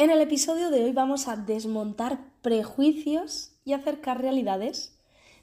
En 0.00 0.10
el 0.10 0.20
episodio 0.20 0.70
de 0.70 0.84
hoy 0.84 0.92
vamos 0.92 1.26
a 1.26 1.34
desmontar 1.34 2.20
prejuicios 2.40 3.56
y 3.64 3.72
acercar 3.72 4.20
realidades 4.20 4.96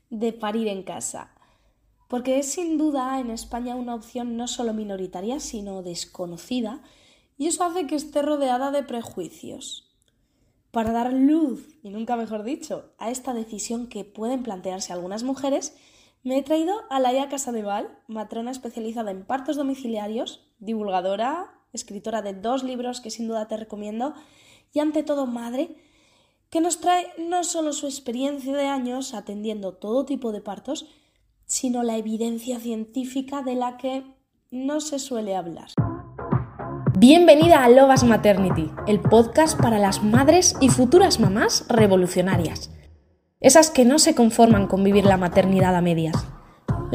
de 0.10 0.32
parir 0.32 0.70
en 0.70 0.84
casa, 0.84 1.36
porque 2.08 2.40
es 2.40 2.54
sin 2.54 2.78
duda 2.78 3.20
en 3.20 3.32
España 3.32 3.76
una 3.76 3.94
opción 3.94 4.38
no 4.38 4.48
solo 4.48 4.74
minoritaria, 4.74 5.42
sino 5.42 5.84
desconocida, 5.84 6.82
y 7.38 7.48
eso 7.48 7.66
hace 7.66 7.86
que 7.86 7.96
esté 7.96 8.22
rodeada 8.22 8.72
de 8.72 8.84
prejuicios. 8.84 9.94
Para 10.72 10.94
dar 10.94 11.12
luz, 11.12 11.78
y 11.84 11.90
nunca 11.90 12.16
mejor 12.16 12.44
dicho, 12.44 12.94
a 12.98 13.12
esta 13.12 13.34
decisión 13.34 13.88
que 13.88 14.06
pueden 14.06 14.42
plantearse 14.42 14.94
algunas 14.94 15.24
mujeres, 15.24 15.76
me 16.24 16.38
he 16.38 16.44
traído 16.44 16.76
a 16.90 17.02
Laia 17.02 17.28
Casadeval, 17.28 18.00
matrona 18.08 18.52
especializada 18.52 19.12
en 19.12 19.26
partos 19.26 19.58
domiciliarios, 19.58 20.48
divulgadora, 20.60 21.55
escritora 21.76 22.22
de 22.22 22.34
dos 22.34 22.64
libros 22.64 23.02
que 23.02 23.12
sin 23.12 23.28
duda 23.28 23.48
te 23.48 23.58
recomiendo, 23.58 24.14
y 24.74 24.80
ante 24.80 25.04
todo 25.04 25.26
madre, 25.26 25.76
que 26.50 26.62
nos 26.62 26.80
trae 26.80 27.08
no 27.18 27.44
solo 27.44 27.74
su 27.74 27.86
experiencia 27.86 28.56
de 28.56 28.68
años 28.68 29.14
atendiendo 29.14 29.74
todo 29.74 30.06
tipo 30.06 30.32
de 30.32 30.42
partos, 30.42 30.88
sino 31.46 31.84
la 31.84 31.98
evidencia 31.98 32.60
científica 32.60 33.42
de 33.42 33.56
la 33.56 33.78
que 33.78 34.04
no 34.52 34.80
se 34.82 35.00
suele 35.00 35.36
hablar. 35.36 35.70
Bienvenida 36.98 37.64
a 37.64 37.70
Lovas 37.70 38.04
Maternity, 38.04 38.72
el 38.88 39.02
podcast 39.02 39.60
para 39.60 39.80
las 39.80 40.02
madres 40.02 40.56
y 40.62 40.70
futuras 40.70 41.20
mamás 41.20 41.66
revolucionarias. 41.68 42.72
Esas 43.42 43.70
que 43.70 43.86
no 43.86 44.00
se 44.00 44.16
conforman 44.16 44.68
con 44.68 44.84
vivir 44.84 45.06
la 45.06 45.18
maternidad 45.18 45.76
a 45.76 45.82
medias. 45.82 46.16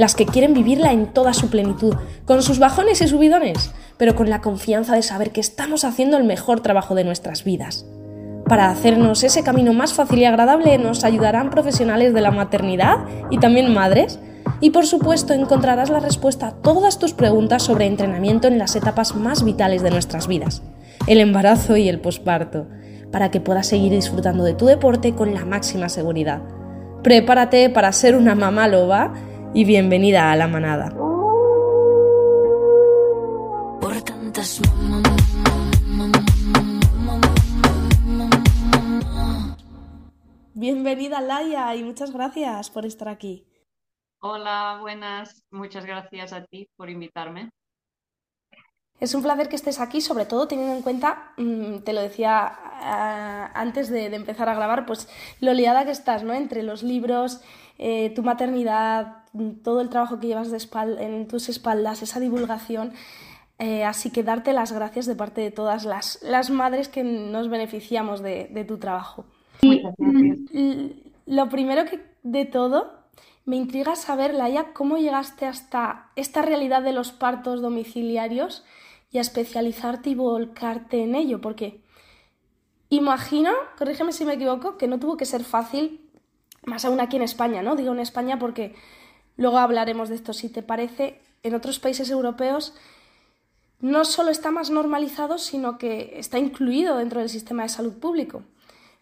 Las 0.01 0.15
que 0.15 0.25
quieren 0.25 0.55
vivirla 0.55 0.93
en 0.93 1.09
toda 1.09 1.35
su 1.35 1.51
plenitud, 1.51 1.95
con 2.25 2.41
sus 2.41 2.59
bajones 2.59 3.03
y 3.03 3.07
subidones, 3.07 3.71
pero 3.99 4.15
con 4.17 4.31
la 4.31 4.41
confianza 4.41 4.95
de 4.95 5.03
saber 5.03 5.31
que 5.31 5.43
estamos 5.43 5.85
haciendo 5.85 6.17
el 6.17 6.25
mejor 6.25 6.61
trabajo 6.61 6.95
de 6.95 7.05
nuestras 7.05 7.45
vidas. 7.45 7.85
Para 8.47 8.71
hacernos 8.71 9.23
ese 9.25 9.43
camino 9.43 9.75
más 9.75 9.93
fácil 9.93 10.21
y 10.21 10.25
agradable 10.25 10.79
nos 10.79 11.05
ayudarán 11.05 11.51
profesionales 11.51 12.15
de 12.15 12.23
la 12.23 12.31
maternidad 12.31 12.97
y 13.29 13.37
también 13.41 13.75
madres. 13.75 14.19
Y 14.63 14.71
por 14.71 14.87
supuesto 14.87 15.35
encontrarás 15.35 15.91
la 15.91 16.01
respuesta 16.01 16.47
a 16.47 16.53
todas 16.53 16.99
tus 16.99 17.13
preguntas 17.13 17.63
sobre 17.63 17.85
entrenamiento 17.85 18.49
en 18.49 18.57
las 18.57 18.77
etapas 18.77 19.15
más 19.15 19.45
vitales 19.45 19.83
de 19.83 19.91
nuestras 19.91 20.29
vidas, 20.29 20.63
el 21.09 21.21
embarazo 21.21 21.77
y 21.77 21.91
el 21.91 22.01
posparto, 22.01 22.69
para 23.13 23.31
que 23.31 23.43
puedas 23.43 23.67
seguir 23.67 23.93
disfrutando 23.93 24.45
de 24.45 24.55
tu 24.55 24.65
deporte 24.65 25.15
con 25.15 25.35
la 25.35 25.45
máxima 25.45 25.91
seguridad. 25.91 26.41
Prepárate 27.03 27.69
para 27.69 27.93
ser 27.93 28.17
una 28.17 28.35
mamá 28.35 28.67
loba 28.67 29.13
y 29.53 29.65
bienvenida 29.65 30.31
a 30.31 30.37
la 30.37 30.47
manada. 30.47 30.93
Bienvenida 40.55 41.21
Laia 41.21 41.75
y 41.75 41.83
muchas 41.83 42.13
gracias 42.13 42.71
por 42.71 42.85
estar 42.85 43.09
aquí. 43.09 43.47
Hola, 44.21 44.79
buenas. 44.81 45.43
Muchas 45.51 45.87
gracias 45.87 46.33
a 46.33 46.45
ti 46.45 46.69
por 46.77 46.91
invitarme. 46.91 47.51
Es 49.01 49.15
un 49.15 49.23
placer 49.23 49.49
que 49.49 49.57
estés 49.57 49.81
aquí, 49.81 50.03
sobre 50.03 50.27
todo 50.27 50.47
teniendo 50.47 50.75
en 50.75 50.83
cuenta, 50.83 51.33
mm, 51.39 51.79
te 51.79 51.95
lo 51.95 52.03
decía 52.03 52.53
ah, 52.53 53.51
antes 53.55 53.89
de, 53.89 54.15
empezar 54.15 54.51
a 54.51 54.55
grabar, 54.55 54.85
pues 54.85 55.09
lo 55.41 55.55
liada 55.55 55.87
que 55.87 55.91
estás, 55.91 56.23
¿no? 56.23 56.35
Entre 56.35 56.63
los 56.63 56.83
libros, 56.83 57.41
eh, 57.79 58.13
tu 58.15 58.23
maternidad, 58.23 59.20
todo 59.63 59.81
el 59.81 59.89
trabajo 59.89 60.19
que 60.21 60.27
llevas 60.27 60.51
de 60.51 60.59
en 61.01 61.29
tus 61.29 61.49
espaldas, 61.49 62.03
esa 62.03 62.21
divulgación. 62.21 62.93
Eh, 63.59 63.85
así 63.85 64.11
que 64.11 64.23
darte 64.23 64.55
las 64.55 64.73
gracias 64.73 65.05
de 65.05 65.15
parte 65.15 65.43
de 65.43 65.51
todas 65.51 65.85
las, 65.85 66.51
madres 66.51 66.89
que 66.89 67.05
nos 67.05 67.51
beneficiamos 67.51 68.23
de, 68.23 68.65
tu 68.67 68.79
trabajo. 68.79 69.27
Lo 71.27 71.49
primero 71.49 71.85
que 71.85 72.01
de 72.23 72.47
todo, 72.47 73.01
me 73.45 73.57
intriga 73.57 73.97
saber, 73.97 74.35
Laia, 74.35 74.73
cómo 74.73 74.97
llegaste 74.97 75.47
hasta 75.47 76.11
esta 76.17 76.41
realidad 76.41 76.83
de 76.83 76.93
los 76.93 77.13
partos 77.13 77.61
domiciliarios 77.61 78.65
y 79.11 79.19
a 79.19 79.21
especializarte 79.21 80.11
y 80.11 80.15
volcarte 80.15 81.03
en 81.03 81.15
ello, 81.15 81.41
porque 81.41 81.83
imagino, 82.89 83.53
corrígeme 83.77 84.13
si 84.13 84.25
me 84.25 84.35
equivoco, 84.35 84.77
que 84.77 84.89
no 84.89 84.99
tuvo 84.99 85.17
que 85.17 85.27
ser 85.27 85.45
fácil, 85.45 86.01
más 86.65 86.85
aún 86.85 87.01
aquí 87.01 87.17
en 87.17 87.23
España, 87.23 87.63
¿no? 87.63 87.77
Digo 87.77 87.93
en 87.93 88.01
España 88.01 88.39
porque 88.39 88.75
luego 89.41 89.59
hablaremos 89.59 90.11
de 90.11 90.15
esto, 90.15 90.33
si 90.33 90.51
te 90.51 90.63
parece, 90.63 91.21
en 91.43 91.55
otros 91.55 91.81
países 91.81 92.11
europeos 92.11 92.75
no 93.81 94.05
solo 94.05 94.31
está 94.31 94.51
más 94.51 94.69
normalizado, 94.71 95.39
sino 95.39 95.79
que 95.79 96.19
está 96.19 96.39
incluido 96.39 96.99
dentro 96.99 97.21
del 97.21 97.31
sistema 97.31 97.63
de 97.63 97.71
salud 97.71 97.99
público. 97.99 98.43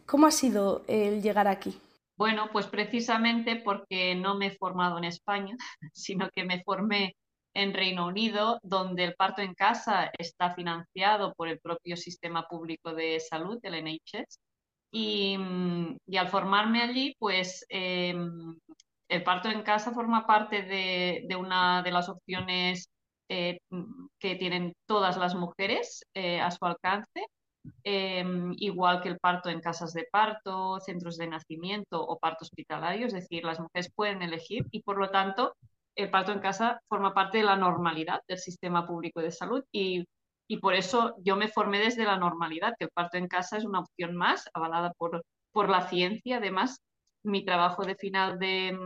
¿Cómo 0.07 0.27
ha 0.27 0.31
sido 0.31 0.85
el 0.87 1.21
llegar 1.21 1.49
aquí? 1.49 1.77
Bueno, 2.17 2.49
pues 2.53 2.67
precisamente 2.67 3.57
porque 3.57 4.15
no 4.15 4.37
me 4.37 4.47
he 4.47 4.57
formado 4.57 4.97
en 4.99 5.05
España, 5.05 5.57
sino 5.93 6.31
que 6.31 6.45
me 6.45 6.63
formé 6.63 7.17
en 7.55 7.75
Reino 7.75 8.07
Unido, 8.07 8.61
donde 8.63 9.05
el 9.05 9.15
parto 9.15 9.43
en 9.43 9.55
casa 9.55 10.13
está 10.17 10.55
financiado 10.55 11.35
por 11.35 11.49
el 11.49 11.59
propio 11.59 11.97
sistema 11.97 12.47
público 12.47 12.95
de 12.95 13.19
salud, 13.19 13.59
el 13.63 13.85
NHS. 13.85 14.39
Y, 14.93 15.37
al 16.17 16.29
formarme 16.29 16.83
allí, 16.83 17.15
pues 17.19 17.67
em, 17.69 18.57
el 19.09 19.23
parto 19.25 19.49
en 19.49 19.63
casa 19.63 19.93
forma 19.93 20.27
parte 20.27 20.63
de 20.63 21.37
una 21.37 21.83
de 21.83 21.91
las 21.93 22.09
opciones 22.09 22.91
eh, 23.31 23.61
que 24.19 24.37
tienen 24.37 24.75
todas 24.87 25.19
las 25.19 25.35
mujeres 25.35 26.03
eh, 26.15 26.41
a 26.41 26.51
su 26.51 26.65
alcance, 26.65 27.27
em, 27.85 28.55
igual 28.57 29.03
que 29.03 29.11
el 29.11 29.19
parto 29.19 29.51
en 29.51 29.61
casas 29.61 29.93
de 29.93 30.07
parto, 30.11 30.81
centros 30.81 31.19
de 31.19 31.27
nacimiento 31.29 32.03
o 32.03 32.19
parto 32.19 32.45
hospitalario, 32.45 33.07
es 33.07 33.13
decir, 33.13 33.45
las 33.45 33.61
mujeres 33.61 33.93
pueden 33.95 34.23
elegir 34.23 34.65
y 34.71 34.83
por 34.83 34.99
lo 34.99 35.11
tanto 35.11 35.55
el 35.95 36.11
parto 36.11 36.33
en 36.33 36.41
casa 36.41 36.81
forma 36.89 37.13
parte 37.15 37.39
de 37.39 37.45
la 37.45 37.57
normalidad 37.57 38.23
del 38.29 38.39
sistema 38.39 38.87
público 38.87 39.21
de 39.21 39.31
salud 39.33 39.63
y, 39.73 40.07
por 40.63 40.75
eso 40.75 41.15
yo 41.19 41.37
me 41.37 41.49
formé 41.49 41.79
desde 41.81 42.05
la 42.05 42.17
normalidad, 42.17 42.75
que 42.79 42.87
el 42.87 42.91
parto 42.95 43.19
en 43.19 43.29
casa 43.29 43.59
es 43.59 43.65
una 43.67 43.81
opción 43.81 44.17
más 44.17 44.49
avalada 44.55 44.93
por 44.99 45.69
la 45.69 45.89
ciencia. 45.89 46.39
Además, 46.39 46.79
mi 47.29 47.45
trabajo 47.45 47.85
de 47.85 47.97
final 47.97 48.39
de, 48.39 48.77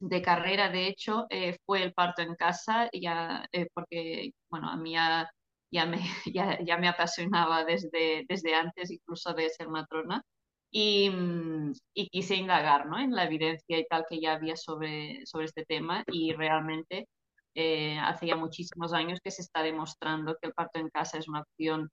de 0.00 0.22
carrera, 0.22 0.70
de 0.70 0.86
hecho, 0.88 1.26
eh, 1.30 1.58
fue 1.66 1.82
el 1.82 1.92
parto 1.92 2.22
en 2.22 2.34
casa, 2.36 2.88
ya, 2.92 3.46
eh, 3.52 3.68
porque, 3.74 4.32
bueno, 4.50 4.70
a 4.70 4.76
mí 4.76 4.92
ya, 4.92 5.30
ya, 5.70 5.86
me, 5.86 5.98
ya, 6.66 6.78
me 6.78 6.88
apasionaba 6.88 7.64
desde, 7.64 8.24
desde 8.28 8.54
antes 8.54 8.90
incluso 8.90 9.34
de 9.34 9.50
ser 9.50 9.68
matrona. 9.68 10.22
Y, 10.72 11.10
mm, 11.10 11.72
y, 11.94 12.08
quise 12.10 12.36
indagar 12.36 12.86
¿no? 12.86 12.98
en 12.98 13.12
la 13.12 13.24
evidencia 13.24 13.78
y 13.78 13.86
tal 13.86 14.04
que 14.08 14.20
ya 14.20 14.34
había 14.34 14.56
sobre, 14.56 15.26
sobre 15.26 15.46
este 15.46 15.64
tema 15.64 16.04
y 16.06 16.32
realmente 16.32 17.08
eh, 17.54 17.98
hace 17.98 18.28
ya 18.28 18.36
muchísimos 18.36 18.92
años 18.92 19.18
que 19.22 19.32
se 19.32 19.42
está 19.42 19.62
demostrando 19.62 20.36
que 20.40 20.48
el 20.48 20.54
parto 20.54 20.78
en 20.78 20.88
casa 20.90 21.18
es 21.18 21.28
una 21.28 21.40
opción 21.40 21.90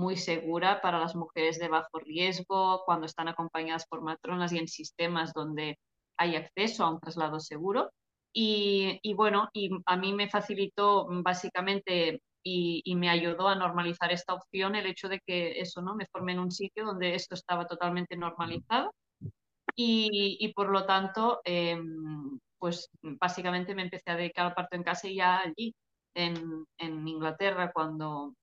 muy 0.00 0.16
segura 0.16 0.80
para 0.80 0.98
las 0.98 1.14
mujeres 1.14 1.58
de 1.58 1.68
bajo 1.68 1.98
riesgo 2.00 2.82
cuando 2.86 3.06
están 3.06 3.28
acompañadas 3.28 3.86
por 3.86 4.02
matronas 4.02 4.52
y 4.52 4.58
en 4.58 4.66
sistemas 4.66 5.32
donde 5.34 5.78
hay 6.18 6.36
acceso 6.36 6.84
a 6.84 6.90
un 6.90 7.00
traslado 7.00 7.38
seguro. 7.38 7.90
Y, 8.32 9.00
bueno, 9.14 9.48
y 9.52 9.70
a 9.86 9.96
mí 9.96 10.12
me 10.12 10.28
facilitó 10.30 11.06
básicamente 11.08 12.22
y, 12.42 12.94
me 12.96 13.10
ayudó 13.10 13.48
a 13.48 13.56
normalizar 13.56 14.12
esta 14.12 14.34
opción 14.34 14.74
el 14.74 14.86
hecho 14.86 15.08
de 15.08 15.20
que 15.26 15.60
eso, 15.60 15.82
¿no? 15.82 15.94
Me 15.94 16.06
formé 16.06 16.32
en 16.32 16.40
un 16.40 16.50
sitio 16.50 16.84
donde 16.84 17.14
esto 17.14 17.34
estaba 17.34 17.66
totalmente 17.66 18.16
normalizado 18.16 18.92
y, 19.76 20.52
por 20.54 20.70
lo 20.70 20.86
tanto, 20.86 21.40
em, 21.44 22.38
pues 22.58 22.88
básicamente 23.02 23.74
me 23.74 23.82
empecé 23.82 24.10
a 24.10 24.16
dedicar 24.16 24.46
al 24.46 24.54
parto 24.54 24.76
en 24.76 24.84
casa 24.84 25.08
y 25.08 25.16
ya 25.16 25.40
allí, 25.40 25.74
en, 26.14 26.64
en 26.78 27.08
Inglaterra, 27.08 27.72
cuando 27.72 28.34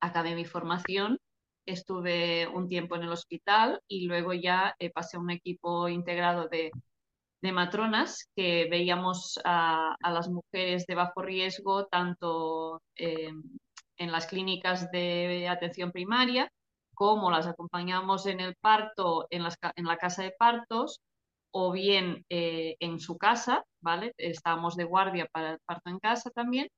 acabé 0.00 0.34
mi 0.34 0.44
formación, 0.44 1.18
estuve 1.66 2.46
un 2.48 2.68
tiempo 2.68 2.96
en 2.96 3.02
el 3.02 3.12
hospital 3.12 3.80
y 3.88 4.06
luego 4.06 4.32
ya 4.32 4.74
eh, 4.78 4.90
pasé 4.90 5.16
a 5.16 5.20
un 5.20 5.30
equipo 5.30 5.88
integrado 5.88 6.48
de, 6.48 6.70
matronas 7.52 8.28
que 8.34 8.66
veíamos 8.68 9.38
a, 9.44 9.96
las 10.02 10.28
mujeres 10.28 10.84
de 10.86 10.96
bajo 10.96 11.22
riesgo 11.22 11.86
tanto 11.86 12.82
eh, 12.96 13.30
en 13.98 14.12
las 14.12 14.26
clínicas 14.26 14.90
de 14.90 15.46
atención 15.48 15.92
primaria 15.92 16.50
como 16.92 17.30
las 17.30 17.46
acompañamos 17.46 18.26
en 18.26 18.40
el 18.40 18.56
parto 18.56 19.28
en, 19.30 19.44
en 19.76 19.84
la 19.84 19.96
casa 19.96 20.24
de 20.24 20.34
partos 20.36 21.00
o 21.52 21.70
bien 21.72 22.24
eh, 22.30 22.76
en 22.80 22.98
su 22.98 23.16
casa, 23.16 23.64
¿vale? 23.80 24.12
Estábamos 24.18 24.74
de 24.76 24.84
guardia 24.84 25.28
para 25.32 25.52
el 25.52 25.58
parto 25.64 25.88
en 25.90 26.00
casa 26.00 26.30
también 26.30 26.68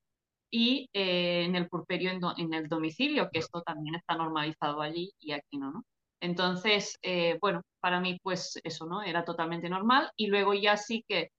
y 0.51 0.89
eh, 0.93 1.45
en 1.45 1.57
el 1.57 1.69
purperio 1.69 2.11
en, 2.11 2.55
el 2.55 2.69
domicilio, 2.69 3.29
que 3.31 3.41
esto 3.41 3.63
también 3.63 3.95
está 3.97 4.17
normalizado 4.17 4.81
allí 4.81 5.13
y 5.21 5.33
aquí 5.33 5.59
no, 5.59 5.73
¿no? 5.73 5.85
Entonces, 6.21 6.99
eh, 7.03 7.39
bueno, 7.41 7.63
para 7.81 8.01
mí 8.01 8.19
pues 8.23 8.59
eso, 8.65 8.87
¿no? 8.87 9.03
Era 9.03 9.25
totalmente 9.25 9.69
normal 9.69 10.11
y 10.17 10.27
luego 10.29 10.55
ya 10.55 10.77
sí 10.77 11.05
que 11.09 11.31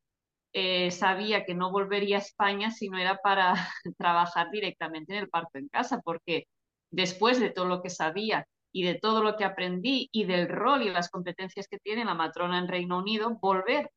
eh, 0.53 0.91
sabía 0.91 1.45
que 1.45 1.53
no 1.53 1.71
volvería 1.71 2.17
a 2.17 2.19
España 2.21 2.71
si 2.71 2.89
no 2.89 2.97
era 2.97 3.17
para 3.17 3.53
trabajar 3.97 4.49
directamente 4.51 5.13
en 5.13 5.19
el 5.19 5.29
parto 5.29 5.57
en 5.59 5.69
casa, 5.69 6.01
porque 6.03 6.45
después 6.91 7.39
de 7.39 7.51
todo 7.51 7.65
lo 7.65 7.81
que 7.81 7.89
sabía 7.89 8.45
y 8.71 8.83
de 8.83 8.95
todo 8.95 9.23
lo 9.23 9.35
que 9.35 9.45
aprendí 9.45 10.09
y 10.11 10.25
del 10.25 10.47
rol 10.47 10.83
y 10.83 10.89
las 10.89 11.09
competencias 11.09 11.67
que 11.67 11.79
tiene 11.79 12.05
la 12.05 12.15
matrona 12.15 12.59
en 12.59 12.67
Reino 12.67 12.97
Unido, 12.99 13.37
volver 13.41 13.91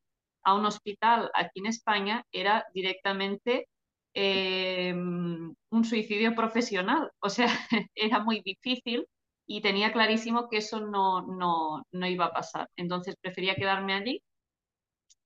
a 0.45 0.55
un 0.55 0.67
hospital 0.67 1.31
aquí 1.35 1.61
en 1.61 1.67
España 1.67 2.25
era 2.33 2.67
directamente 2.75 3.69
eh, 4.15 4.93
un 4.95 5.85
suicidio 5.85 6.35
profesional. 6.35 7.11
O 7.21 7.29
sea, 7.29 7.47
era 7.95 8.21
muy 8.21 8.43
difícil 8.45 9.07
y 9.47 9.61
tenía 9.61 9.93
clarísimo 9.93 10.49
que 10.49 10.59
eso 10.59 10.81
no, 10.81 11.23
no, 11.23 11.85
no 11.93 12.07
iba 12.07 12.27
a 12.27 12.33
pasar. 12.33 12.69
Entonces 12.77 13.17
prefería 13.21 13.55
quedarme 13.57 13.95
allí 13.95 14.23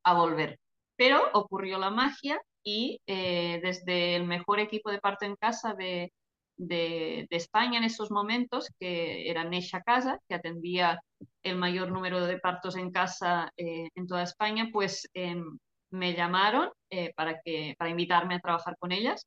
a 0.04 0.14
volver. 0.14 0.58
Pero 0.96 1.22
ocurrió 1.34 1.78
la 1.78 1.90
magia 1.90 2.40
y 2.62 3.00
eh, 3.06 3.60
desde 3.62 4.16
el 4.16 4.24
mejor 4.24 4.60
equipo 4.60 4.90
de 4.90 4.98
parto 4.98 5.24
en 5.24 5.36
casa 5.36 5.74
de, 5.74 6.12
de, 6.56 7.26
España 7.30 7.78
en 7.78 7.84
esos 7.84 8.10
momentos, 8.10 8.68
que 8.80 9.30
era 9.30 9.44
Nesha 9.44 9.82
Casa, 9.82 10.18
que 10.28 10.34
atendía 10.34 11.00
el 11.42 11.56
mayor 11.56 11.92
número 11.92 12.26
de 12.26 12.38
partos 12.38 12.76
en 12.76 12.90
casa 12.90 13.52
eh, 13.56 13.88
en 13.94 14.06
toda 14.06 14.22
España, 14.22 14.70
pues 14.72 15.08
em, 15.14 15.58
me 15.90 16.14
llamaron 16.14 16.70
eh, 16.90 17.12
para, 17.14 17.40
que, 17.42 17.74
para 17.78 17.90
invitarme 17.90 18.36
a 18.36 18.40
trabajar 18.40 18.76
con 18.78 18.92
ellas. 18.92 19.26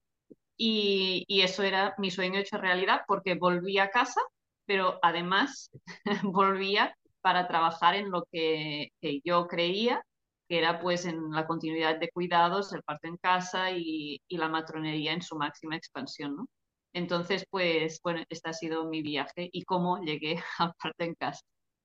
Y, 0.58 1.26
y, 1.28 1.42
eso 1.42 1.64
era 1.64 1.96
mi 1.98 2.12
sueño 2.12 2.40
hecho 2.40 2.58
realidad 2.58 3.02
porque 3.08 3.36
volví 3.36 3.80
a 3.80 3.92
casa, 3.92 4.22
pero 4.66 5.00
además 5.02 5.72
volvía 6.24 6.96
para 7.22 7.48
trabajar 7.48 7.96
en 7.96 8.12
lo 8.12 8.26
que, 8.32 8.90
que, 9.02 9.22
yo 9.24 9.48
creía 9.48 10.04
que 10.50 10.60
era 10.60 10.80
pues 10.80 11.06
en 11.06 11.32
la 11.32 11.48
continuidad 11.48 12.00
de 12.00 12.10
cuidados, 12.10 12.74
el 12.74 12.84
parto 12.84 13.08
en 13.08 13.18
casa 13.18 13.72
y, 13.72 14.22
y 14.28 14.38
la 14.38 14.50
matronería 14.50 15.14
en 15.14 15.22
su 15.22 15.36
máxima 15.38 15.76
expansión, 15.78 16.36
¿no? 16.36 16.48
Entonces, 16.94 17.46
pues, 17.50 18.00
bueno, 18.04 18.24
este 18.30 18.50
ha 18.50 18.54
sido 18.54 18.90
mi 18.90 19.02
viaje 19.02 19.50
y 19.52 19.64
cómo 19.64 20.00
llegué 20.04 20.38
a 20.60 20.74
parto 20.74 21.04
en 21.04 21.16
casa. 21.16 21.42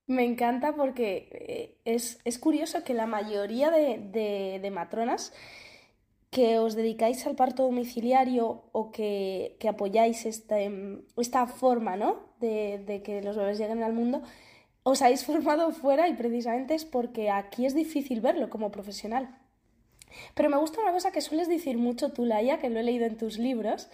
Me 0.07 0.23
encanta 0.23 0.75
porque 0.75 1.29
eh, 1.31 1.77
es, 1.85 2.19
es 2.25 2.37
curioso 2.37 2.83
que 2.83 2.93
la 2.93 3.07
mayoría 3.07 3.71
de, 3.71 4.59
de, 4.61 4.71
matronas 4.71 5.33
que 6.29 6.59
os 6.59 6.75
dedicáis 6.75 7.25
al 7.25 7.35
parto 7.35 7.63
domiciliario 7.63 8.65
o 8.71 8.91
que, 8.91 9.55
que 9.59 9.67
apoyáis 9.67 10.25
esta, 10.25 10.57
esta 11.17 11.47
forma 11.47 11.95
¿no? 11.95 12.19
de, 12.39 12.83
de, 12.85 13.01
que 13.01 13.21
los 13.21 13.35
bebés 13.35 13.57
lleguen 13.57 13.81
al 13.81 13.93
mundo, 13.93 14.21
os 14.83 15.01
habéis 15.01 15.25
formado 15.29 15.71
fuera 15.71 16.07
y 16.07 16.13
precisamente 16.13 16.75
es 16.75 16.85
porque 16.85 17.31
aquí 17.31 17.65
es 17.65 17.73
difícil 17.73 18.21
verlo 18.21 18.49
como 18.49 18.71
profesional. 18.71 19.39
Pero 20.35 20.49
me 20.49 20.57
gusta 20.57 20.81
una 20.81 20.91
cosa 20.91 21.11
que 21.11 21.21
sueles 21.21 21.49
decir 21.49 21.77
mucho 21.77 22.11
tú, 22.11 22.25
Laia, 22.25 22.59
que 22.59 22.69
lo 22.69 22.79
he 22.79 22.83
leído 22.83 23.05
en 23.05 23.17
tus 23.17 23.39
libros, 23.39 23.89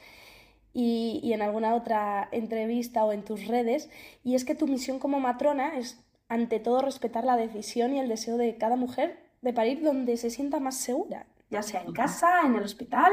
y, 0.74 1.20
y, 1.24 1.34
en 1.34 1.42
alguna 1.42 1.76
otra 1.76 2.30
entrevista 2.32 3.04
o 3.04 3.12
en 3.12 3.24
tus 3.24 3.48
redes, 3.48 3.90
y 4.24 4.36
es 4.36 4.46
que 4.46 4.56
tu 4.56 4.68
misión 4.68 5.00
como 5.00 5.20
matrona 5.20 5.78
es, 5.78 6.04
ante 6.30 6.60
todo, 6.60 6.82
respetar 6.82 7.24
la 7.26 7.38
decisión 7.38 7.94
y 7.94 8.00
el 8.00 8.10
deseo 8.10 8.38
de 8.38 8.58
cada 8.58 8.76
mujer 8.76 9.18
de 9.42 9.54
parir 9.54 9.82
donde 9.82 10.18
se 10.18 10.30
sienta 10.30 10.60
más 10.60 10.78
segura, 10.78 11.26
ya 11.50 11.62
sea 11.62 11.82
en 11.82 11.94
casa, 11.94 12.42
en 12.46 12.56
el 12.56 12.64
hospital, 12.64 13.12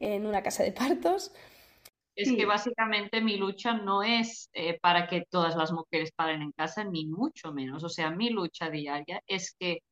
en 0.00 0.26
una 0.26 0.42
casa 0.42 0.62
de 0.62 0.72
partos. 0.72 1.32
Es 2.16 2.32
que 2.32 2.46
básicamente 2.46 3.20
mi 3.20 3.36
lucha 3.36 3.74
no 3.74 4.02
es 4.02 4.50
eh, 4.52 4.76
para 4.80 5.06
que 5.06 5.24
todas 5.30 5.54
las 5.54 5.70
mujeres 5.70 6.10
paren 6.10 6.42
en 6.42 6.50
casa, 6.50 6.82
ni 6.82 7.06
mucho 7.06 7.52
menos. 7.52 7.84
O 7.84 7.88
sea, 7.88 8.10
mi 8.10 8.30
lucha 8.30 8.70
diaria 8.70 9.22
es 9.28 9.54
que 9.56 9.82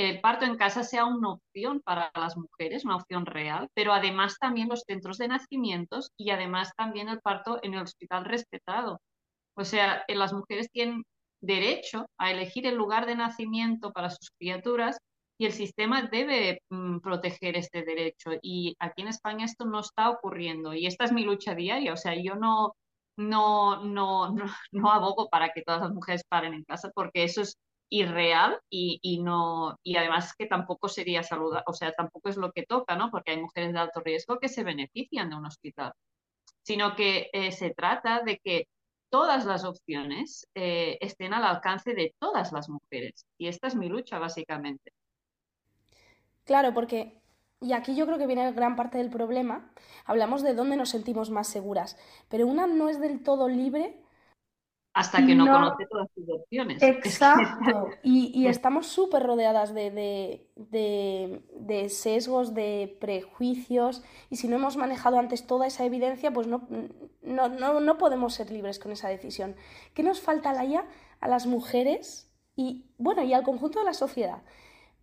que 0.00 0.08
el 0.08 0.20
parto 0.22 0.46
en 0.46 0.56
casa 0.56 0.82
sea 0.82 1.04
una 1.04 1.32
opción 1.32 1.82
para 1.82 2.10
las 2.14 2.34
mujeres, 2.34 2.86
una 2.86 2.96
opción 2.96 3.26
real, 3.26 3.68
pero 3.74 3.92
además 3.92 4.38
también 4.40 4.70
los 4.70 4.84
centros 4.86 5.18
de 5.18 5.28
nacimientos 5.28 6.10
y 6.16 6.30
además 6.30 6.72
también 6.74 7.10
el 7.10 7.20
parto 7.20 7.58
en 7.62 7.74
el 7.74 7.82
hospital 7.82 8.24
respetado. 8.24 9.02
O 9.54 9.62
sea, 9.66 10.02
eh, 10.08 10.14
las 10.14 10.32
mujeres 10.32 10.70
tienen 10.72 11.04
derecho 11.42 12.06
a 12.16 12.30
elegir 12.30 12.66
el 12.66 12.76
lugar 12.76 13.04
de 13.04 13.14
nacimiento 13.14 13.92
para 13.92 14.08
sus 14.08 14.30
criaturas 14.38 14.96
y 15.36 15.44
el 15.44 15.52
sistema 15.52 16.08
debe 16.10 16.62
mm, 16.70 17.00
proteger 17.00 17.58
este 17.58 17.82
derecho. 17.82 18.30
Y 18.40 18.76
aquí 18.78 19.02
en 19.02 19.08
España 19.08 19.44
esto 19.44 19.66
no 19.66 19.80
está 19.80 20.08
ocurriendo 20.08 20.72
y 20.72 20.86
esta 20.86 21.04
es 21.04 21.12
mi 21.12 21.24
lucha 21.24 21.54
diaria. 21.54 21.92
O 21.92 21.98
sea, 21.98 22.14
yo 22.14 22.36
no, 22.36 22.74
no, 23.18 23.84
no, 23.84 24.30
no, 24.30 24.46
no 24.72 24.90
abogo 24.90 25.28
para 25.28 25.50
que 25.50 25.60
todas 25.60 25.82
las 25.82 25.92
mujeres 25.92 26.24
paren 26.26 26.54
en 26.54 26.64
casa 26.64 26.90
porque 26.94 27.24
eso 27.24 27.42
es 27.42 27.58
irreal 27.90 28.58
y, 28.70 29.00
y, 29.02 29.20
no, 29.20 29.78
y 29.82 29.96
además 29.96 30.34
que 30.34 30.46
tampoco 30.46 30.88
sería 30.88 31.22
saludable, 31.22 31.64
o 31.66 31.74
sea, 31.74 31.92
tampoco 31.92 32.28
es 32.28 32.36
lo 32.36 32.52
que 32.52 32.64
toca, 32.64 32.96
¿no? 32.96 33.10
Porque 33.10 33.32
hay 33.32 33.40
mujeres 33.40 33.72
de 33.72 33.80
alto 33.80 34.00
riesgo 34.00 34.38
que 34.38 34.48
se 34.48 34.62
benefician 34.62 35.28
de 35.28 35.36
un 35.36 35.46
hospital, 35.46 35.92
sino 36.62 36.94
que 36.94 37.28
eh, 37.32 37.52
se 37.52 37.74
trata 37.74 38.22
de 38.22 38.38
que 38.38 38.68
todas 39.10 39.44
las 39.44 39.64
opciones 39.64 40.46
eh, 40.54 40.98
estén 41.00 41.34
al 41.34 41.44
alcance 41.44 41.94
de 41.94 42.14
todas 42.20 42.52
las 42.52 42.68
mujeres. 42.68 43.26
Y 43.36 43.48
esta 43.48 43.66
es 43.66 43.74
mi 43.74 43.88
lucha, 43.88 44.20
básicamente. 44.20 44.92
Claro, 46.44 46.72
porque, 46.72 47.20
y 47.60 47.72
aquí 47.72 47.96
yo 47.96 48.06
creo 48.06 48.18
que 48.18 48.26
viene 48.28 48.52
gran 48.52 48.76
parte 48.76 48.98
del 48.98 49.10
problema, 49.10 49.72
hablamos 50.04 50.42
de 50.42 50.54
dónde 50.54 50.76
nos 50.76 50.90
sentimos 50.90 51.30
más 51.30 51.48
seguras, 51.48 51.98
pero 52.28 52.46
una 52.46 52.68
no 52.68 52.88
es 52.88 53.00
del 53.00 53.22
todo 53.22 53.48
libre 53.48 54.00
hasta 54.92 55.24
que 55.24 55.34
no, 55.34 55.46
conoce 55.46 55.86
todas 55.86 56.08
sus 56.14 56.28
opciones. 56.28 56.82
Exacto. 56.82 57.88
y, 58.02 58.32
y, 58.34 58.48
estamos 58.48 58.86
súper 58.86 59.22
rodeadas 59.22 59.72
de, 59.72 59.90
de, 59.90 60.50
de, 60.56 61.42
de, 61.54 61.88
sesgos, 61.88 62.54
de 62.54 62.96
prejuicios, 63.00 64.02
y 64.30 64.36
si 64.36 64.48
no 64.48 64.56
hemos 64.56 64.76
manejado 64.76 65.18
antes 65.18 65.46
toda 65.46 65.66
esa 65.66 65.84
evidencia, 65.84 66.32
pues 66.32 66.46
no, 66.48 66.66
no, 67.22 67.48
no, 67.48 67.80
no 67.80 67.98
podemos 67.98 68.34
ser 68.34 68.50
libres 68.50 68.78
con 68.78 68.92
esa 68.92 69.08
decisión. 69.08 69.54
¿Qué 69.94 70.02
nos 70.02 70.20
falta, 70.20 70.52
Laia, 70.52 70.84
a 71.20 71.28
las 71.28 71.46
mujeres 71.46 72.32
y, 72.56 72.86
bueno, 72.98 73.22
y 73.22 73.32
al 73.32 73.44
conjunto 73.44 73.78
de 73.78 73.84
la 73.84 73.94
sociedad 73.94 74.42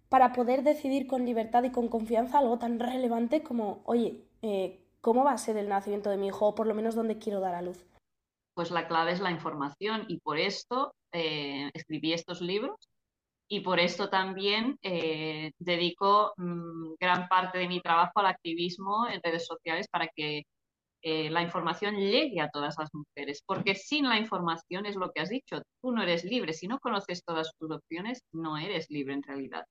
para 0.10 0.32
poder 0.34 0.64
decidir 0.64 1.08
con 1.08 1.26
libertad 1.26 1.64
y 1.64 1.72
con 1.72 1.90
confianza 1.90 2.40
algo 2.40 2.60
tan 2.60 2.80
relevante 2.80 3.44
como, 3.44 3.82
oye, 3.86 4.26
eh, 4.42 4.86
¿cómo 5.02 5.24
va 5.24 5.32
a 5.32 5.38
ser 5.38 5.58
el 5.58 5.68
nacimiento 5.68 6.10
de 6.10 6.18
mi 6.18 6.28
hijo? 6.28 6.48
O 6.48 6.56
por 6.56 6.66
lo 6.66 6.74
menos 6.74 6.96
dónde 6.96 7.18
quiero 7.18 7.42
dar 7.42 7.56
a 7.56 7.62
luz 7.62 7.86
pues 8.58 8.72
la 8.72 8.88
clave 8.88 9.12
es 9.12 9.20
la 9.20 9.30
información 9.30 10.06
y 10.08 10.20
por 10.20 10.40
esto 10.40 10.96
eh, 11.12 11.70
escribí 11.76 12.12
estos 12.14 12.42
libros 12.42 12.76
y 13.48 13.60
por 13.60 13.80
esto 13.80 14.10
también 14.10 14.80
eh, 14.82 15.52
dedico 15.60 16.34
mmm, 16.38 16.96
gran 17.00 17.28
parte 17.28 17.60
de 17.60 17.68
mi 17.68 17.82
trabajo 17.82 18.14
al 18.16 18.26
activismo 18.26 19.08
en 19.08 19.22
redes 19.22 19.46
sociales 19.46 19.88
para 19.92 20.08
que 20.08 20.42
eh, 21.04 21.30
la 21.30 21.44
información 21.44 21.98
llegue 21.98 22.42
a 22.42 22.50
todas 22.50 22.76
las 22.80 22.90
mujeres, 22.96 23.44
porque 23.46 23.76
sin 23.76 24.10
la 24.10 24.18
información 24.18 24.88
es 24.88 24.96
lo 24.96 25.12
que 25.12 25.22
has 25.22 25.30
dicho, 25.30 25.62
tú 25.80 25.92
no 25.92 26.02
eres 26.02 26.24
libre, 26.24 26.52
si 26.54 26.68
no 26.68 26.80
conoces 26.80 27.24
todas 27.24 27.52
tus 27.60 27.70
opciones, 27.70 28.24
no 28.32 28.58
eres 28.58 28.90
libre 28.90 29.14
en 29.14 29.22
realidad. 29.22 29.66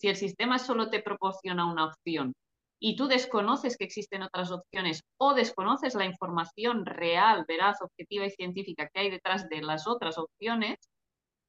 Si 0.00 0.08
el 0.08 0.16
sistema 0.16 0.58
solo 0.58 0.90
te 0.90 1.00
proporciona 1.00 1.70
una 1.70 1.86
opción 1.86 2.34
y 2.78 2.96
tú 2.96 3.08
desconoces 3.08 3.76
que 3.76 3.84
existen 3.84 4.22
otras 4.22 4.50
opciones 4.50 5.02
o 5.18 5.34
desconoces 5.34 5.94
la 5.94 6.04
información 6.04 6.84
real, 6.84 7.44
veraz, 7.48 7.80
objetiva 7.80 8.26
y 8.26 8.30
científica 8.30 8.88
que 8.92 9.00
hay 9.00 9.10
detrás 9.10 9.48
de 9.48 9.62
las 9.62 9.86
otras 9.86 10.18
opciones, 10.18 10.78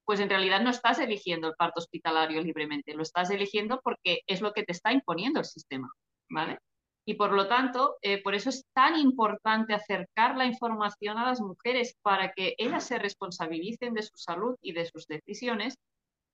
pues 0.06 0.22
en 0.22 0.30
realidad 0.30 0.62
no 0.62 0.70
estás 0.70 1.00
eligiendo 1.00 1.50
el 1.50 1.56
parto 1.56 1.82
hospitalario 1.82 2.42
libremente, 2.42 2.94
lo 2.94 3.04
estás 3.04 3.30
eligiendo 3.30 3.82
porque 3.84 4.22
es 4.26 4.42
lo 4.42 4.54
que 4.54 4.64
te 4.64 4.72
está 4.72 4.94
imponiendo 4.94 5.40
el 5.40 5.46
sistema, 5.46 5.92
¿vale? 6.30 6.60
Y 7.06 7.16
por 7.16 7.34
lo 7.34 7.48
tanto, 7.48 7.98
eh, 8.02 8.22
por 8.22 8.36
eso 8.36 8.50
es 8.50 8.66
tan 8.74 8.98
importante 8.98 9.74
acercar 9.74 10.36
la 10.38 10.46
información 10.46 11.18
a 11.18 11.26
las 11.26 11.42
mujeres 11.42 11.96
para 12.02 12.32
que 12.32 12.56
ellas 12.58 12.86
se 12.86 13.00
responsabilicen 13.00 13.94
de 13.94 14.04
su 14.04 14.18
salud 14.18 14.56
y 14.62 14.74
de 14.74 14.86
sus 14.86 15.08
decisiones 15.08 15.76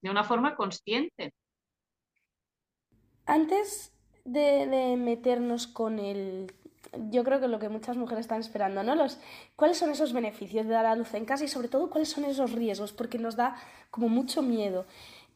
de 0.01 0.09
una 0.09 0.23
forma 0.23 0.55
consciente. 0.55 1.31
Antes 3.25 3.93
de, 4.25 4.67
de, 4.67 4.97
meternos 4.97 5.67
con 5.67 5.99
el... 5.99 6.51
Yo 7.09 7.23
creo 7.23 7.39
que 7.39 7.47
lo 7.47 7.59
que 7.59 7.69
muchas 7.69 7.97
mujeres 7.97 8.21
están 8.21 8.39
esperando, 8.39 8.83
¿no? 8.83 8.95
Los, 8.95 9.17
¿Cuáles 9.55 9.77
son 9.77 9.89
esos 9.89 10.13
beneficios 10.13 10.67
de 10.67 10.73
dar 10.73 10.85
a 10.85 10.95
luz 10.95 11.13
en 11.15 11.25
casa 11.25 11.43
y 11.43 11.47
sobre 11.47 11.67
todo 11.67 11.89
cuáles 11.89 12.09
son 12.09 12.25
esos 12.25 12.51
riesgos? 12.51 12.93
Porque 12.93 13.17
nos 13.17 13.35
da 13.35 13.55
como 13.89 14.09
mucho 14.09 14.41
miedo. 14.41 14.85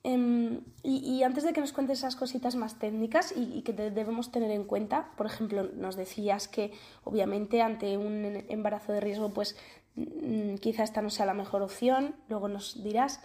Um, 0.04 0.62
y, 0.84 1.00
y, 1.00 1.24
antes 1.24 1.44
de 1.44 1.54
que 1.54 1.60
nos 1.60 1.74
cuentes 1.74 2.00
esas 2.00 2.16
cositas 2.16 2.56
más 2.56 2.80
técnicas 2.80 3.34
y, 3.36 3.58
y 3.58 3.62
que 3.64 3.74
te, 3.74 3.90
debemos 3.92 4.32
tener 4.32 4.52
en 4.52 4.64
cuenta, 4.64 5.12
por 5.18 5.26
ejemplo, 5.26 5.64
nos 5.74 5.96
decías 5.96 6.48
que 6.48 6.72
obviamente 7.04 7.62
ante 7.62 7.98
un 7.98 8.46
embarazo 8.48 8.94
de 8.94 9.02
riesgo, 9.02 9.34
pues 9.34 9.58
mmm, 9.96 10.56
quizá 10.56 10.84
esta 10.84 11.02
no 11.02 11.10
sea 11.10 11.26
la 11.26 11.34
mejor 11.34 11.62
opción, 11.62 12.16
luego 12.30 12.48
nos 12.48 12.84
dirás. 12.84 13.22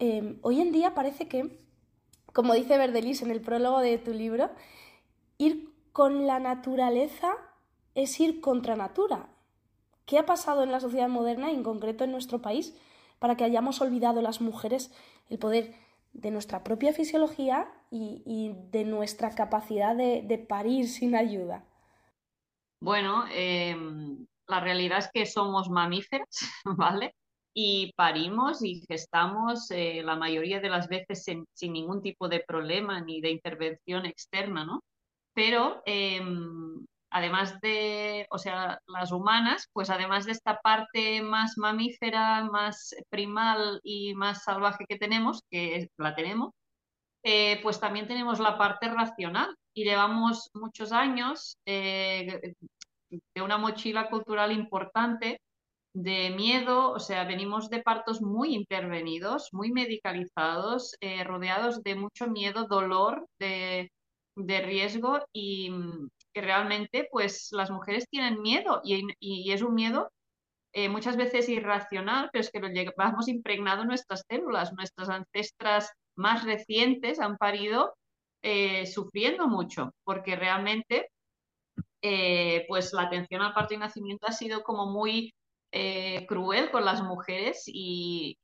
Eh, 0.00 0.38
hoy 0.42 0.60
en 0.60 0.72
día 0.72 0.94
parece 0.94 1.28
que, 1.28 1.60
como 2.32 2.54
dice 2.54 2.78
Verdelis 2.78 3.22
en 3.22 3.30
el 3.30 3.40
prólogo 3.40 3.80
de 3.80 3.98
tu 3.98 4.12
libro, 4.12 4.50
ir 5.40 5.72
con 5.92 6.26
la 6.26 6.38
naturaleza 6.38 7.32
es 7.94 8.20
ir 8.20 8.40
contra 8.40 8.76
natura. 8.76 9.30
¿Qué 10.04 10.18
ha 10.18 10.26
pasado 10.26 10.62
en 10.62 10.70
la 10.70 10.80
sociedad 10.80 11.08
moderna 11.08 11.50
y 11.50 11.54
en 11.54 11.62
concreto 11.62 12.04
en 12.04 12.12
nuestro 12.12 12.42
país 12.42 12.76
para 13.18 13.36
que 13.36 13.44
hayamos 13.44 13.80
olvidado 13.80 14.20
las 14.22 14.40
mujeres 14.40 14.92
el 15.30 15.38
poder 15.38 15.74
de 16.12 16.30
nuestra 16.30 16.62
propia 16.62 16.92
fisiología 16.92 17.72
y, 17.90 18.52
de 18.70 18.84
nuestra 18.84 19.34
capacidad 19.34 19.96
de, 19.96 20.46
parir 20.48 20.88
sin 20.88 21.14
ayuda? 21.14 21.64
Bueno, 22.80 23.24
eh, 23.32 23.76
la 24.46 24.60
realidad 24.60 24.98
es 24.98 25.10
que 25.12 25.26
somos 25.26 25.70
mamíferas, 25.70 26.28
¿vale? 26.64 27.14
y 27.52 27.92
parimos 27.96 28.62
y 28.62 28.84
gestamos 28.88 29.70
eh, 29.70 30.02
la 30.04 30.16
mayoría 30.16 30.60
de 30.60 30.68
las 30.68 30.88
veces 30.88 31.24
sin, 31.24 31.46
ningún 31.72 32.00
tipo 32.00 32.28
de 32.28 32.40
problema 32.40 33.00
ni 33.00 33.20
de 33.20 33.30
intervención 33.30 34.06
externa, 34.06 34.64
¿no? 34.64 34.82
Pero 35.34 35.82
em, 35.86 36.86
además 37.10 37.60
de, 37.60 38.26
o 38.30 38.38
sea, 38.38 38.80
las 38.86 39.12
humanas, 39.12 39.68
pues 39.72 39.90
además 39.90 40.26
de 40.26 40.32
esta 40.32 40.60
parte 40.60 41.22
más 41.22 41.58
mamífera, 41.58 42.44
más 42.44 42.94
primal 43.10 43.80
y 43.82 44.14
más 44.14 44.44
salvaje 44.44 44.84
que 44.88 44.98
tenemos, 44.98 45.42
que 45.50 45.88
la 45.98 46.14
tenemos, 46.14 46.52
eh, 47.22 47.60
pues 47.62 47.80
también 47.80 48.08
tenemos 48.08 48.40
la 48.40 48.58
parte 48.58 48.88
racional. 48.88 49.54
Y 49.74 49.84
llevamos 49.84 50.50
muchos 50.54 50.92
años 50.92 51.56
eh, 51.66 52.54
de 53.34 53.42
una 53.42 53.58
mochila 53.58 54.08
cultural 54.10 54.52
importante 54.52 55.40
de 55.94 56.30
miedo, 56.30 56.90
o 56.92 57.00
sea, 57.00 57.24
venimos 57.24 57.68
de 57.68 57.82
partos 57.82 58.22
muy 58.22 58.54
intervenidos, 58.54 59.48
muy 59.52 59.72
medicalizados, 59.72 60.94
eh, 61.00 61.24
rodeados 61.24 61.82
de 61.82 61.96
mucho 61.96 62.28
miedo, 62.28 62.66
dolor, 62.68 63.26
de, 63.38 63.90
riesgo 64.46 65.20
y 65.32 65.70
mm, 65.70 66.08
que 66.32 66.40
realmente 66.40 67.08
pues 67.10 67.48
las 67.52 67.70
mujeres 67.70 68.06
tienen 68.08 68.40
miedo 68.40 68.80
y, 68.84 69.52
es 69.52 69.62
un 69.62 69.74
miedo 69.74 70.12
eh, 70.72 70.88
muchas 70.88 71.16
veces 71.16 71.48
irracional, 71.48 72.30
pero 72.32 72.42
es 72.42 72.50
que 72.50 72.60
lo 72.60 72.68
llevamos 72.68 73.28
impregnado 73.28 73.82
en 73.82 73.88
nuestras 73.88 74.24
células, 74.28 74.72
nuestras 74.72 75.08
ancestras 75.08 75.90
más 76.16 76.44
recientes 76.44 77.18
han 77.20 77.36
parido 77.38 77.94
eh, 78.42 78.86
sufriendo 78.86 79.48
mucho, 79.48 79.92
porque 80.04 80.36
realmente 80.36 81.10
pues 82.68 82.94
la 82.94 83.02
atención 83.02 83.42
al 83.42 83.52
parto 83.52 83.74
y 83.74 83.76
nacimiento 83.76 84.26
ha 84.26 84.32
sido 84.32 84.62
como 84.62 84.86
muy 84.86 85.34
eh, 85.72 86.26
cruel 86.26 86.68
con 86.72 86.84
las 86.84 87.00
mujeres 87.00 87.62
y, 87.66 88.36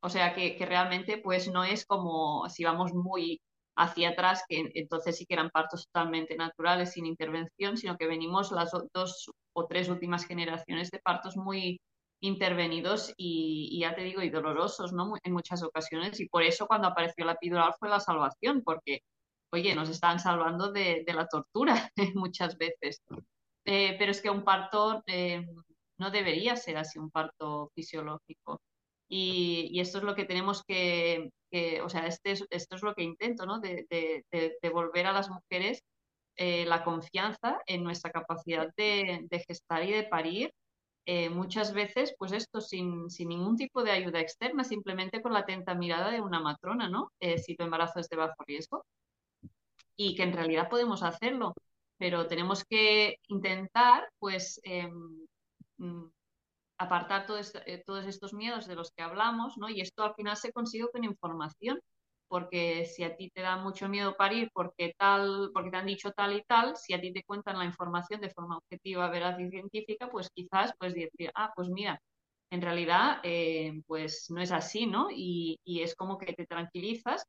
o 0.00 0.08
sea 0.08 0.34
que, 0.34 0.56
realmente 0.64 1.18
pues 1.18 1.48
no 1.48 1.62
es 1.62 1.84
como 1.84 2.48
si 2.48 2.64
vamos 2.64 2.94
muy 2.94 3.42
hacia 3.76 4.10
atrás, 4.10 4.44
que 4.48 4.70
entonces 4.74 5.16
sí 5.16 5.26
que 5.26 5.34
eran 5.34 5.50
partos 5.50 5.86
totalmente 5.86 6.36
naturales, 6.36 6.92
sin 6.92 7.06
intervención, 7.06 7.76
sino 7.76 7.96
que 7.96 8.06
venimos 8.06 8.52
las 8.52 8.70
dos 8.92 9.30
o 9.52 9.66
tres 9.66 9.88
últimas 9.88 10.26
generaciones 10.26 10.90
de 10.90 11.00
partos 11.00 11.36
muy 11.36 11.80
intervenidos 12.20 13.12
y, 13.16 13.78
ya 13.80 13.94
te 13.94 14.02
digo, 14.02 14.22
y 14.22 14.30
dolorosos, 14.30 14.92
¿no? 14.92 15.14
En 15.22 15.32
muchas 15.32 15.62
ocasiones. 15.62 16.20
Y 16.20 16.28
por 16.28 16.42
eso 16.42 16.66
cuando 16.66 16.88
apareció 16.88 17.24
la 17.24 17.32
epidural 17.32 17.74
fue 17.78 17.88
la 17.88 18.00
salvación, 18.00 18.62
porque, 18.64 19.00
oye, 19.52 19.74
nos 19.74 19.88
estaban 19.90 20.20
salvando 20.20 20.72
de, 20.72 21.04
la 21.06 21.26
tortura 21.26 21.90
muchas 22.14 22.56
veces. 22.56 23.02
Eh, 23.64 23.96
pero 23.98 24.10
es 24.10 24.20
que 24.22 24.30
un 24.30 24.44
parto 24.44 25.02
eh, 25.06 25.46
no 25.98 26.10
debería 26.10 26.56
ser 26.56 26.76
así 26.76 26.98
un 26.98 27.10
parto 27.10 27.70
fisiológico. 27.74 28.60
Y, 29.08 29.78
esto 29.80 29.98
es 29.98 30.04
lo 30.04 30.14
que 30.14 30.24
tenemos 30.24 30.62
que, 30.64 31.30
o 31.84 31.88
sea, 31.88 32.06
este 32.06 32.32
esto 32.32 32.76
es 32.76 32.82
lo 32.82 32.94
que 32.94 33.02
intento, 33.02 33.46
¿no? 33.46 33.60
De, 33.60 33.86
devolver 34.62 35.06
a 35.06 35.12
las 35.12 35.30
mujeres 35.30 35.82
eh, 36.36 36.64
la 36.66 36.82
confianza 36.82 37.60
en 37.66 37.84
nuestra 37.84 38.10
capacidad 38.10 38.68
de, 38.76 39.28
gestar 39.46 39.84
y 39.84 39.92
de 39.92 40.04
parir. 40.04 40.52
Eh, 41.06 41.28
muchas 41.30 41.72
veces, 41.74 42.14
pues 42.18 42.32
esto 42.32 42.60
sin, 42.60 43.06
ningún 43.20 43.56
tipo 43.56 43.84
de 43.84 43.92
ayuda 43.92 44.20
externa, 44.20 44.64
simplemente 44.64 45.22
con 45.22 45.32
la 45.32 45.40
atenta 45.40 45.74
mirada 45.74 46.10
de 46.10 46.20
una 46.20 46.40
matrona, 46.40 46.88
¿no? 46.88 47.12
Eh, 47.20 47.38
si 47.38 47.56
tu 47.56 47.64
embarazo 47.64 48.00
es 48.00 48.08
de 48.08 48.16
bajo 48.16 48.42
riesgo. 48.46 48.84
Y 49.96 50.16
que 50.16 50.24
en 50.24 50.32
realidad 50.32 50.68
podemos 50.68 51.02
hacerlo, 51.02 51.54
pero 51.98 52.26
tenemos 52.26 52.64
que 52.64 53.18
intentar, 53.28 54.08
pues, 54.18 54.60
apartar 56.84 57.26
eh, 57.66 57.82
todos 57.84 58.06
estos 58.06 58.34
miedos 58.34 58.66
de 58.66 58.74
los 58.76 58.92
que 58.92 59.02
hablamos, 59.02 59.56
¿no? 59.58 59.68
Y 59.68 59.80
esto 59.80 60.04
al 60.04 60.14
final 60.14 60.36
se 60.36 60.52
consigue 60.52 60.88
con 60.92 61.04
información, 61.04 61.80
porque 62.28 62.86
si 62.86 63.04
a 63.04 63.16
ti 63.16 63.30
te 63.30 63.42
da 63.42 63.56
mucho 63.56 63.88
miedo 63.88 64.16
parir 64.16 64.50
porque 64.52 64.94
tal, 64.98 65.50
porque 65.52 65.70
te 65.70 65.76
han 65.76 65.86
dicho 65.86 66.12
tal 66.12 66.32
y 66.36 66.42
tal, 66.42 66.76
si 66.76 66.94
a 66.94 67.00
ti 67.00 67.12
te 67.12 67.22
cuentan 67.24 67.58
la 67.58 67.64
información 67.64 68.20
de 68.20 68.30
forma 68.30 68.58
objetiva, 68.58 69.08
veraz 69.10 69.38
y 69.40 69.50
científica, 69.50 70.08
pues 70.10 70.30
quizás 70.34 70.72
puedes 70.78 70.94
decir, 70.94 71.30
ah, 71.34 71.52
pues 71.54 71.68
mira, 71.68 72.00
en 72.50 72.62
realidad 72.62 73.20
eh, 73.24 73.82
pues 73.86 74.26
no 74.30 74.40
es 74.40 74.52
así, 74.52 74.86
¿no? 74.86 75.08
Y, 75.10 75.58
es 75.66 75.94
como 75.94 76.18
que 76.18 76.32
te 76.32 76.46
tranquilizas 76.46 77.24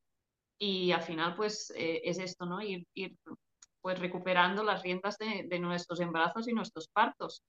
y 0.60 0.92
al 0.92 1.02
final 1.02 1.36
pues 1.36 1.72
eh, 1.76 2.02
es 2.06 2.20
esto, 2.20 2.46
¿no? 2.46 2.62
Ir, 2.62 2.86
pues 3.82 4.00
recuperando 4.00 4.64
las 4.64 4.82
riendas 4.84 5.18
de 5.20 5.60
nuestros 5.60 6.00
embarazos 6.00 6.48
y 6.48 6.54
nuestros 6.54 6.88
partos. 6.88 7.44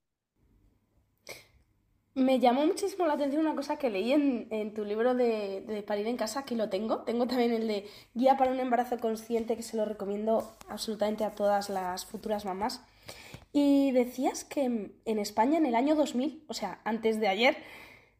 Me 2.17 2.39
llamó 2.39 2.65
muchísimo 2.65 3.05
la 3.05 3.13
atención 3.13 3.45
una 3.45 3.55
cosa 3.55 3.77
que 3.77 3.91
leí 3.91 4.11
en, 4.11 4.73
tu 4.73 4.83
libro 4.83 5.13
de, 5.13 5.83
Parir 5.85 6.07
en 6.07 6.17
casa, 6.17 6.39
aquí 6.39 6.55
lo 6.55 6.67
tengo. 6.67 7.03
Tengo 7.03 7.27
también 7.27 7.53
el 7.53 7.67
de 7.67 7.87
Guía 8.15 8.37
para 8.37 8.49
un 8.49 8.59
embarazo 8.59 8.97
consciente, 8.97 9.55
que 9.55 9.61
se 9.61 9.77
lo 9.77 9.85
recomiendo 9.85 10.57
absolutamente 10.67 11.23
a 11.25 11.35
todas 11.35 11.69
las 11.69 12.07
futuras 12.07 12.43
mamás. 12.43 12.83
Y 13.53 13.91
decías 13.91 14.45
que 14.45 14.63
en 15.05 15.19
España 15.19 15.59
en 15.59 15.67
el 15.67 15.75
año 15.75 15.93
2000, 15.93 16.43
o 16.47 16.55
sea, 16.55 16.81
antes 16.85 17.19
de 17.19 17.27
ayer, 17.27 17.55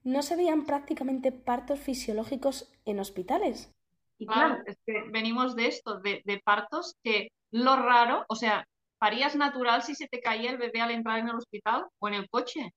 no 0.04 0.22
se 0.22 0.36
veían 0.36 0.68
prácticamente 0.68 1.32
partos 1.32 1.80
fisiológicos 1.80 2.72
en 2.86 3.00
hospitales. 3.00 3.74
Y 4.20 4.28
claro, 4.28 4.60
es 4.68 4.78
que 4.86 5.06
venimos 5.10 5.56
de 5.56 5.70
esto, 5.70 6.02
de, 6.02 6.22
de 6.24 6.40
partos 6.46 6.96
que 7.04 7.30
lo 7.50 7.76
raro, 7.76 8.26
o 8.30 8.36
sea, 8.36 8.64
parías 9.00 9.36
natural 9.36 9.82
si 9.82 9.96
se 9.96 10.08
te 10.08 10.22
caía 10.22 10.52
el 10.52 10.60
bebé 10.60 10.82
al 10.82 10.92
entrar 10.92 11.18
en 11.18 11.30
el 11.30 11.36
hospital 11.36 11.88
o 11.98 12.08
en 12.08 12.14
el 12.14 12.30
coche. 12.30 12.72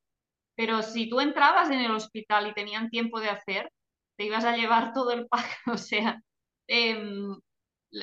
Pero 0.56 0.82
si 0.82 1.08
tú 1.08 1.20
entrabas 1.20 1.70
en 1.70 1.80
el 1.80 1.92
hospital 1.92 2.48
y 2.48 2.54
tenían 2.54 2.90
tiempo 2.90 3.20
de 3.20 3.30
hacer, 3.30 3.72
te 4.16 4.24
ibas 4.24 4.44
a 4.44 4.56
llevar 4.56 4.92
todo 4.94 5.12
el 5.12 5.26
pack. 5.28 5.60
O 5.72 5.76
sea, 5.76 6.20
em, 6.66 7.36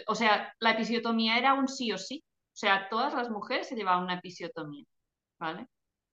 o 0.08 0.16
sea, 0.16 0.54
la 0.60 0.72
episiotomía 0.72 1.38
era 1.38 1.54
un 1.54 1.68
sí 1.68 1.92
o 1.92 1.98
sí. 1.98 2.24
O 2.26 2.60
sea, 2.60 2.90
todas 2.90 3.14
las 3.14 3.30
mujeres 3.30 3.68
se 3.68 3.76
llevaban 3.76 4.04
una 4.04 4.16
episiotomía. 4.16 4.86
¿Vale? 5.40 5.68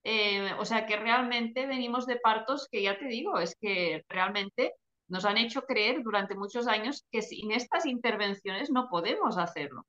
Eh, 0.05 0.53
o 0.59 0.65
sea 0.67 0.85
que 0.85 0.97
realmente 0.97 1.67
venimos 1.67 2.07
de 2.07 2.17
partos 2.17 2.69
que 2.71 2.83
ya 2.83 2.99
te 2.99 3.07
digo, 3.07 3.39
es 3.39 3.57
que 3.59 4.05
realmente 4.07 4.75
nos 5.09 5.25
han 5.25 5.39
hecho 5.39 5.63
creer 5.63 6.03
durante 6.03 6.35
muchos 6.35 6.67
años 6.67 7.05
que 7.11 7.23
sin 7.23 7.53
estas 7.53 7.87
intervenciones 7.87 8.71
no 8.71 8.89
podemos 8.91 9.39
hacerlo. 9.39 9.87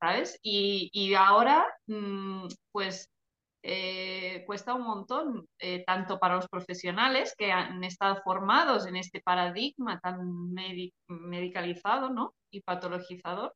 ¿Sabes? 0.00 0.38
Y, 0.42 1.14
ahora, 1.14 1.66
mm, 1.86 2.48
pues 2.72 3.08
eh, 3.66 4.44
cuesta 4.44 4.74
un 4.74 4.82
montón, 4.82 5.48
eh, 5.58 5.84
tanto 5.86 6.18
para 6.18 6.36
los 6.36 6.48
profesionales 6.48 7.34
que 7.34 7.50
han 7.50 7.82
estado 7.82 8.20
formados 8.22 8.84
en 8.86 8.96
este 8.96 9.22
paradigma 9.22 9.98
tan 10.00 10.52
medicalizado 11.08 12.10
¿no? 12.10 12.34
y 12.50 12.60
patologizador, 12.60 13.54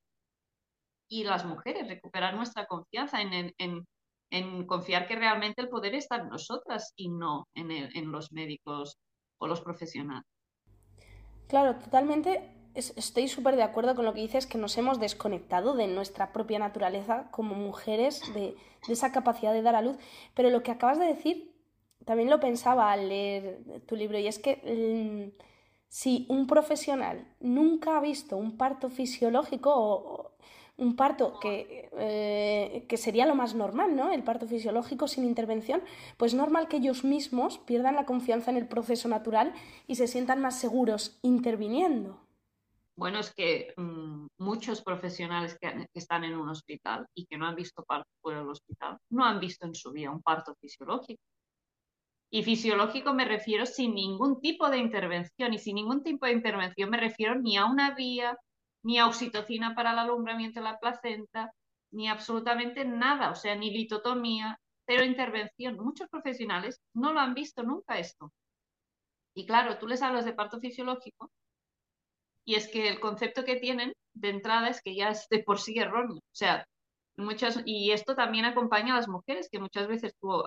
y 1.10 1.24
las 1.24 1.44
mujeres, 1.44 1.88
recuperar 1.88 2.34
nuestra 2.34 2.64
confianza 2.64 3.20
en, 3.20 3.54
en, 3.58 4.66
confiar 4.66 5.06
que 5.06 5.16
realmente 5.16 5.60
el 5.60 5.68
poder 5.68 5.94
está 5.94 6.16
en 6.16 6.28
nosotras 6.30 6.94
y 6.96 7.10
no 7.10 7.46
en, 7.54 7.70
en 7.70 8.10
los 8.10 8.32
médicos 8.32 8.96
o 9.38 9.46
los 9.46 9.60
profesionales. 9.60 10.24
Claro, 11.48 11.76
totalmente 11.78 12.57
estoy 12.78 13.28
súper 13.28 13.56
de 13.56 13.62
acuerdo 13.62 13.94
con 13.94 14.04
lo 14.04 14.14
que 14.14 14.20
dices, 14.20 14.46
que 14.46 14.58
nos 14.58 14.76
hemos 14.78 15.00
desconectado 15.00 15.74
de 15.74 15.86
nuestra 15.86 16.32
propia 16.32 16.58
naturaleza 16.58 17.28
como 17.30 17.54
mujeres, 17.54 18.22
de, 18.34 18.56
esa 18.88 19.12
capacidad 19.12 19.52
de 19.52 19.62
dar 19.62 19.74
a 19.74 19.82
luz. 19.82 19.96
Pero 20.34 20.50
lo 20.50 20.62
que 20.62 20.70
acabas 20.70 20.98
de 20.98 21.06
decir, 21.06 21.52
también 22.04 22.30
lo 22.30 22.40
pensaba 22.40 22.92
al 22.92 23.08
leer 23.08 23.60
tu 23.86 23.96
libro, 23.96 24.18
y 24.18 24.26
es 24.26 24.38
que 24.38 25.32
mm, 25.34 25.38
si 25.88 26.26
un 26.28 26.46
profesional 26.46 27.26
nunca 27.40 27.96
ha 27.96 28.00
visto 28.00 28.36
un 28.36 28.56
parto 28.56 28.88
fisiológico 28.88 29.72
o, 29.74 30.32
un 30.78 30.94
parto 30.94 31.40
que, 31.40 31.90
eh, 31.98 32.84
que, 32.88 32.96
sería 32.96 33.26
lo 33.26 33.34
más 33.34 33.56
normal, 33.56 33.96
¿no? 33.96 34.12
El 34.12 34.22
parto 34.22 34.46
fisiológico 34.46 35.08
sin 35.08 35.24
intervención, 35.24 35.82
pues 36.16 36.34
normal 36.34 36.68
que 36.68 36.76
ellos 36.76 37.02
mismos 37.02 37.58
pierdan 37.58 37.96
la 37.96 38.06
confianza 38.06 38.52
en 38.52 38.58
el 38.58 38.68
proceso 38.68 39.08
natural 39.08 39.52
y 39.88 39.96
se 39.96 40.06
sientan 40.06 40.40
más 40.40 40.56
seguros 40.56 41.18
interviniendo. 41.22 42.27
Bueno, 42.98 43.20
es 43.20 43.32
que 43.32 43.72
mm, 43.76 44.26
muchos 44.38 44.82
profesionales 44.82 45.56
que, 45.60 45.86
están 45.94 46.24
en 46.24 46.36
un 46.36 46.48
hospital 46.48 47.06
y 47.14 47.26
que 47.26 47.38
no 47.38 47.46
han 47.46 47.54
visto 47.54 47.84
parto 47.84 48.10
fuera 48.20 48.40
del 48.40 48.48
hospital, 48.48 48.98
no 49.10 49.24
han 49.24 49.38
visto 49.38 49.66
en 49.66 49.74
su 49.76 49.92
vida 49.92 50.10
un 50.10 50.20
parto 50.20 50.56
fisiológico. 50.60 51.22
Y 52.30 52.42
fisiológico 52.42 53.14
me 53.14 53.24
refiero 53.24 53.66
sin 53.66 53.94
ningún 53.94 54.40
tipo 54.40 54.68
de 54.68 54.78
intervención. 54.78 55.54
Y 55.54 55.58
sin 55.58 55.76
ningún 55.76 56.02
tipo 56.02 56.26
de 56.26 56.32
intervención 56.32 56.90
me 56.90 56.96
refiero 56.96 57.36
ni 57.36 57.56
a 57.56 57.66
una 57.66 57.94
vía, 57.94 58.36
ni 58.82 58.98
a 58.98 59.06
oxitocina 59.06 59.76
para 59.76 59.92
el 59.92 59.98
alumbramiento 60.00 60.58
de 60.58 60.64
la 60.64 60.78
placenta, 60.80 61.52
ni 61.92 62.08
absolutamente 62.08 62.84
nada. 62.84 63.30
O 63.30 63.36
sea, 63.36 63.54
ni 63.54 63.70
litotomía, 63.70 64.58
cero 64.86 65.04
intervención. 65.04 65.76
Muchos 65.76 66.08
profesionales 66.08 66.80
no 66.94 67.12
lo 67.12 67.20
han 67.20 67.34
visto 67.34 67.62
nunca 67.62 67.98
esto. 67.98 68.32
Y 69.34 69.46
claro, 69.46 69.78
tú 69.78 69.86
les 69.86 70.02
hablas 70.02 70.24
de 70.24 70.32
parto 70.32 70.58
fisiológico 70.58 71.30
y 72.48 72.54
es 72.54 72.68
que 72.68 72.88
el 72.88 72.98
concepto 72.98 73.44
que 73.44 73.56
tienen 73.56 73.92
de 74.14 74.30
entrada 74.30 74.70
es 74.70 74.80
que 74.80 74.94
ya 74.94 75.10
es 75.10 75.28
de 75.28 75.42
por 75.42 75.60
sí 75.60 75.78
erróneo. 75.78 76.16
O 76.16 76.22
sea, 76.32 76.64
muchas, 77.18 77.60
y 77.66 77.90
esto 77.92 78.14
también 78.14 78.46
acompaña 78.46 78.94
a 78.94 78.96
las 78.96 79.08
mujeres, 79.08 79.50
que 79.52 79.58
muchas 79.58 79.86
veces 79.86 80.14
tú 80.18 80.42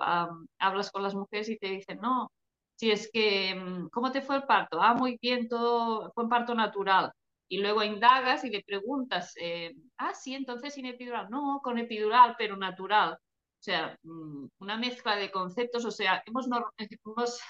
hablas 0.58 0.90
con 0.90 1.04
las 1.04 1.14
mujeres 1.14 1.48
y 1.48 1.58
te 1.58 1.68
dicen, 1.68 2.00
no, 2.00 2.28
si 2.76 2.90
es 2.90 3.08
que, 3.12 3.54
mm, 3.54 3.88
¿cómo 3.90 4.10
te 4.10 4.20
fue 4.20 4.34
el 4.36 4.44
parto? 4.44 4.82
Ah, 4.82 4.94
muy 4.94 5.16
bien, 5.22 5.48
todo 5.48 6.10
fue 6.12 6.24
un 6.24 6.30
parto 6.30 6.56
natural. 6.56 7.12
Y 7.48 7.58
luego 7.58 7.84
indagas 7.84 8.44
y 8.44 8.50
le 8.50 8.64
preguntas, 8.64 9.34
eh, 9.40 9.72
ah, 9.98 10.12
sí, 10.14 10.34
entonces 10.34 10.74
sin 10.74 10.86
epidural. 10.86 11.30
No, 11.30 11.60
con 11.62 11.78
epidural, 11.78 12.34
pero 12.36 12.56
natural. 12.56 13.12
O 13.12 13.62
sea, 13.62 13.96
mm, 14.02 14.46
una 14.58 14.76
mezcla 14.76 15.14
de 15.16 15.30
conceptos, 15.30 15.84
o 15.84 15.92
sea, 15.92 16.20
hemos, 16.26 16.48
hemos 17.04 17.40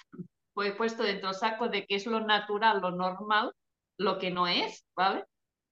puesto 0.77 1.03
dentro 1.05 1.31
del 1.31 1.39
saco 1.39 1.69
de 1.69 1.87
qué 1.87 1.95
es 1.95 2.07
lo 2.07 2.21
natural, 2.21 2.83
lo 2.83 2.91
normal, 2.91 3.53
lo 4.03 4.19
que 4.19 4.31
no 4.31 4.47
es, 4.47 4.85
¿vale? 4.97 5.25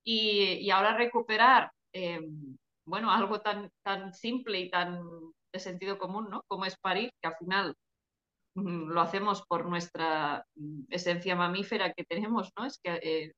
Y, 0.04 0.70
ahora 0.70 0.96
recuperar, 0.96 1.72
em, 1.92 2.56
bueno, 2.86 3.10
algo 3.10 3.40
tan, 3.40 3.70
tan 3.82 4.14
simple 4.14 4.60
y 4.60 4.70
tan 4.70 5.02
de 5.52 5.58
sentido 5.60 5.98
común, 5.98 6.28
¿no? 6.30 6.42
Como 6.48 6.64
es 6.64 6.76
parir, 6.78 7.12
que 7.20 7.28
al 7.28 7.36
final 7.36 7.74
mm, 8.54 8.90
lo 8.90 9.00
hacemos 9.00 9.44
por 9.46 9.66
nuestra 9.66 10.44
mm, 10.54 10.84
esencia 10.90 11.36
mamífera 11.36 11.92
que 11.92 12.04
tenemos, 12.04 12.50
¿no? 12.56 12.66
Es 12.66 12.78
que, 12.82 13.00
eh, 13.02 13.32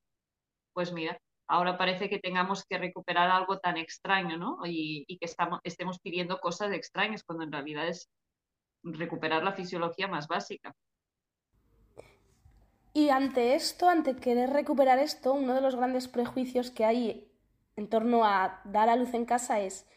pues 0.75 0.93
mira, 0.93 1.19
ahora 1.49 1.77
parece 1.79 2.09
que 2.09 2.19
tengamos 2.19 2.65
que 2.65 2.79
recuperar 2.79 3.31
algo 3.31 3.59
tan 3.59 3.77
extraño, 3.77 4.37
¿no? 4.37 4.59
Y, 4.65 5.19
que 5.21 5.27
estemos 5.65 5.99
pidiendo 6.01 6.39
cosas 6.39 6.73
extrañas 6.73 7.25
cuando 7.25 7.45
en 7.45 7.53
realidad 7.53 7.89
es 7.89 8.09
recuperar 8.83 9.45
la 9.45 9.53
fisiología 9.53 10.09
más 10.09 10.29
básica. 10.29 10.75
Y 12.95 13.09
ante 13.09 13.55
esto, 13.55 13.89
ante 13.89 14.17
querer 14.17 14.51
recuperar 14.51 14.99
esto, 14.99 15.33
uno 15.33 15.55
de 15.55 15.61
los 15.61 15.77
grandes 15.77 16.09
prejuicios 16.09 16.71
que 16.71 16.85
hay 16.85 17.33
en 17.77 17.89
torno 17.89 18.25
a 18.25 18.61
dar 18.65 18.89
a 18.89 18.97
luz 18.97 19.15
en 19.15 19.25
casa 19.25 19.61
es, 19.61 19.89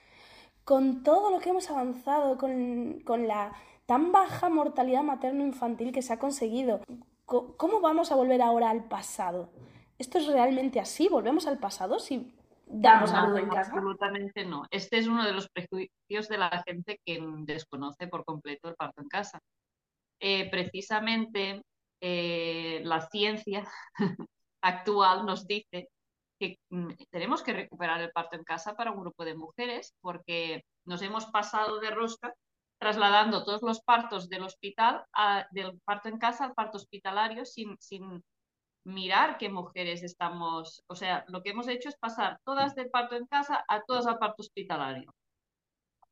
con 0.64 1.04
todo 1.04 1.30
lo 1.30 1.40
que 1.40 1.50
hemos 1.50 1.70
avanzado, 1.70 2.38
con, 2.38 3.02
con 3.02 3.28
la 3.28 3.54
tan 3.86 4.12
baja 4.12 4.50
mortalidad 4.50 5.04
materno-infantil 5.04 5.92
que 5.92 6.02
se 6.02 6.14
ha 6.14 6.20
conseguido, 6.20 6.82
¿cómo 7.26 7.82
vamos 7.82 8.12
a 8.12 8.16
volver 8.16 8.42
ahora 8.42 8.70
al 8.70 8.86
pasado? 8.86 9.50
¿Esto 9.98 10.18
es 10.18 10.28
realmente 10.28 10.80
así? 10.80 11.08
¿Volvemos 11.08 11.48
al 11.48 11.60
pasado 11.60 12.00
si 12.00 12.34
damos 12.66 13.12
a 13.12 13.28
luz 13.28 13.40
en 13.40 13.50
casa? 13.50 13.72
Absolutamente 13.72 14.46
no. 14.46 14.66
Este 14.72 14.98
es 14.98 15.08
uno 15.08 15.24
de 15.24 15.34
los 15.34 15.50
prejuicios 15.50 16.28
de 16.28 16.38
la 16.38 16.64
gente 16.66 17.00
que 17.06 17.20
desconoce 17.40 18.08
por 18.08 18.26
completo 18.26 18.70
el 18.70 18.76
parto 18.76 19.02
en 19.02 19.08
casa. 19.08 19.40
Eh, 20.20 20.50
precisamente 20.50 21.62
eh, 22.02 22.82
la 22.84 23.02
ciencia 23.10 23.68
actual 24.62 25.26
nos 25.26 25.48
dice 25.48 25.90
que 26.40 26.60
mm, 26.70 26.94
tenemos 27.10 27.44
que 27.44 27.54
recuperar 27.54 28.02
el 28.02 28.12
parto 28.12 28.36
en 28.36 28.44
casa 28.44 28.76
para 28.76 28.92
un 28.92 29.02
grupo 29.02 29.26
de 29.26 29.36
mujeres 29.36 29.94
porque 30.02 30.64
nos 30.86 31.02
hemos 31.02 31.26
pasado 31.28 31.80
de 31.80 31.92
rosca 31.92 32.34
trasladando 32.78 33.44
todos 33.44 33.62
los 33.62 33.82
partos 33.82 34.30
del 34.30 34.44
hospital, 34.44 35.04
del 35.52 35.80
parto 35.86 36.10
en 36.10 36.20
casa 36.20 36.46
al 36.46 36.54
parto 36.54 36.78
hospitalario 36.78 37.46
sin, 37.46 37.78
sin 37.80 38.24
mirar 38.86 39.38
qué 39.38 39.50
mujeres 39.50 40.04
estamos, 40.04 40.84
o 40.88 40.96
sea, 40.96 41.26
lo 41.28 41.42
que 41.42 41.52
hemos 41.52 41.68
hecho 41.68 41.90
es 41.90 41.98
pasar 41.98 42.40
todas 42.44 42.76
del 42.76 42.90
parto 42.90 43.16
en 43.16 43.26
casa 43.26 43.64
a 43.68 43.82
todas 43.82 44.06
al 44.06 44.20
parto 44.20 44.42
hospitalario. 44.42 45.14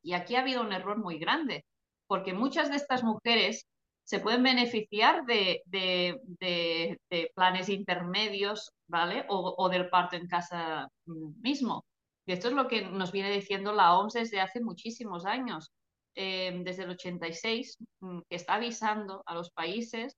Y 0.01 0.13
aquí 0.13 0.35
ha 0.35 0.41
habido 0.41 0.61
un 0.61 0.73
error 0.73 0.97
muy 0.97 1.19
grande, 1.19 1.65
porque 2.07 2.33
muchas 2.33 2.69
de 2.69 2.77
estas 2.77 3.03
mujeres 3.03 3.67
se 4.03 4.19
pueden 4.19 4.43
beneficiar 4.43 5.25
de, 5.25 5.63
planes 7.35 7.69
intermedios, 7.69 8.71
¿vale? 8.87 9.25
O, 9.29 9.69
del 9.69 9.89
parto 9.89 10.15
en 10.15 10.27
casa 10.27 10.89
mismo. 11.05 11.85
Y 12.25 12.33
esto 12.33 12.47
es 12.47 12.53
lo 12.53 12.67
que 12.67 12.83
nos 12.83 13.11
viene 13.11 13.31
diciendo 13.31 13.73
la 13.73 13.97
OMS 13.97 14.13
desde 14.13 14.41
hace 14.41 14.61
muchísimos 14.61 15.25
años, 15.25 15.71
em, 16.15 16.63
desde 16.63 16.83
el 16.83 16.91
86, 16.91 17.77
mm, 18.01 18.19
que 18.29 18.35
está 18.35 18.55
avisando 18.55 19.23
a 19.25 19.33
los 19.33 19.51
países, 19.51 20.15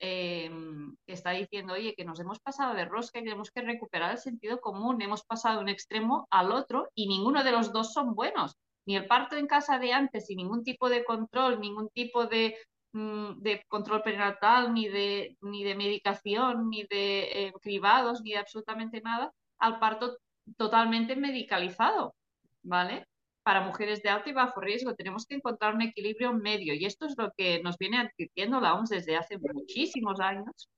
em, 0.00 0.94
que 1.06 1.12
está 1.12 1.30
diciendo, 1.32 1.74
oye, 1.74 1.94
que 1.94 2.04
nos 2.04 2.20
hemos 2.20 2.40
pasado 2.40 2.74
de 2.74 2.84
rosca 2.84 3.18
y 3.18 3.24
tenemos 3.24 3.50
que 3.50 3.62
recuperar 3.62 4.12
el 4.12 4.18
sentido 4.18 4.60
común, 4.60 5.02
hemos 5.02 5.24
pasado 5.24 5.56
de 5.56 5.62
un 5.62 5.68
extremo 5.68 6.26
al 6.30 6.52
otro 6.52 6.88
y 6.94 7.08
ninguno 7.08 7.44
de 7.44 7.52
los 7.52 7.72
dos 7.72 7.92
son 7.92 8.14
buenos. 8.14 8.56
Ni 8.86 8.96
el 8.96 9.06
parto 9.06 9.36
en 9.36 9.46
casa 9.46 9.78
de 9.78 9.92
antes, 9.92 10.26
sin 10.26 10.38
ningún 10.38 10.64
tipo 10.64 10.88
de 10.88 11.04
control, 11.04 11.60
ningún 11.60 11.88
tipo 11.90 12.26
de 12.26 12.56
de 12.92 13.64
control 13.68 14.02
prenatal, 14.02 14.74
ni 14.74 14.88
de, 14.88 15.36
ni 15.42 15.62
de 15.62 15.74
medicación, 15.74 16.68
ni 16.68 16.84
de 16.84 17.46
eh, 17.46 17.52
cribados, 17.60 18.22
ni 18.22 18.32
de 18.32 18.38
absolutamente 18.38 19.00
nada, 19.00 19.32
al 19.58 19.78
parto 19.78 20.18
totalmente 20.56 21.14
medicalizado, 21.14 22.14
¿vale? 22.62 23.06
Para 23.42 23.62
mujeres 23.62 24.02
de 24.02 24.08
alto 24.08 24.30
y 24.30 24.32
bajo 24.32 24.60
riesgo 24.60 24.94
tenemos 24.94 25.26
que 25.26 25.36
encontrar 25.36 25.74
un 25.74 25.82
equilibrio 25.82 26.32
medio 26.32 26.74
y 26.74 26.84
esto 26.84 27.06
es 27.06 27.14
lo 27.16 27.32
que 27.36 27.62
nos 27.62 27.78
viene 27.78 27.98
advirtiendo 27.98 28.60
la 28.60 28.74
OMS 28.74 28.90
desde 28.90 29.16
hace 29.16 29.38
muchísimos 29.38 30.20
años 30.20 30.68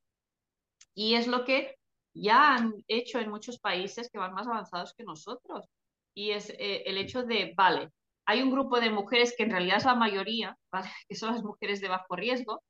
y 0.94 1.14
es 1.14 1.26
lo 1.26 1.44
que 1.44 1.76
ya 2.14 2.54
han 2.54 2.84
hecho 2.88 3.18
en 3.18 3.30
muchos 3.30 3.58
países 3.58 4.10
que 4.10 4.18
van 4.18 4.34
más 4.34 4.46
avanzados 4.46 4.94
que 4.94 5.04
nosotros. 5.04 5.66
Y 6.14 6.32
es 6.32 6.50
eh, 6.50 6.82
el 6.84 6.98
hecho 6.98 7.22
de, 7.22 7.54
vale, 7.56 7.90
hay 8.26 8.42
un 8.42 8.50
grupo 8.50 8.80
de 8.80 8.90
mujeres 8.90 9.34
que 9.36 9.44
en 9.44 9.50
realidad 9.50 9.78
es 9.78 9.84
la 9.84 9.94
mayoría, 9.94 10.56
que 11.08 11.16
son 11.16 11.34
las 11.34 11.42
mujeres 11.42 11.80
de 11.80 11.88
bajo 11.88 12.16
riesgo, 12.16 12.62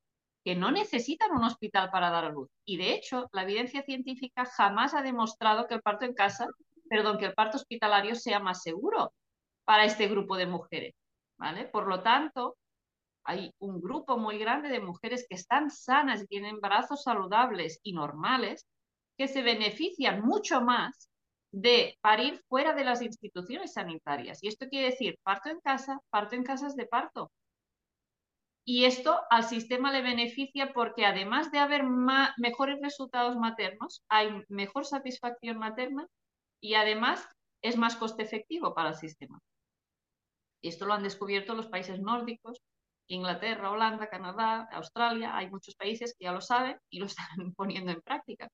que 0.43 0.55
no 0.55 0.71
necesitan 0.71 1.31
un 1.31 1.43
hospital 1.43 1.89
para 1.91 2.09
dar 2.09 2.25
a 2.25 2.29
luz. 2.29 2.49
Y 2.65 2.77
de 2.77 2.93
hecho, 2.93 3.29
la 3.31 3.43
evidencia 3.43 3.81
científica 3.83 4.45
jamás 4.45 4.93
ha 4.93 5.01
demostrado 5.01 5.67
que 5.67 5.75
el 5.75 5.81
parto 5.81 6.05
en 6.05 6.13
casa, 6.13 6.47
perdón, 6.89 7.17
que 7.17 7.25
el 7.25 7.33
parto 7.33 7.57
hospitalario 7.57 8.15
sea 8.15 8.39
más 8.39 8.61
seguro 8.61 9.13
para 9.63 9.85
este 9.85 10.07
grupo 10.07 10.35
de 10.35 10.47
mujeres. 10.47 10.93
¿vale? 11.37 11.65
Por 11.65 11.87
lo 11.87 12.01
tanto, 12.01 12.57
hay 13.25 13.53
un 13.59 13.81
grupo 13.81 14.17
muy 14.17 14.37
grande 14.37 14.69
de 14.69 14.81
mujeres 14.81 15.25
que 15.29 15.35
están 15.35 15.69
sanas 15.69 16.23
y 16.23 16.27
tienen 16.27 16.59
brazos 16.59 17.03
saludables 17.03 17.79
y 17.83 17.93
normales 17.93 18.67
que 19.17 19.27
se 19.27 19.41
benefician 19.41 20.21
mucho 20.21 20.61
más 20.61 21.09
de 21.53 21.97
parir 22.01 22.41
fuera 22.49 22.73
de 22.73 22.83
las 22.83 23.01
instituciones 23.03 23.73
sanitarias. 23.73 24.43
Y 24.43 24.47
esto 24.47 24.67
quiere 24.67 24.87
decir 24.89 25.19
parto 25.23 25.49
en 25.49 25.59
casa, 25.61 26.01
parto 26.09 26.35
en 26.35 26.43
casas 26.43 26.75
de 26.75 26.87
parto. 26.87 27.31
Y 28.65 28.85
esto 28.85 29.21
al 29.29 29.43
sistema 29.43 29.91
le 29.91 30.01
beneficia 30.01 30.73
porque 30.73 31.05
además 31.05 31.51
de 31.51 31.59
haber 31.59 31.83
mejores 32.37 32.79
resultados 32.81 33.35
maternos, 33.35 34.01
hay 34.09 34.43
mejor 34.47 34.85
satisfacción 34.85 35.59
materna 35.59 36.07
y 36.59 36.73
además 36.73 37.27
es 37.61 37.77
más 37.77 37.95
coste 37.97 38.23
efectivo 38.23 38.73
para 38.73 38.89
el 38.89 38.95
sistema. 38.95 39.39
Esto 40.63 40.85
lo 40.85 40.93
han 40.93 41.03
descubierto 41.03 41.53
los 41.53 41.67
países 41.67 41.99
nórdicos, 41.99 42.61
Inglaterra, 43.07 43.69
Holanda, 43.69 44.07
Canadá, 44.07 44.67
Australia. 44.71 45.35
Hay 45.35 45.51
muchos 45.51 45.75
países 45.75 46.15
que 46.17 46.25
ya 46.25 46.31
lo 46.31 46.41
saben 46.41 46.79
y 46.89 46.99
lo 46.99 47.05
están 47.37 47.53
poniendo 47.55 47.91
en 47.91 48.01
práctica. 48.01 48.49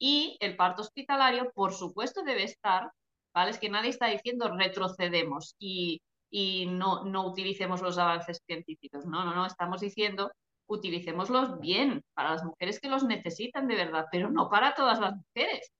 Y 0.00 0.38
el 0.40 0.56
parto 0.56 0.80
hospitalario, 0.80 1.52
por 1.54 1.74
supuesto, 1.74 2.22
debe 2.22 2.44
estar, 2.44 2.90
¿vale? 3.34 3.50
Es 3.50 3.58
que 3.58 3.68
nadie 3.68 3.90
está 3.90 4.06
diciendo 4.06 4.48
retrocedemos 4.56 5.54
y, 5.58 6.00
y 6.30 6.66
no, 6.66 7.04
no 7.04 7.26
utilicemos 7.26 7.82
los 7.82 7.98
avances 7.98 8.40
científicos. 8.46 9.04
No, 9.04 9.24
no, 9.24 9.34
no, 9.34 9.46
estamos 9.46 9.82
diciendo 9.82 10.32
utilicémoslos 10.66 11.60
bien 11.60 12.02
para 12.14 12.30
las 12.30 12.44
mujeres 12.44 12.80
que 12.80 12.88
los 12.88 13.04
necesitan 13.04 13.66
de 13.66 13.74
verdad, 13.74 14.06
pero 14.10 14.30
no 14.30 14.48
para 14.48 14.74
todas 14.74 15.00
las 15.00 15.14
mujeres. 15.16 15.70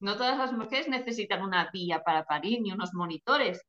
No 0.00 0.16
todas 0.16 0.38
las 0.38 0.52
mujeres 0.52 0.88
necesitan 0.88 1.42
una 1.42 1.70
vía 1.72 2.02
para 2.02 2.24
parir 2.24 2.62
ni 2.62 2.72
unos 2.72 2.92
monitores. 2.94 3.62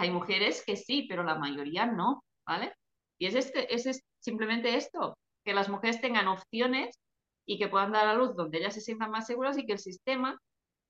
Hay 0.00 0.10
mujeres 0.10 0.62
que 0.66 0.76
sí, 0.76 1.06
pero 1.08 1.22
la 1.22 1.36
mayoría 1.36 1.86
no, 1.86 2.24
¿vale? 2.44 2.74
Y 3.18 3.26
es, 3.26 3.36
este, 3.36 3.72
es 3.72 4.02
simplemente 4.18 4.74
esto, 4.76 5.16
que 5.44 5.54
las 5.54 5.68
mujeres 5.68 6.00
tengan 6.00 6.28
opciones 6.28 6.98
y 7.46 7.58
que 7.58 7.68
puedan 7.68 7.92
dar 7.92 8.06
a 8.06 8.14
luz 8.14 8.36
donde 8.36 8.58
ellas 8.58 8.74
se 8.74 8.80
sientan 8.80 9.10
más 9.10 9.26
seguras 9.26 9.58
y 9.58 9.66
que 9.66 9.72
el 9.72 9.78
sistema 9.78 10.38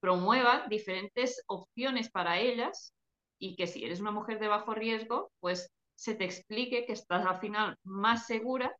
promueva 0.01 0.67
diferentes 0.69 1.43
opciones 1.47 2.11
para 2.11 2.39
ellas 2.39 2.93
y 3.39 3.57
que 3.57 3.67
si 3.67 3.85
eres 3.85 4.01
una 4.01 4.11
mujer 4.11 4.39
de 4.39 4.49
bajo 4.49 4.75
riesgo, 4.75 5.31
pues 5.41 5.71
se 5.95 6.15
te 6.15 6.25
explique 6.25 6.87
que 6.87 6.93
estás 6.93 7.25
al 7.27 7.39
final 7.41 7.77
más 7.85 8.27
segura 8.27 8.75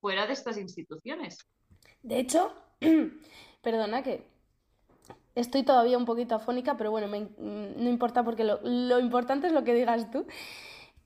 fuera 0.00 0.26
de 0.26 0.32
estas 0.32 0.58
instituciones. 0.58 1.38
De 2.02 2.18
hecho, 2.18 2.52
perdona 3.62 4.02
que 4.02 4.26
estoy 5.34 5.62
todavía 5.62 5.98
un 5.98 6.04
poquito 6.04 6.34
afónica, 6.34 6.76
pero 6.76 6.90
bueno, 6.90 7.06
no 7.08 7.88
importa 7.88 8.24
porque 8.24 8.44
lo, 8.44 9.00
importante 9.00 9.46
es 9.46 9.52
lo 9.52 9.64
que 9.64 9.74
digas 9.74 10.10
tú. 10.10 10.26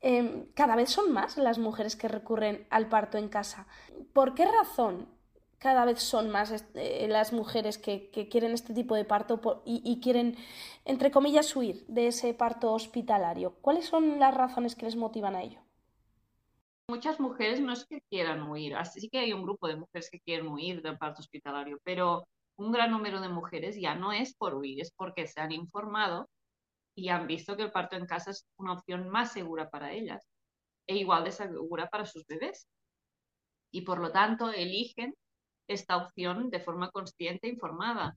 Em, 0.00 0.46
cada 0.54 0.76
vez 0.76 0.90
son 0.90 1.12
más 1.12 1.36
las 1.38 1.58
mujeres 1.58 1.96
que 1.96 2.08
recurren 2.08 2.66
al 2.70 2.88
parto 2.88 3.18
en 3.18 3.28
casa. 3.28 3.66
¿Por 4.12 4.34
qué 4.34 4.46
razón 4.46 5.08
cada 5.58 5.84
vez 5.84 6.00
son 6.00 6.30
más 6.30 6.64
eh, 6.74 7.06
las 7.08 7.32
mujeres 7.32 7.78
que, 7.78 8.10
quieren 8.30 8.52
este 8.52 8.74
tipo 8.74 8.94
de 8.94 9.04
parto 9.04 9.62
y, 9.64 10.00
quieren, 10.00 10.36
entre 10.84 11.10
comillas, 11.10 11.54
huir 11.56 11.84
de 11.88 12.08
ese 12.08 12.32
parto 12.34 12.72
hospitalario. 12.72 13.54
¿Cuáles 13.60 13.86
son 13.86 14.18
las 14.18 14.34
razones 14.34 14.76
que 14.76 14.86
les 14.86 14.96
motivan 14.96 15.34
a 15.34 15.42
ello? 15.42 15.60
Muchas 16.88 17.20
mujeres 17.20 17.60
no 17.60 17.72
es 17.72 17.84
que 17.84 18.00
quieran 18.08 18.48
huir, 18.48 18.74
así 18.76 19.08
que 19.10 19.18
hay 19.18 19.32
un 19.32 19.42
grupo 19.42 19.68
de 19.68 19.76
mujeres 19.76 20.08
que 20.10 20.20
quieren 20.20 20.46
huir 20.46 20.80
del 20.80 20.96
parto 20.96 21.20
hospitalario, 21.20 21.78
pero 21.84 22.26
un 22.56 22.72
gran 22.72 22.90
número 22.90 23.20
de 23.20 23.28
mujeres 23.28 23.78
ya 23.78 23.94
no 23.94 24.12
es 24.12 24.34
por 24.34 24.54
huir, 24.54 24.80
es 24.80 24.90
porque 24.92 25.26
se 25.26 25.40
han 25.40 25.52
informado 25.52 26.30
y 26.94 27.10
han 27.10 27.26
visto 27.26 27.56
que 27.56 27.64
el 27.64 27.72
parto 27.72 27.96
en 27.96 28.06
casa 28.06 28.30
es 28.30 28.46
una 28.56 28.72
opción 28.72 29.08
más 29.08 29.32
segura 29.32 29.68
para 29.68 29.92
ellas 29.92 30.26
e 30.86 30.96
igual 30.96 31.24
de 31.24 31.32
segura 31.32 31.88
para 31.90 32.06
sus 32.06 32.24
bebés. 32.26 32.66
y 33.70 33.82
por 33.82 33.98
lo 33.98 34.10
tanto 34.10 34.50
eligen 34.50 35.14
esta 35.68 35.96
opción 35.98 36.50
de 36.50 36.60
forma 36.60 36.90
consciente 36.90 37.46
e 37.48 37.50
informada. 37.52 38.14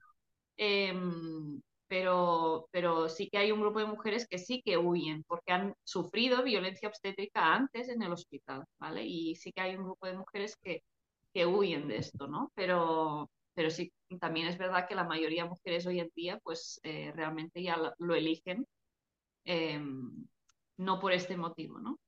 Em, 0.57 1.61
pero, 1.87 2.67
pero 2.71 3.09
sí 3.09 3.29
que 3.29 3.37
hay 3.37 3.51
un 3.51 3.61
grupo 3.61 3.79
de 3.79 3.85
mujeres 3.85 4.27
que 4.27 4.37
sí 4.37 4.61
que 4.63 4.77
huyen 4.77 5.23
porque 5.25 5.51
han 5.51 5.75
sufrido 5.83 6.43
violencia 6.43 6.87
obstétrica 6.89 7.53
antes 7.53 7.89
en 7.89 8.01
el 8.01 8.13
hospital, 8.13 8.63
¿vale? 8.79 9.05
Y 9.05 9.35
sí 9.35 9.51
que 9.51 9.61
hay 9.61 9.75
un 9.75 9.83
grupo 9.83 10.07
de 10.07 10.13
mujeres 10.17 10.55
que, 10.61 10.83
que 11.33 11.45
huyen 11.45 11.87
de 11.87 11.97
esto, 11.97 12.27
¿no? 12.27 12.51
Pero, 12.55 13.29
pero 13.53 13.69
sí, 13.69 13.91
también 14.19 14.47
es 14.47 14.57
verdad 14.57 14.87
que 14.87 14.95
la 14.95 15.03
mayoría 15.03 15.43
de 15.43 15.49
mujeres 15.49 15.85
hoy 15.85 15.99
en 15.99 16.11
día, 16.15 16.39
pues 16.43 16.79
eh, 16.83 17.11
realmente 17.15 17.61
ya 17.63 17.77
lo, 17.97 18.15
eligen, 18.15 18.65
em, 19.45 20.27
no 20.77 20.99
por 20.99 21.13
este 21.13 21.37
motivo, 21.37 21.79
¿no? 21.79 21.99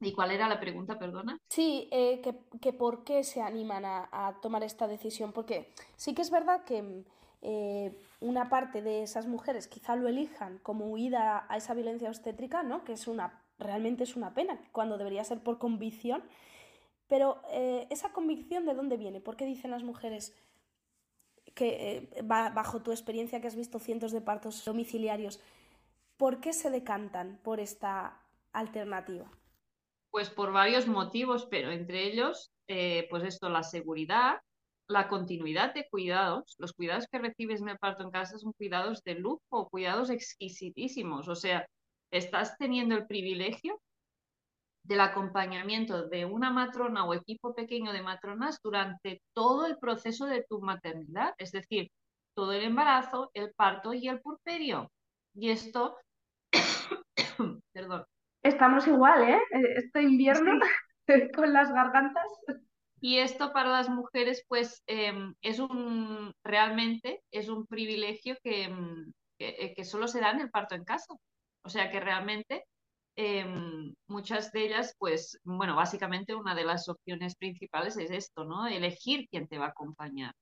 ¿Y 0.00 0.12
cuál 0.12 0.30
era 0.30 0.48
la 0.48 0.58
pregunta, 0.58 0.98
perdona? 0.98 1.38
Sí, 1.48 1.88
eh, 1.92 2.22
que, 2.22 2.72
por 2.72 3.04
qué 3.04 3.22
se 3.22 3.42
animan 3.42 3.84
a, 3.84 4.38
tomar 4.40 4.64
esta 4.64 4.88
decisión, 4.88 5.32
porque 5.32 5.72
sí 5.96 6.14
que 6.14 6.22
es 6.22 6.30
verdad 6.30 6.64
que 6.64 7.04
eh, 7.42 8.02
una 8.20 8.48
parte 8.48 8.80
de 8.80 9.02
esas 9.02 9.26
mujeres 9.26 9.68
quizá 9.68 9.96
lo 9.96 10.08
elijan 10.08 10.58
como 10.62 10.86
huida 10.86 11.44
a 11.48 11.56
esa 11.58 11.74
violencia 11.74 12.08
obstétrica, 12.08 12.62
¿no? 12.62 12.82
Que 12.82 12.94
es 12.94 13.06
una, 13.06 13.42
realmente 13.58 14.04
es 14.04 14.16
una 14.16 14.32
pena, 14.32 14.58
cuando 14.72 14.96
debería 14.96 15.22
ser 15.22 15.42
por 15.42 15.58
convicción, 15.58 16.22
pero 17.06 17.42
eh, 17.50 17.86
esa 17.90 18.10
convicción 18.10 18.64
de 18.64 18.74
dónde 18.74 18.96
viene, 18.96 19.20
¿por 19.20 19.36
qué 19.36 19.44
dicen 19.44 19.70
las 19.70 19.84
mujeres 19.84 20.34
que 21.54 22.08
bajo 22.24 22.80
tu 22.80 22.92
experiencia 22.92 23.40
que 23.40 23.48
has 23.48 23.56
visto 23.56 23.80
cientos 23.80 24.12
de 24.12 24.20
partos 24.22 24.64
domiciliarios, 24.64 25.40
¿por 26.16 26.40
qué 26.40 26.52
se 26.54 26.70
decantan 26.70 27.40
por 27.42 27.60
esta 27.60 28.22
alternativa? 28.52 29.28
Pues 30.10 30.30
por 30.30 30.52
varios 30.52 30.86
motivos, 30.86 31.46
pero 31.50 31.70
entre 31.70 32.04
ellos, 32.04 32.50
eh, 32.68 33.06
pues 33.10 33.24
esto, 33.24 33.48
la 33.48 33.62
seguridad, 33.62 34.40
la 34.88 35.08
continuidad 35.08 35.72
de 35.72 35.88
cuidados. 35.88 36.56
Los 36.58 36.72
cuidados 36.72 37.06
que 37.10 37.18
recibes 37.18 37.60
en 37.60 37.68
el 37.70 37.78
parto 37.78 38.02
en 38.02 38.10
casa 38.10 38.38
son 38.38 38.52
cuidados 38.52 39.02
de 39.04 39.14
lujo, 39.14 39.68
cuidados 39.70 40.10
exquisitísimos. 40.10 41.28
O 41.28 41.36
sea, 41.36 41.66
estás 42.10 42.56
teniendo 42.58 42.96
el 42.96 43.06
privilegio 43.06 43.80
del 44.82 45.00
acompañamiento 45.00 46.08
de 46.08 46.24
una 46.24 46.50
matrona 46.50 47.04
o 47.04 47.14
equipo 47.14 47.54
pequeño 47.54 47.92
de 47.92 48.02
matronas 48.02 48.58
durante 48.62 49.22
todo 49.34 49.66
el 49.66 49.78
proceso 49.78 50.26
de 50.26 50.44
tu 50.48 50.60
maternidad, 50.60 51.34
es 51.38 51.52
decir, 51.52 51.90
todo 52.34 52.52
el 52.52 52.64
embarazo, 52.64 53.30
el 53.34 53.52
parto 53.54 53.94
y 53.94 54.08
el 54.08 54.20
purperio. 54.20 54.90
Y 55.34 55.50
esto, 55.50 55.96
perdón, 57.72 58.04
Estamos 58.42 58.86
igual, 58.86 59.28
¿eh? 59.28 59.40
eh 59.52 59.74
este 59.76 60.02
invierno 60.02 60.58
con 61.34 61.52
las 61.52 61.72
gargantas. 61.72 62.26
Y 63.00 63.18
esto 63.18 63.52
para 63.52 63.70
las 63.70 63.88
mujeres, 63.88 64.44
pues, 64.48 64.82
em, 64.86 65.34
es 65.40 65.58
un, 65.58 66.32
realmente 66.44 67.22
es 67.30 67.48
un 67.48 67.66
privilegio 67.66 68.36
que, 68.42 68.64
em, 68.64 69.12
eh, 69.38 69.74
que, 69.74 69.84
solo 69.84 70.06
se 70.06 70.20
da 70.20 70.30
en 70.32 70.40
el 70.40 70.50
parto 70.50 70.74
en 70.74 70.84
casa. 70.84 71.14
O 71.62 71.68
sea 71.68 71.90
que 71.90 72.00
realmente 72.00 72.64
em, 73.16 73.94
muchas 74.06 74.52
de 74.52 74.66
ellas, 74.66 74.94
pues, 74.98 75.38
bueno, 75.44 75.76
básicamente 75.76 76.34
una 76.34 76.54
de 76.54 76.64
las 76.64 76.88
opciones 76.88 77.36
principales 77.36 77.96
es 77.98 78.10
esto, 78.10 78.44
¿no? 78.44 78.66
Elegir 78.66 79.28
quién 79.30 79.48
te 79.48 79.58
va 79.58 79.66
a 79.66 79.68
acompañar. 79.70 80.34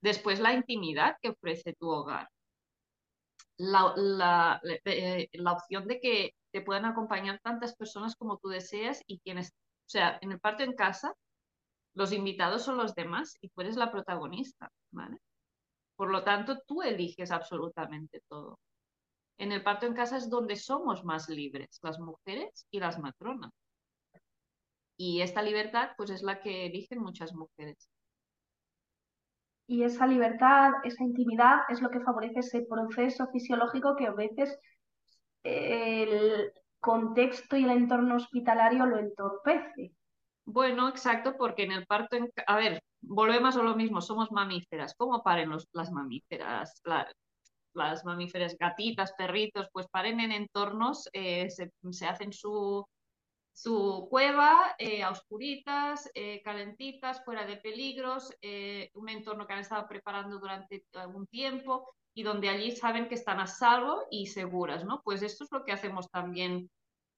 Después 0.00 0.40
la 0.40 0.52
intimidad 0.54 1.16
que 1.22 1.30
ofrece 1.30 1.74
tu 1.74 1.88
hogar. 1.88 2.28
La, 3.58 3.92
la, 3.96 4.60
eh, 4.84 5.28
la 5.32 5.52
opción 5.52 5.86
de 5.86 6.00
que 6.00 6.32
te 6.52 6.62
puedan 6.62 6.84
acompañar 6.84 7.40
tantas 7.42 7.76
personas 7.76 8.16
como 8.16 8.38
tú 8.38 8.48
deseas 8.48 9.02
y 9.06 9.20
quienes, 9.20 9.50
o 9.50 9.90
sea, 9.90 10.18
en 10.20 10.32
el 10.32 10.40
parto 10.40 10.62
en 10.62 10.74
casa, 10.74 11.14
los 11.94 12.12
invitados 12.12 12.62
son 12.62 12.76
los 12.76 12.94
demás 12.94 13.36
y 13.40 13.48
tú 13.48 13.60
eres 13.60 13.76
la 13.76 13.90
protagonista, 13.90 14.70
¿vale? 14.90 15.18
Por 15.96 16.10
lo 16.10 16.22
tanto, 16.22 16.60
tú 16.66 16.82
eliges 16.82 17.30
absolutamente 17.30 18.22
todo. 18.28 18.58
En 19.36 19.52
el 19.52 19.62
parto 19.62 19.86
en 19.86 19.94
casa 19.94 20.16
es 20.16 20.30
donde 20.30 20.56
somos 20.56 21.04
más 21.04 21.28
libres, 21.28 21.78
las 21.82 21.98
mujeres 21.98 22.66
y 22.70 22.80
las 22.80 22.98
matronas. 22.98 23.52
Y 24.96 25.20
esta 25.22 25.42
libertad, 25.42 25.90
pues 25.96 26.10
es 26.10 26.22
la 26.22 26.40
que 26.40 26.66
eligen 26.66 27.00
muchas 27.00 27.32
mujeres. 27.32 27.88
Y 29.68 29.82
esa 29.82 30.06
libertad, 30.06 30.72
esa 30.82 31.04
intimidad 31.04 31.60
es 31.68 31.82
lo 31.82 31.90
que 31.90 32.00
favorece 32.00 32.40
ese 32.40 32.62
proceso 32.62 33.26
fisiológico 33.28 33.96
que 33.96 34.06
a 34.06 34.12
veces 34.12 34.58
el 35.42 36.52
contexto 36.80 37.56
y 37.56 37.64
el 37.64 37.70
entorno 37.70 38.16
hospitalario 38.16 38.86
lo 38.86 38.98
entorpece. 38.98 39.92
Bueno, 40.44 40.88
exacto, 40.88 41.36
porque 41.36 41.64
en 41.64 41.72
el 41.72 41.86
parto, 41.86 42.16
a 42.46 42.56
ver, 42.56 42.80
volvemos 43.02 43.56
a 43.56 43.62
lo 43.62 43.76
mismo, 43.76 44.00
somos 44.00 44.32
mamíferas. 44.32 44.94
¿Cómo 44.96 45.22
paren 45.22 45.50
las 45.72 45.92
mamíferas? 45.92 46.80
las 47.74 48.04
mamíferas, 48.04 48.56
gatitas, 48.58 49.12
perritos, 49.12 49.68
pues 49.72 49.86
paren 49.88 50.20
en 50.20 50.32
entornos, 50.32 51.08
eh, 51.12 51.48
se, 51.50 51.70
hacen 52.06 52.32
su, 52.32 52.84
su 53.52 54.08
cueva 54.10 54.74
eh, 54.78 55.02
a 55.02 55.10
oscuritas, 55.10 56.10
eh, 56.14 56.42
calentitas, 56.42 57.24
fuera 57.24 57.44
de 57.44 57.58
peligros, 57.58 58.32
un 58.94 59.08
entorno 59.08 59.46
que 59.46 59.52
han 59.52 59.60
estado 59.60 59.86
preparando 59.86 60.38
durante 60.38 60.84
algún 60.94 61.26
tiempo 61.28 61.94
y 62.18 62.24
donde 62.24 62.48
allí 62.48 62.72
saben 62.72 63.08
que 63.08 63.14
están 63.14 63.38
a 63.38 63.46
salvo 63.46 64.08
y 64.10 64.26
seguras, 64.26 64.84
¿no? 64.84 65.02
Pues 65.04 65.22
esto 65.22 65.44
es 65.44 65.52
lo 65.52 65.64
que 65.64 65.70
hacemos 65.70 66.10
también 66.10 66.68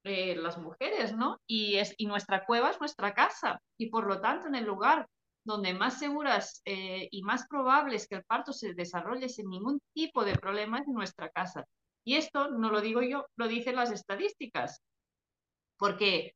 eh, 0.05 0.37
las 0.37 0.59
mujeres, 0.59 1.17
¿no? 1.17 1.39
Y, 1.47 1.77
es, 1.77 1.95
y 1.97 2.05
nuestra 2.05 2.45
cueva 2.45 2.69
es 2.69 2.79
nuestra 2.79 3.15
casa 3.15 3.63
y 3.79 3.89
por 3.89 4.07
lo 4.07 4.21
tanto 4.21 4.49
en 4.49 4.57
el 4.57 4.67
lugar 4.67 5.09
donde 5.43 5.73
más 5.73 5.99
seguras 5.99 6.61
eh, 6.67 7.09
y 7.11 7.23
más 7.23 7.49
probables 7.49 8.07
que 8.07 8.17
el 8.17 8.25
parto 8.25 8.53
se 8.53 8.75
desarrolle 8.75 9.31
sin 9.31 9.49
ningún 9.49 9.81
tipo 9.95 10.23
de 10.23 10.37
problema 10.37 10.81
es 10.81 10.87
nuestra 10.87 11.31
casa. 11.31 11.65
Y 12.05 12.17
esto 12.17 12.51
no 12.51 12.71
lo 12.71 12.83
digo 12.83 13.01
yo, 13.01 13.25
lo 13.37 13.49
dicen 13.49 13.77
las 13.77 13.91
estadísticas. 13.93 14.83
Porque 15.79 16.35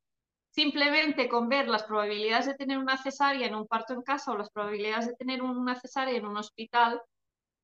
simplemente 0.49 1.29
con 1.29 1.49
ver 1.49 1.67
las 1.67 1.83
probabilidades 1.83 2.47
de 2.47 2.55
tener 2.55 2.79
una 2.79 2.97
cesárea 2.97 3.45
en 3.45 3.53
un 3.53 3.67
parto 3.67 3.93
en 3.93 4.01
casa 4.01 4.31
o 4.31 4.37
las 4.39 4.49
probabilidades 4.49 5.05
de 5.05 5.13
tener 5.13 5.43
una 5.43 5.79
cesárea 5.79 6.17
en 6.17 6.25
un 6.25 6.37
hospital, 6.37 6.99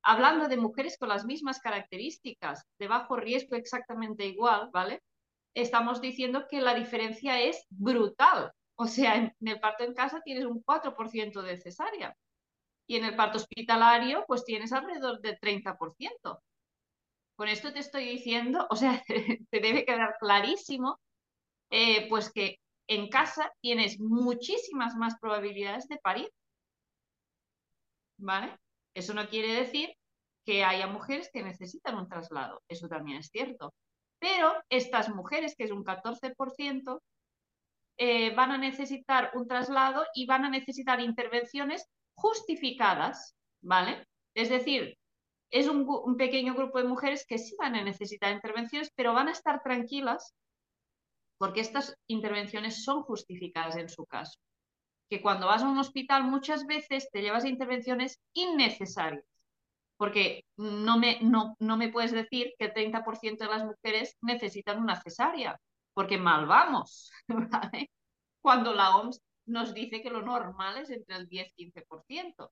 hablando 0.02 0.48
de 0.48 0.56
mujeres 0.56 0.96
con 0.98 1.08
las 1.08 1.24
mismas 1.24 1.60
características, 1.60 2.64
de 2.78 2.88
bajo 2.88 3.16
riesgo 3.16 3.56
exactamente 3.56 4.26
igual, 4.26 4.70
¿vale? 4.72 5.02
Estamos 5.54 6.00
diciendo 6.00 6.46
que 6.48 6.60
la 6.60 6.74
diferencia 6.74 7.40
es 7.40 7.64
brutal. 7.70 8.52
O 8.76 8.86
sea, 8.86 9.16
en 9.16 9.34
el 9.40 9.60
parto 9.60 9.84
en 9.84 9.94
casa 9.94 10.20
tienes 10.24 10.44
un 10.44 10.62
4% 10.62 11.42
de 11.42 11.60
cesárea 11.60 12.16
y 12.86 12.96
en 12.96 13.04
el 13.04 13.16
parto 13.16 13.38
hospitalario 13.38 14.24
pues 14.26 14.44
tienes 14.44 14.72
alrededor 14.72 15.20
del 15.20 15.38
30%. 15.38 16.40
Con 17.36 17.48
esto 17.48 17.72
te 17.72 17.80
estoy 17.80 18.04
diciendo, 18.04 18.66
o 18.70 18.76
sea, 18.76 19.02
te 19.50 19.60
debe 19.60 19.84
quedar 19.84 20.16
clarísimo, 20.18 21.00
eh, 21.70 22.08
pues 22.08 22.32
que 22.32 22.58
en 22.88 23.08
casa 23.08 23.52
tienes 23.60 23.98
muchísimas 24.00 24.94
más 24.96 25.18
probabilidades 25.20 25.88
de 25.88 25.98
parir. 25.98 26.30
¿Vale? 28.18 28.61
Eso 28.94 29.14
no 29.14 29.28
quiere 29.28 29.52
decir 29.54 29.94
que 30.44 30.64
haya 30.64 30.86
mujeres 30.86 31.30
que 31.32 31.42
necesitan 31.42 31.96
un 31.96 32.08
traslado, 32.08 32.62
eso 32.68 32.88
también 32.88 33.18
es 33.18 33.28
cierto. 33.28 33.74
Pero 34.18 34.52
estas 34.68 35.08
mujeres, 35.08 35.54
que 35.56 35.64
es 35.64 35.70
un 35.70 35.84
14%, 35.84 37.00
eh, 37.98 38.34
van 38.34 38.50
a 38.52 38.58
necesitar 38.58 39.30
un 39.34 39.46
traslado 39.46 40.04
y 40.14 40.26
van 40.26 40.44
a 40.44 40.50
necesitar 40.50 41.00
intervenciones 41.00 41.86
justificadas, 42.14 43.34
¿vale? 43.60 44.06
Es 44.34 44.48
decir, 44.48 44.96
es 45.50 45.68
un, 45.68 45.86
un, 45.88 46.16
pequeño 46.16 46.54
grupo 46.54 46.78
de 46.78 46.88
mujeres 46.88 47.26
que 47.26 47.38
sí 47.38 47.54
van 47.58 47.74
a 47.74 47.84
necesitar 47.84 48.32
intervenciones, 48.32 48.90
pero 48.94 49.12
van 49.12 49.28
a 49.28 49.32
estar 49.32 49.62
tranquilas 49.62 50.34
porque 51.38 51.60
estas 51.60 51.96
intervenciones 52.06 52.84
son 52.84 53.02
justificadas 53.02 53.76
en 53.76 53.88
su 53.88 54.06
caso 54.06 54.38
que 55.12 55.20
cuando 55.20 55.46
vas 55.46 55.62
a 55.62 55.68
un 55.68 55.76
hospital 55.76 56.24
muchas 56.24 56.64
veces 56.64 57.10
te 57.12 57.20
llevas 57.20 57.44
intervenciones 57.44 58.18
innecesarias. 58.32 59.22
Porque 59.98 60.46
no 60.56 60.96
me, 60.96 61.20
no, 61.20 61.54
no 61.58 61.76
me 61.76 61.90
puedes 61.90 62.12
decir 62.12 62.54
que 62.58 62.64
el 62.64 62.72
30% 62.72 63.36
de 63.36 63.46
las 63.46 63.62
mujeres 63.62 64.16
necesitan 64.22 64.80
una 64.80 64.98
cesárea, 65.02 65.60
porque 65.92 66.16
mal 66.16 66.46
vamos, 66.46 67.12
Cuando 68.40 68.72
la 68.72 68.96
OMS 68.96 69.20
nos 69.44 69.74
dice 69.74 70.00
que 70.00 70.08
lo 70.08 70.22
normal 70.22 70.78
es 70.78 70.88
entre 70.88 71.16
el 71.16 71.28
10-15%. 71.28 72.44
O 72.44 72.50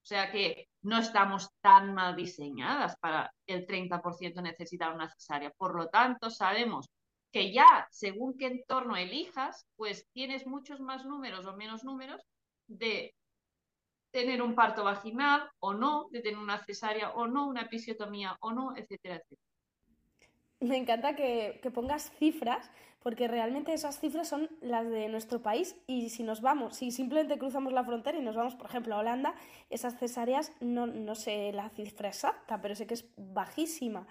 sea 0.00 0.32
que 0.32 0.70
no 0.80 0.96
estamos 0.96 1.50
tan 1.60 1.92
mal 1.92 2.16
diseñadas 2.16 2.96
para 2.96 3.30
el 3.46 3.66
30% 3.66 4.40
necesitar 4.40 4.94
una 4.94 5.10
cesárea. 5.10 5.50
Por 5.50 5.76
lo 5.76 5.88
tanto, 5.90 6.30
sabemos 6.30 6.88
que 7.38 7.52
ya 7.52 7.86
según 7.92 8.36
qué 8.36 8.46
entorno 8.46 8.96
elijas, 8.96 9.64
pues 9.76 10.08
tienes 10.12 10.44
muchos 10.46 10.80
más 10.80 11.04
números 11.04 11.46
o 11.46 11.56
menos 11.56 11.84
números 11.84 12.20
de 12.66 13.14
tener 14.10 14.42
un 14.42 14.56
parto 14.56 14.82
vaginal 14.82 15.48
o 15.60 15.72
no, 15.72 16.08
de 16.10 16.20
tener 16.20 16.38
una 16.38 16.58
cesárea 16.64 17.10
o 17.10 17.28
no, 17.28 17.46
una 17.46 17.62
episiotomía 17.62 18.36
o 18.40 18.50
no, 18.50 18.76
etcétera, 18.76 19.16
etcétera. 19.16 19.42
Me 20.60 20.76
encanta 20.76 21.14
que, 21.14 21.60
que, 21.62 21.70
pongas 21.70 22.10
cifras, 22.18 22.72
porque 23.04 23.28
realmente 23.28 23.72
esas 23.72 24.00
cifras 24.00 24.28
son 24.28 24.50
las 24.60 24.90
de 24.90 25.08
nuestro 25.08 25.40
país 25.40 25.76
y 25.86 26.10
si 26.10 26.24
nos 26.24 26.40
vamos, 26.40 26.78
si 26.78 26.90
simplemente 26.90 27.38
cruzamos 27.38 27.72
la 27.72 27.84
frontera 27.84 28.18
y 28.18 28.22
nos 28.22 28.34
vamos, 28.34 28.56
por 28.56 28.66
ejemplo, 28.68 28.96
a 28.96 28.98
Holanda, 28.98 29.36
esas 29.70 29.96
cesáreas, 29.96 30.50
no, 30.58 30.88
no 30.88 31.14
sé 31.14 31.52
la 31.52 31.68
cifra 31.68 32.08
exacta, 32.08 32.60
pero 32.60 32.74
sé 32.74 32.88
que 32.88 32.94
es 32.94 33.04
bajísima. 33.16 34.08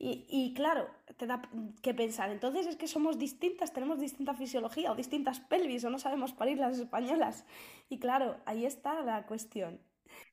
Y, 0.00 0.54
claro, 0.54 0.88
te 1.16 1.26
da 1.26 1.42
que 1.82 1.92
pensar, 1.92 2.30
entonces 2.30 2.68
es 2.68 2.76
que 2.76 2.86
somos 2.86 3.18
distintas, 3.18 3.72
tenemos 3.72 3.98
distinta 3.98 4.32
fisiología 4.32 4.92
o 4.92 4.94
distintas 4.94 5.40
pelvis 5.40 5.84
o 5.84 5.90
no 5.90 5.98
sabemos 5.98 6.32
parir 6.32 6.58
las 6.58 6.78
españolas. 6.78 7.44
Y 7.88 7.98
claro, 7.98 8.36
ahí 8.46 8.64
está 8.64 9.02
la 9.02 9.26
cuestión. 9.26 9.80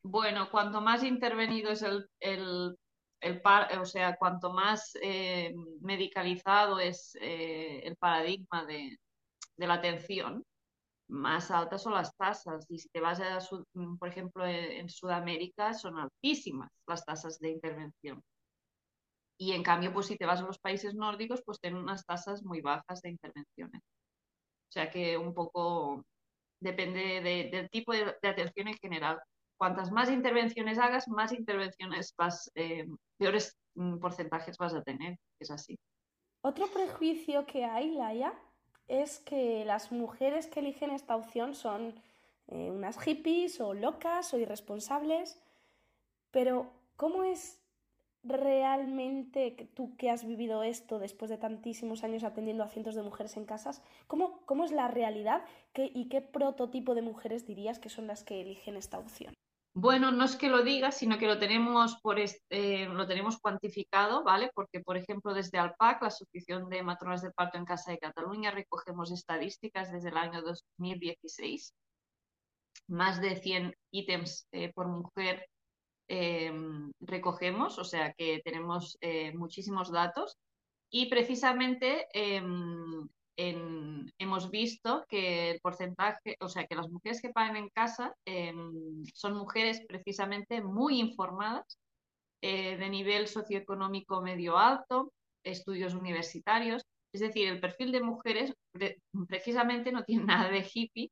Bueno, 0.03 0.51
cuanto 0.51 0.81
más 0.81 1.03
intervenido 1.03 1.71
es 1.71 1.81
el, 1.81 2.07
el, 2.19 2.77
el 3.21 3.41
par, 3.41 3.75
o 3.79 3.85
sea, 3.85 4.15
cuanto 4.17 4.53
más 4.53 4.95
eh, 5.01 5.51
medicalizado 5.81 6.79
es 6.79 7.17
eh, 7.19 7.79
el 7.85 7.95
paradigma 7.95 8.65
de, 8.65 8.99
de, 9.57 9.67
la 9.67 9.75
atención, 9.75 10.43
más 11.07 11.49
altas 11.49 11.81
son 11.81 11.93
las 11.93 12.15
tasas. 12.15 12.67
Y 12.69 12.77
si 12.77 12.89
te 12.89 13.01
vas 13.01 13.19
a, 13.19 13.39
por 13.97 14.09
ejemplo, 14.09 14.45
en 14.45 14.89
Sudamérica, 14.89 15.73
son 15.73 15.97
altísimas 15.97 16.69
las 16.85 17.03
tasas 17.03 17.39
de 17.39 17.49
intervención. 17.49 18.23
Y 19.37 19.51
en 19.51 19.63
cambio, 19.63 19.91
pues 19.91 20.07
si 20.07 20.17
te 20.17 20.25
vas 20.25 20.41
a 20.41 20.45
los 20.45 20.59
países 20.59 20.95
nórdicos, 20.95 21.41
pues 21.45 21.59
tienen 21.59 21.81
unas 21.81 22.05
tasas 22.05 22.43
muy 22.43 22.61
bajas 22.61 23.01
de 23.01 23.09
intervenciones. 23.09 23.81
O 23.81 24.71
sea 24.71 24.89
que 24.89 25.17
un 25.17 25.33
poco 25.33 26.05
depende 26.59 27.21
de, 27.21 27.49
del 27.51 27.69
tipo 27.69 27.91
de, 27.93 28.15
de, 28.21 28.29
atención 28.29 28.67
en 28.67 28.77
general. 28.77 29.19
Cuantas 29.57 29.91
más 29.91 30.09
intervenciones 30.09 30.77
hagas, 30.79 31.07
más 31.07 31.31
intervenciones 31.31 32.13
vas, 32.17 32.51
eh, 32.55 32.87
peores 33.17 33.57
mm, 33.75 33.99
porcentajes 33.99 34.57
vas 34.57 34.73
a 34.73 34.83
tener. 34.83 35.17
Es 35.39 35.51
así. 35.51 35.77
Otro 36.41 36.67
prejuicio 36.67 37.45
que 37.45 37.65
hay, 37.65 37.91
Laia, 37.91 38.33
es 38.87 39.19
que 39.19 39.65
las 39.65 39.91
mujeres 39.91 40.47
que 40.47 40.59
eligen 40.59 40.91
esta 40.91 41.15
opción 41.15 41.55
son 41.55 41.95
eh, 42.47 42.69
unas 42.71 42.99
hippies 42.99 43.59
o 43.59 43.73
locas 43.73 44.33
o 44.33 44.37
irresponsables. 44.37 45.41
Pero, 46.31 46.71
¿cómo 46.95 47.23
es 47.23 47.59
realmente 48.27 49.69
tú 49.73 49.95
que 49.97 50.09
has 50.09 50.25
vivido 50.25 50.63
esto 50.63 50.99
después 50.99 51.29
de 51.29 51.37
tantísimos 51.37 52.03
años 52.03 52.23
atendiendo 52.23 52.63
a 52.63 52.69
cientos 52.69 52.95
de 52.95 53.03
mujeres 53.03 53.37
en 53.37 53.45
casas, 53.45 53.81
¿cómo, 54.07 54.41
cómo 54.45 54.65
es 54.65 54.71
la 54.71 54.87
realidad 54.87 55.43
¿Qué, 55.73 55.91
y 55.93 56.09
qué 56.09 56.21
prototipo 56.21 56.95
de 56.95 57.01
mujeres 57.01 57.45
dirías 57.45 57.79
que 57.79 57.89
son 57.89 58.07
las 58.07 58.23
que 58.23 58.41
eligen 58.41 58.75
esta 58.77 58.99
opción? 58.99 59.33
Bueno, 59.77 60.09
no 60.09 60.23
es 60.23 60.37
que 60.37 60.47
lo 60.47 60.63
diga, 60.63 60.93
sino 60.93 61.17
que 61.17 61.27
lo 61.27 61.37
tenemos, 61.37 61.97
por 62.01 62.17
este, 62.17 62.85
lo 62.85 63.05
tenemos 63.07 63.37
cuantificado, 63.39 64.23
¿vale? 64.23 64.49
Porque, 64.55 64.79
por 64.79 64.95
ejemplo, 64.95 65.33
desde 65.33 65.57
ALPAC, 65.57 66.01
la 66.01 66.07
Asociación 66.07 66.69
de 66.69 66.81
Matronas 66.81 67.21
de 67.21 67.31
Parto 67.31 67.57
en 67.57 67.65
Casa 67.65 67.91
de 67.91 67.97
Cataluña, 67.97 68.51
recogemos 68.51 69.11
estadísticas 69.11 69.91
desde 69.91 70.09
el 70.09 70.17
año 70.17 70.41
2016. 70.43 71.73
Más 72.87 73.19
de 73.19 73.35
100 73.35 73.75
ítems 73.91 74.47
eh, 74.53 74.71
por 74.73 74.87
mujer 74.87 75.45
eh, 76.07 76.51
recogemos, 76.99 77.79
o 77.79 77.83
sea 77.83 78.13
que 78.13 78.41
tenemos 78.43 78.97
eh, 79.01 79.33
muchísimos 79.33 79.91
datos. 79.91 80.37
Y 80.89 81.07
precisamente 81.07 82.07
eh, 82.13 82.41
en, 83.37 84.13
hemos 84.17 84.49
visto 84.49 85.05
que 85.09 85.51
el 85.51 85.59
porcentaje, 85.59 86.37
o 86.39 86.47
sea 86.47 86.65
que 86.67 86.75
las 86.75 86.89
mujeres 86.89 87.21
que 87.21 87.33
pagan 87.33 87.57
en 87.57 87.69
casa 87.69 88.15
em, 88.25 89.03
son 89.13 89.35
mujeres 89.35 89.81
precisamente 89.87 90.61
muy 90.61 90.99
informadas, 90.99 91.79
eh, 92.41 92.77
de 92.77 92.89
nivel 92.89 93.27
socioeconómico 93.27 94.21
medio 94.21 94.57
alto, 94.57 95.11
estudios 95.43 95.95
universitarios, 95.95 96.83
es 97.11 97.21
decir, 97.21 97.47
el 97.47 97.59
perfil 97.59 97.91
de 97.91 98.01
mujeres 98.01 98.53
precisamente 99.27 99.91
no 99.91 100.03
tiene 100.03 100.25
nada 100.25 100.49
de 100.49 100.67
hippie, 100.71 101.11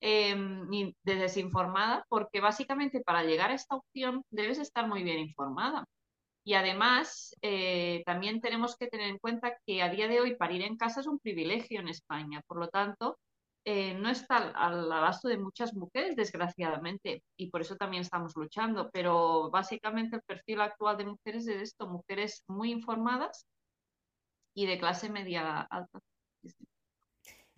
Em, 0.00 0.68
ni 0.68 0.94
de 1.02 1.14
desinformada, 1.16 2.04
porque 2.10 2.40
básicamente 2.40 3.00
para 3.00 3.24
llegar 3.24 3.50
a 3.50 3.54
esta 3.54 3.76
opción 3.76 4.22
debes 4.30 4.58
estar 4.58 4.86
muy 4.86 5.02
bien 5.02 5.18
informada. 5.18 5.86
Y 6.44 6.54
además, 6.54 7.34
eh, 7.42 8.02
también 8.06 8.40
tenemos 8.42 8.76
que 8.76 8.88
tener 8.88 9.08
en 9.08 9.18
cuenta 9.18 9.56
que 9.66 9.82
a 9.82 9.88
día 9.88 10.08
de 10.08 10.20
hoy 10.20 10.36
parir 10.36 10.62
en 10.62 10.76
casa 10.76 11.00
es 11.00 11.06
un 11.06 11.18
privilegio 11.18 11.80
en 11.80 11.88
España. 11.88 12.42
Por 12.46 12.58
lo 12.60 12.68
tanto, 12.68 13.18
eh, 13.64 13.94
no 13.94 14.10
está 14.10 14.36
al, 14.38 14.52
al, 14.56 14.92
abasto 14.92 15.28
de 15.28 15.38
muchas 15.38 15.74
mujeres, 15.74 16.16
desgraciadamente, 16.16 17.22
y 17.36 17.50
por 17.50 17.62
eso 17.62 17.76
también 17.76 18.02
estamos 18.02 18.36
luchando. 18.36 18.90
Pero 18.92 19.50
básicamente 19.50 20.16
el 20.16 20.22
perfil 20.22 20.60
actual 20.60 20.98
de 20.98 21.06
mujeres 21.06 21.46
es 21.48 21.62
esto, 21.62 21.88
mujeres 21.88 22.44
muy 22.48 22.72
informadas 22.72 23.46
y 24.54 24.66
de 24.66 24.78
clase 24.78 25.08
media 25.10 25.62
alta. 25.62 26.00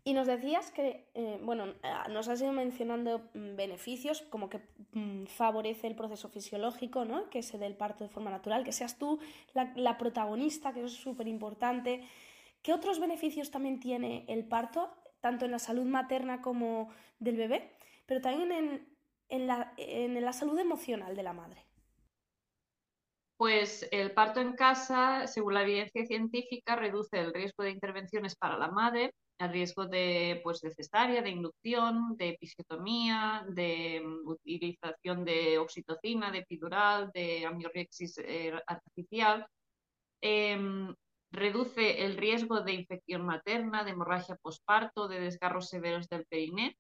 Y 0.07 0.13
nos 0.15 0.29
decías 0.29 0.71
que, 0.71 1.11
eh, 1.15 1.41
bueno, 1.43 1.75
ah, 1.83 2.07
nos 2.09 2.29
has 2.29 2.41
ido 2.41 2.53
mencionando 2.53 3.29
mm, 3.35 3.57
beneficios, 3.57 4.23
como 4.23 4.49
que 4.49 4.61
mmm, 4.93 5.25
favorece 5.25 5.89
el 5.89 5.97
proceso 5.97 6.29
fisiológico, 6.29 7.05
¿no? 7.05 7.29
Que 7.29 7.43
se 7.43 7.59
dé 7.59 7.67
el 7.67 7.75
parto 7.75 8.05
de 8.05 8.11
forma 8.11 8.31
natural, 8.31 8.63
que 8.63 8.71
seas 8.71 8.99
tú 8.99 9.19
la, 9.53 9.73
la 9.75 9.99
protagonista, 9.99 10.73
que 10.73 10.79
eso 10.79 10.87
es 10.87 10.95
súper 10.95 11.27
importante. 11.27 12.07
¿Qué 12.63 12.73
otros 12.73 13.01
beneficios 13.01 13.51
también 13.51 13.81
tiene 13.81 14.25
el 14.29 14.47
parto, 14.47 14.95
tanto 15.21 15.45
en 15.45 15.51
la 15.51 15.59
salud 15.59 15.87
materna 15.87 16.41
como 16.41 16.89
del 17.19 17.37
bebé, 17.37 17.73
pero 18.07 18.21
también 18.21 18.53
en, 18.53 18.89
en, 19.29 19.49
la, 19.49 19.75
en 19.77 20.25
la 20.25 20.33
salud 20.33 20.57
emocional 20.61 21.17
de 21.17 21.23
la 21.25 21.33
madre? 21.33 21.67
Pues 23.37 23.89
el 23.91 24.13
parto 24.13 24.41
en 24.41 24.53
casa, 24.53 25.27
según 25.27 25.55
la 25.55 25.63
evidencia 25.63 26.07
científica, 26.07 26.77
reduce 26.77 27.19
el 27.19 27.35
riesgo 27.35 27.65
de 27.65 27.73
intervenciones 27.73 28.37
para 28.37 28.57
la 28.57 28.69
madre, 28.69 29.13
el 29.39 29.53
riesgo 29.53 29.87
de, 29.87 30.41
pues, 30.43 30.61
de 30.61 30.73
cesárea, 30.73 31.23
de 31.23 31.31
inducción, 31.31 32.17
de 32.17 32.31
episiotomía, 32.31 33.45
de 33.49 34.03
um, 34.05 34.29
utilización 34.29 35.25
de 35.25 35.59
oxitocina, 35.59 36.31
de 36.31 36.39
epidural, 36.39 37.11
de 37.13 37.47
amniorexis 37.47 38.19
eh, 38.19 38.53
artificial. 38.67 39.47
Eh, 40.23 40.59
reduce 41.33 42.05
el 42.05 42.17
riesgo 42.17 42.61
de 42.63 42.73
infección 42.73 43.27
materna, 43.27 43.85
de 43.85 43.91
hemorragia 43.91 44.37
posparto, 44.37 45.09
de 45.09 45.21
desgarros 45.21 45.69
severos 45.69 46.09
del 46.09 46.25
periné 46.27 46.77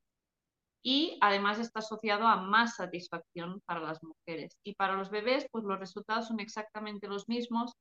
y 0.82 1.18
además 1.20 1.58
está 1.58 1.80
asociado 1.80 2.28
a 2.28 2.36
más 2.36 2.76
satisfacción 2.76 3.60
para 3.66 3.80
las 3.80 4.00
mujeres. 4.04 4.56
Y 4.62 4.76
para 4.76 4.94
los 4.94 5.10
bebés, 5.10 5.46
pues 5.50 5.64
los 5.64 5.80
resultados 5.80 6.28
son 6.28 6.38
exactamente 6.38 7.08
los 7.08 7.28
mismos 7.28 7.72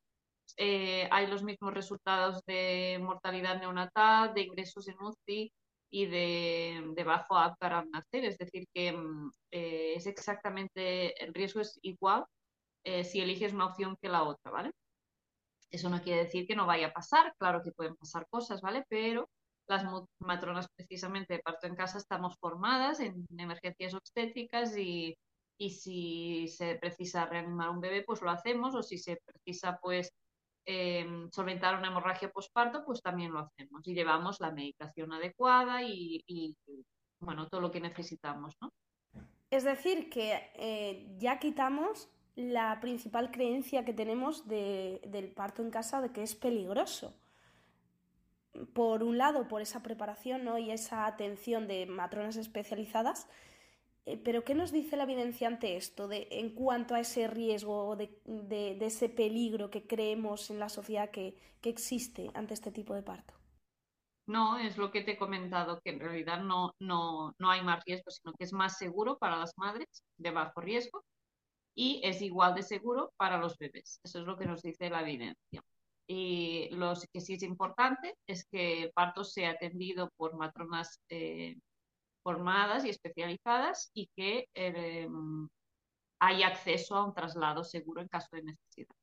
eh, 0.58 1.08
hay 1.12 1.28
los 1.28 1.44
mismos 1.44 1.74
resultados 1.74 2.42
de 2.46 3.00
mortalidad 3.02 3.60
neonatal, 3.60 4.34
de 4.34 4.42
ingresos 4.42 4.88
en 4.88 4.96
UCI 5.00 5.52
y 5.90 6.06
de, 6.08 6.84
de 6.96 7.04
bajo 7.04 7.38
aptar 7.38 7.74
al 7.74 7.90
nacer. 7.90 8.26
Es 8.26 8.38
decir, 8.38 8.66
que 8.74 8.92
mm, 8.94 9.32
eh, 9.52 9.94
es 9.96 10.08
exactamente, 10.08 11.24
el 11.24 11.34
riesgo 11.34 11.62
es 11.62 11.80
igual 11.82 12.26
eh, 12.84 13.04
si 13.04 13.20
eliges 13.22 13.54
una 13.54 13.66
opción 13.66 13.98
que 14.02 14.10
la 14.10 14.24
otra, 14.24 14.52
¿vale? 14.52 14.72
Eso 15.72 15.90
no 15.90 16.02
quiere 16.02 16.24
decir 16.26 16.48
que 16.48 16.56
no 16.56 16.66
vaya 16.68 16.88
a 16.88 16.94
pasar, 16.94 17.34
claro 17.38 17.62
que 17.64 17.72
pueden 17.72 17.96
pasar 17.96 18.28
cosas, 18.30 18.62
¿vale? 18.62 18.86
Pero 18.88 19.30
las 19.68 19.84
matronas 20.20 20.68
precisamente 20.76 21.34
de 21.36 21.40
parto 21.40 21.68
en 21.68 21.76
casa 21.76 21.98
estamos 21.98 22.38
formadas 22.40 23.00
en 23.00 23.26
emergencias 23.38 23.96
obstétricas 23.96 24.78
y, 24.78 25.18
y 25.58 25.70
si 25.72 26.48
se 26.48 26.76
precisa 26.76 27.26
reanimar 27.26 27.70
un 27.70 27.82
bebé, 27.82 28.04
pues 28.04 28.22
lo 28.22 28.30
hacemos, 28.30 28.76
o 28.76 28.84
si 28.84 28.98
se 28.98 29.18
precisa, 29.26 29.80
pues, 29.82 30.12
eh, 30.66 31.28
solventar 31.32 31.78
una 31.78 31.90
hemorragia 31.90 32.32
posparto, 32.32 32.84
pues 32.84 33.02
también 33.02 33.32
lo 33.32 33.40
hacemos 33.40 33.88
y 33.88 33.94
llevamos 33.94 34.40
la 34.40 34.52
medicación 34.52 35.14
adecuada 35.14 35.84
y, 35.84 36.56
bueno, 37.20 37.48
todo 37.48 37.62
lo 37.62 37.72
que 37.72 37.80
necesitamos, 37.80 38.56
¿no? 38.62 38.72
Es 39.52 39.64
decir, 39.64 40.10
que 40.10 40.52
eh, 40.56 41.08
ya 41.18 41.40
quitamos 41.40 42.10
la 42.36 42.80
principal 42.82 43.32
creencia 43.32 43.86
que 43.86 43.94
tenemos 43.94 44.48
de, 44.48 45.02
del 45.08 45.32
parto 45.32 45.62
en 45.62 45.72
casa 45.72 46.02
de 46.02 46.12
que 46.12 46.24
es 46.24 46.36
peligroso. 46.36 47.14
Por 48.74 49.04
un 49.04 49.18
lado, 49.18 49.48
por 49.48 49.62
esa 49.62 49.84
preparación 49.84 50.44
¿no? 50.44 50.58
y 50.58 50.72
esa 50.72 51.06
atención 51.06 51.68
de 51.68 51.86
matronas 51.86 52.38
especializadas, 52.38 53.28
pero 54.24 54.44
¿qué 54.44 54.54
nos 54.54 54.72
dice 54.72 54.98
la 54.98 55.04
evidencia 55.04 55.48
ante 55.48 55.76
esto 55.78 56.08
de, 56.08 56.28
en 56.32 56.54
cuanto 56.54 56.94
a 56.94 57.00
ese 57.00 57.28
riesgo, 57.28 57.96
de, 57.96 58.22
de, 58.26 58.76
de 58.76 58.86
ese 58.86 59.10
peligro 59.10 59.72
que 59.72 59.88
creemos 59.88 60.52
en 60.52 60.60
la 60.60 60.70
sociedad 60.70 61.10
que, 61.10 61.36
que, 61.62 61.70
existe 61.70 62.30
ante 62.36 62.54
este 62.54 62.72
tipo 62.72 62.94
de 62.94 63.02
parto? 63.02 63.34
No, 64.28 64.58
es 64.58 64.78
lo 64.78 64.92
que 64.92 65.02
te 65.02 65.14
he 65.14 65.18
comentado, 65.18 65.82
que 65.84 65.92
en 65.92 66.00
realidad 66.00 66.42
no, 66.42 66.74
no, 66.80 67.34
no 67.40 67.50
hay 67.50 67.64
más 67.64 67.84
riesgo, 67.86 68.12
sino 68.12 68.34
que 68.34 68.44
es 68.44 68.54
más 68.54 68.78
seguro 68.78 69.18
para 69.18 69.38
las 69.38 69.54
madres 69.58 70.04
de 70.18 70.32
bajo 70.32 70.62
riesgo 70.62 71.04
y 71.76 72.02
es 72.04 72.22
igual 72.22 72.56
de 72.56 72.64
seguro 72.64 73.12
para 73.18 73.38
los 73.38 73.58
bebés. 73.58 74.00
Eso 74.04 74.20
es 74.20 74.26
lo 74.26 74.38
que 74.38 74.46
nos 74.46 74.62
dice 74.62 74.90
la 74.90 75.02
evidencia. 75.02 75.62
Y 76.08 76.70
lo 76.72 76.94
que 77.12 77.22
sí 77.22 77.34
es 77.34 77.44
importante 77.44 78.16
es 78.28 78.46
que 78.46 78.84
el 78.84 78.92
parto 78.92 79.24
sea 79.24 79.52
atendido 79.52 80.12
por 80.18 80.36
matronas 80.38 81.00
eh, 81.10 81.58
formadas 82.26 82.84
y 82.86 82.90
especializadas 82.90 83.92
y 83.94 84.10
que 84.16 84.50
eh, 84.56 85.08
hay 86.20 86.42
acceso 86.42 86.96
a 86.96 87.06
un 87.06 87.14
traslado 87.14 87.64
seguro 87.64 88.02
en 88.02 88.08
caso 88.08 88.30
de 88.32 88.42
necesidad. 88.42 88.96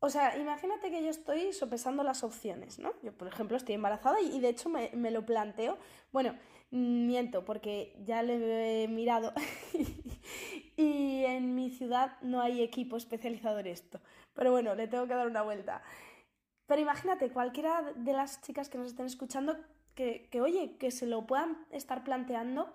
O 0.00 0.10
sea, 0.10 0.36
imagínate 0.36 0.90
que 0.90 1.02
yo 1.02 1.08
estoy 1.08 1.54
sopesando 1.54 2.02
las 2.02 2.22
opciones, 2.22 2.78
¿no? 2.78 2.92
Yo, 3.02 3.16
por 3.16 3.26
ejemplo, 3.26 3.56
estoy 3.56 3.74
embarazada 3.74 4.20
y, 4.20 4.38
de 4.38 4.50
hecho 4.50 4.68
me, 4.68 4.90
me, 4.94 5.10
lo 5.10 5.24
planteo. 5.24 5.78
Bueno, 6.12 6.36
miento 6.70 7.46
porque 7.46 7.96
ya 8.04 8.22
le 8.22 8.84
he 8.84 8.88
mirado 8.88 9.32
y 10.76 11.24
en 11.24 11.54
mi 11.54 11.70
ciudad 11.70 12.18
no 12.20 12.42
hay 12.42 12.60
equipo 12.60 12.98
especializado 12.98 13.60
en 13.60 13.68
esto. 13.68 13.98
Pero 14.34 14.52
bueno, 14.52 14.74
le 14.74 14.88
tengo 14.88 15.06
que 15.06 15.14
dar 15.14 15.26
una 15.26 15.42
vuelta. 15.42 15.82
Pero 16.66 16.82
imagínate, 16.82 17.30
cualquiera 17.30 17.94
de 17.96 18.12
las 18.12 18.42
chicas 18.42 18.68
que 18.68 18.76
nos 18.76 18.88
estén 18.88 19.06
escuchando, 19.06 19.56
que, 19.98 20.40
oye, 20.40 20.76
que 20.78 20.92
se 20.92 21.06
lo 21.06 21.26
puedan 21.26 21.58
estar 21.72 22.04
planteando 22.04 22.72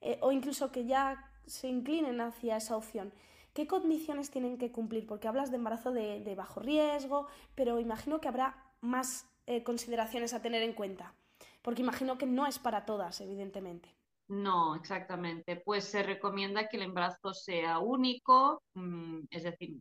eh, 0.00 0.18
o 0.20 0.32
incluso 0.32 0.72
que 0.72 0.84
ya 0.84 1.30
se 1.46 1.68
inclinen 1.68 2.20
hacia 2.20 2.56
esa 2.56 2.76
opción. 2.76 3.12
¿Qué 3.54 3.68
condiciones 3.68 4.30
tienen 4.30 4.58
que 4.58 4.72
cumplir? 4.72 5.06
Porque 5.06 5.28
hablas 5.28 5.50
de 5.50 5.58
embarazo 5.58 5.92
de, 5.92 6.34
bajo 6.36 6.60
riesgo, 6.60 7.28
pero 7.54 7.78
imagino 7.78 8.20
que 8.20 8.28
habrá 8.28 8.64
más 8.80 9.26
eh, 9.46 9.62
consideraciones 9.62 10.34
a 10.34 10.42
tener 10.42 10.62
en 10.62 10.72
cuenta. 10.72 11.14
Porque 11.62 11.82
imagino 11.82 12.18
que 12.18 12.26
no 12.26 12.46
es 12.46 12.58
para 12.58 12.84
todas, 12.84 13.20
evidentemente. 13.20 13.88
No, 14.28 14.74
exactamente. 14.74 15.56
Pues 15.64 15.84
se 15.84 16.02
recomienda 16.02 16.68
que 16.68 16.78
el 16.78 16.82
embarazo 16.82 17.32
sea 17.32 17.78
único, 17.78 18.60
mm, 18.74 19.20
es 19.30 19.44
decir, 19.44 19.78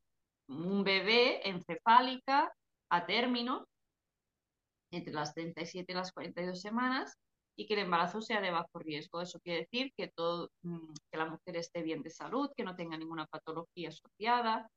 un 0.47 0.83
bebé 0.83 1.49
encefálica 1.49 2.53
a 2.89 3.05
término, 3.07 3.65
entre 4.95 5.13
las 5.13 5.33
37 5.33 5.91
y 5.91 5.95
las 5.95 6.11
42 6.11 6.61
semanas, 6.61 7.17
y 7.57 7.67
que 7.67 7.75
el 7.75 7.81
embarazo 7.81 8.21
sea 8.21 8.41
de 8.41 8.51
bajo 8.51 8.79
riesgo. 8.79 9.21
Eso 9.21 9.39
quiere 9.39 9.61
decir 9.61 9.93
que, 9.95 10.09
todo, 10.09 10.51
mm, 10.63 10.93
que 11.11 11.17
la 11.17 11.25
mujer 11.25 11.57
esté 11.57 11.83
bien 11.83 12.01
de 12.01 12.09
salud, 12.09 12.51
que 12.55 12.63
no 12.63 12.75
tenga 12.75 12.97
ninguna 12.97 13.27
patología 13.27 13.89
asociada, 13.89 14.69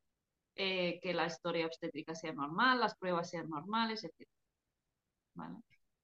eh, 0.56 1.00
que 1.02 1.14
la 1.14 1.26
historia 1.26 1.66
obstétrica 1.66 2.14
sea 2.14 2.32
normal, 2.32 2.80
las 2.80 2.96
pruebas 2.96 3.30
sean 3.30 3.48
normales, 3.48 4.04
etc. 4.04 4.28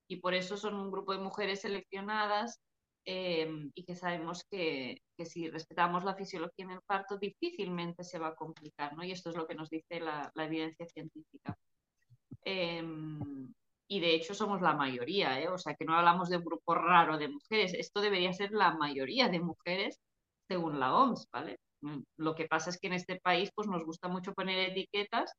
Y 0.08 0.16
por 0.18 0.34
eso 0.34 0.56
son 0.56 0.74
un 0.74 0.90
grupo 0.90 1.12
de 1.12 1.18
mujeres 1.18 1.62
seleccionadas 1.62 2.60
Em, 3.06 3.70
y 3.74 3.84
que 3.84 3.94
sabemos 3.96 4.44
que, 4.50 5.02
que, 5.16 5.26
si 5.26 5.50
respetamos 5.50 6.04
la 6.04 6.14
fisiología 6.14 6.64
en 6.64 6.70
el 6.70 6.80
parto 6.86 7.18
difícilmente 7.18 8.02
se 8.02 8.18
va 8.18 8.28
a 8.28 8.34
complicar, 8.34 8.96
¿no? 8.96 9.04
Y 9.04 9.12
esto 9.12 9.28
es 9.28 9.36
lo 9.36 9.46
que 9.46 9.54
nos 9.54 9.68
dice 9.68 10.00
la, 10.00 10.30
la 10.34 10.44
evidencia 10.46 10.86
científica. 10.86 11.54
Em, 12.42 13.52
y 13.94 14.00
de 14.00 14.12
hecho 14.16 14.34
somos 14.34 14.60
la 14.60 14.74
mayoría, 14.74 15.40
¿eh? 15.40 15.48
o 15.48 15.56
sea 15.56 15.74
que 15.74 15.84
no 15.84 15.94
hablamos 15.94 16.28
de 16.28 16.38
un 16.38 16.44
grupo 16.44 16.74
raro 16.74 17.16
de 17.16 17.28
mujeres, 17.28 17.74
esto 17.74 18.00
debería 18.00 18.32
ser 18.32 18.50
la 18.50 18.74
mayoría 18.74 19.28
de 19.28 19.38
mujeres 19.38 20.00
según 20.48 20.80
la 20.80 20.96
OMS, 20.96 21.28
¿vale? 21.32 21.58
Lo 22.16 22.34
que 22.34 22.46
pasa 22.46 22.70
es 22.70 22.78
que 22.80 22.88
en 22.88 22.94
este 22.94 23.20
país 23.20 23.50
pues 23.54 23.68
nos 23.68 23.84
gusta 23.84 24.08
mucho 24.08 24.32
poner 24.32 24.58
etiquetas 24.70 25.32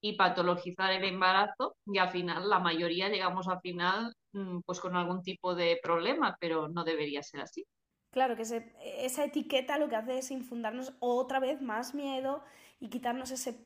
y 0.00 0.16
patologizar 0.16 0.92
el 0.92 1.02
embarazo 1.02 1.74
y 1.84 1.98
al 1.98 2.10
final 2.10 2.48
la 2.48 2.60
mayoría 2.60 3.08
llegamos 3.08 3.48
al 3.48 3.60
final 3.60 4.12
mm, 4.32 4.60
pues 4.64 4.78
con 4.78 4.94
algún 4.94 5.22
tipo 5.22 5.56
de 5.56 5.80
problema, 5.82 6.36
pero 6.38 6.68
no 6.68 6.84
debería 6.84 7.24
ser 7.24 7.40
así. 7.40 7.66
Claro, 8.12 8.36
que 8.36 8.42
esa 8.42 9.24
etiqueta 9.24 9.78
lo 9.78 9.88
que 9.88 9.96
hace 9.96 10.18
es 10.18 10.30
infundarnos 10.30 10.92
otra 11.00 11.40
vez 11.40 11.60
más 11.60 11.92
miedo 11.92 12.44
y 12.78 12.88
quitarnos 12.88 13.32
ese, 13.32 13.58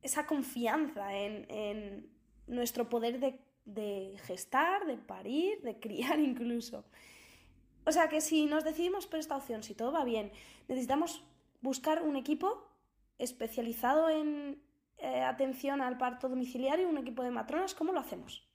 esa 0.00 0.26
confianza 0.26 1.12
en, 1.12 2.08
nuestro 2.46 2.88
poder 2.88 3.20
de, 3.20 3.38
de, 3.64 4.16
gestar, 4.24 4.86
de 4.86 4.96
parir, 4.96 5.60
de 5.62 5.78
criar 5.78 6.18
incluso. 6.30 6.84
O 7.84 7.92
sea 7.92 8.08
que 8.08 8.20
si 8.20 8.46
nos 8.46 8.64
decidimos 8.64 9.06
por 9.06 9.18
esta 9.18 9.36
opción, 9.36 9.62
si 9.62 9.74
todo 9.74 9.92
va 9.92 10.04
bien, 10.04 10.32
necesitamos 10.68 11.24
buscar 11.60 12.02
un 12.02 12.16
equipo 12.16 12.66
especializado 13.18 14.08
en, 14.08 14.62
eh, 14.98 15.22
atención 15.22 15.80
al 15.80 15.96
parto 15.96 16.28
domiciliario, 16.28 16.88
un 16.88 16.98
equipo 16.98 17.22
de 17.22 17.30
matronas, 17.30 17.74
¿cómo 17.74 17.92
lo 17.92 18.00
hacemos? 18.00 18.46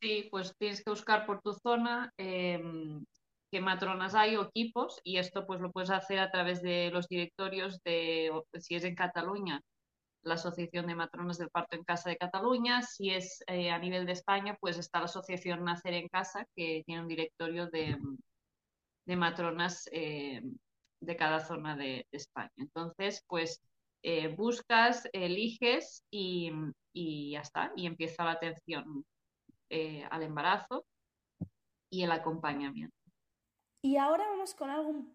Sí, 0.00 0.28
pues 0.30 0.54
tienes 0.58 0.84
que 0.84 0.90
buscar 0.90 1.24
por 1.24 1.40
tu 1.40 1.54
zona 1.54 2.12
em, 2.18 3.02
qué 3.50 3.60
matronas 3.60 4.14
hay 4.14 4.36
o 4.36 4.42
equipos 4.42 5.00
y 5.04 5.16
esto 5.16 5.46
pues 5.46 5.60
lo 5.60 5.72
puedes 5.72 5.90
hacer 5.90 6.18
a 6.18 6.30
través 6.30 6.60
de 6.60 6.90
los 6.90 7.08
directorios 7.08 7.80
de, 7.82 8.30
si 8.60 8.74
es 8.74 8.84
en 8.84 8.94
Cataluña, 8.94 9.62
la 10.24 10.34
Asociación 10.34 10.86
de 10.86 10.94
Matronas 10.94 11.38
del 11.38 11.50
Parto 11.50 11.76
en 11.76 11.84
Casa 11.84 12.10
de 12.10 12.16
Cataluña, 12.16 12.82
si 12.82 13.10
es 13.10 13.42
eh, 13.46 13.70
a 13.70 13.78
nivel 13.78 14.06
de 14.06 14.12
España, 14.12 14.56
pues 14.60 14.78
está 14.78 14.98
la 14.98 15.04
Asociación 15.06 15.64
Nacer 15.64 15.94
en 15.94 16.08
Casa, 16.08 16.46
que 16.56 16.82
tiene 16.86 17.02
un 17.02 17.08
directorio 17.08 17.68
de, 17.68 17.98
matronas 19.06 19.88
em, 19.92 20.56
de 21.00 21.16
cada 21.16 21.40
zona 21.40 21.76
de, 21.76 22.06
de 22.10 22.16
España. 22.16 22.52
Entonces, 22.56 23.22
pues 23.26 23.62
eh, 24.06 24.28
buscas, 24.28 25.08
eliges 25.14 26.04
y, 26.10 26.52
ya 26.92 27.40
está, 27.40 27.72
y 27.74 27.86
empieza 27.86 28.22
la 28.22 28.32
atención 28.32 29.02
eh, 29.70 30.06
al 30.10 30.22
embarazo 30.22 30.84
y 31.90 32.02
el 32.02 32.12
acompañamiento. 32.12 32.94
Y 33.82 33.96
ahora 33.96 34.28
vamos 34.28 34.54
con 34.54 34.68
algo 34.68 35.06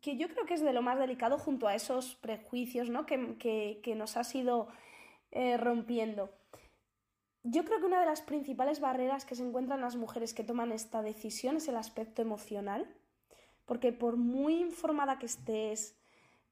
que 0.00 0.16
yo 0.16 0.28
creo 0.28 0.46
que 0.46 0.54
es 0.54 0.60
de 0.60 0.72
lo 0.72 0.82
más 0.82 0.98
delicado 0.98 1.38
junto 1.38 1.68
a 1.68 1.74
esos 1.74 2.14
prejuicios 2.16 2.90
¿no? 2.90 3.06
que, 3.06 3.94
nos 3.96 4.16
has 4.16 4.34
ido 4.34 4.68
eh, 5.30 5.56
rompiendo. 5.56 6.30
Yo 7.42 7.64
creo 7.64 7.78
que 7.78 7.86
una 7.86 8.00
de 8.00 8.06
las 8.06 8.22
principales 8.22 8.80
barreras 8.80 9.24
que 9.24 9.34
se 9.34 9.44
encuentran 9.44 9.80
las 9.80 9.96
mujeres 9.96 10.34
que 10.34 10.44
toman 10.44 10.72
esta 10.72 11.02
decisión 11.02 11.56
es 11.56 11.68
el 11.68 11.76
aspecto 11.76 12.22
emocional, 12.22 12.92
porque 13.64 13.92
por 13.92 14.16
muy 14.16 14.54
informada 14.60 15.18
que 15.18 15.26
estés, 15.26 15.96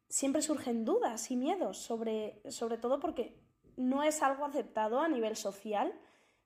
siempre 0.09 0.43
surgen 0.43 0.85
dudas 0.85 1.31
y 1.31 1.37
miedos, 1.37 1.79
sobre, 1.79 2.41
sobre 2.51 2.79
todo 2.79 3.01
porque 3.01 3.37
no 3.77 4.03
es 4.03 4.23
algo 4.23 4.45
aceptado 4.45 5.01
a 5.01 5.09
nivel 5.09 5.37
social 5.37 5.93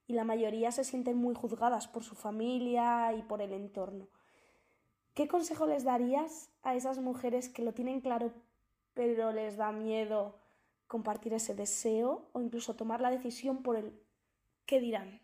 y 0.07 0.15
la 0.15 0.25
mayoría 0.25 0.73
se 0.73 0.85
sienten 0.85 1.19
muy 1.19 1.35
juzgadas 1.35 1.87
por 1.87 2.03
su 2.03 2.15
familia 2.15 3.13
y 3.13 3.23
por 3.23 3.43
el 3.43 3.53
entorno. 3.53 4.09
¿Qué 5.19 5.27
consejo 5.27 5.67
les 5.67 5.83
darías 5.83 6.49
a 6.63 6.77
esas 6.77 7.01
mujeres 7.01 7.49
que 7.49 7.65
lo 7.65 7.73
tienen 7.73 8.01
claro 8.01 8.33
pero 8.95 9.33
les 9.33 9.57
da 9.57 9.73
miedo 9.73 10.39
compartir 10.87 11.35
ese 11.35 11.57
deseo 11.57 12.31
o 12.33 12.41
incluso 12.41 12.77
tomar 12.77 13.01
la 13.01 13.11
decisión 13.11 13.65
por 13.65 13.75
el 13.75 14.01
qué 14.65 14.79
dirán? 14.79 15.21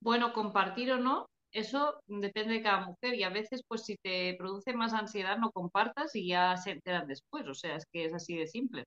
Bueno, 0.00 0.32
compartir 0.32 0.92
o 0.92 0.98
no, 0.98 1.26
eso 1.52 2.00
depende 2.06 2.54
de 2.54 2.62
cada 2.62 2.86
mujer 2.86 3.16
y 3.16 3.22
a 3.22 3.28
veces 3.28 3.60
pues 3.68 3.84
si 3.84 3.96
te 3.96 4.34
produce 4.38 4.72
más 4.72 4.94
ansiedad 4.94 5.36
no 5.36 5.50
compartas 5.50 6.16
y 6.16 6.28
ya 6.28 6.56
se 6.56 6.70
enteran 6.70 7.06
después, 7.06 7.46
o 7.48 7.52
sea, 7.52 7.76
es 7.76 7.84
que 7.92 8.06
es 8.06 8.14
así 8.14 8.34
de 8.38 8.46
simple. 8.46 8.84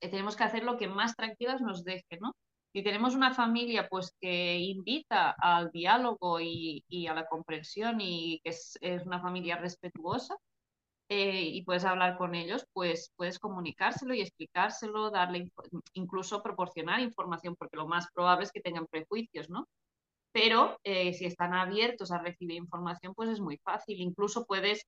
Eh, 0.00 0.08
tenemos 0.08 0.34
que 0.34 0.42
hacer 0.42 0.64
lo 0.64 0.76
que 0.78 0.88
más 0.88 1.14
tranquilas 1.14 1.60
nos 1.60 1.84
deje, 1.84 2.18
¿no? 2.20 2.32
Si 2.74 2.82
tenemos 2.82 3.14
una 3.14 3.32
familia 3.32 3.88
pues 3.88 4.12
que 4.20 4.58
invita 4.58 5.34
al 5.38 5.70
diálogo 5.70 6.40
y, 6.40 6.82
a 7.08 7.14
la 7.14 7.26
comprensión 7.26 8.00
y 8.00 8.40
que 8.42 8.50
es, 8.50 8.78
una 9.06 9.20
familia 9.20 9.56
respetuosa 9.56 10.36
eh, 11.08 11.42
y 11.42 11.62
puedes 11.62 11.84
hablar 11.84 12.18
con 12.18 12.34
ellos, 12.34 12.66
pues 12.72 13.12
puedes 13.16 13.38
comunicárselo 13.38 14.12
y 14.12 14.20
explicárselo, 14.22 15.10
darle 15.10 15.50
incluso 15.94 16.42
proporcionar 16.42 17.00
información, 17.00 17.54
porque 17.56 17.76
lo 17.76 17.86
más 17.86 18.08
probable 18.12 18.44
es 18.44 18.52
que 18.52 18.60
tengan 18.60 18.86
prejuicios, 18.88 19.48
¿no? 19.48 19.68
pero 20.34 20.80
eh, 20.82 21.12
si 21.14 21.26
están 21.26 21.54
abiertos 21.54 22.10
a 22.10 22.18
recibir 22.18 22.56
información, 22.56 23.14
pues 23.14 23.30
es 23.30 23.40
muy 23.40 23.56
fácil. 23.58 24.00
Incluso 24.00 24.44
puedes 24.46 24.84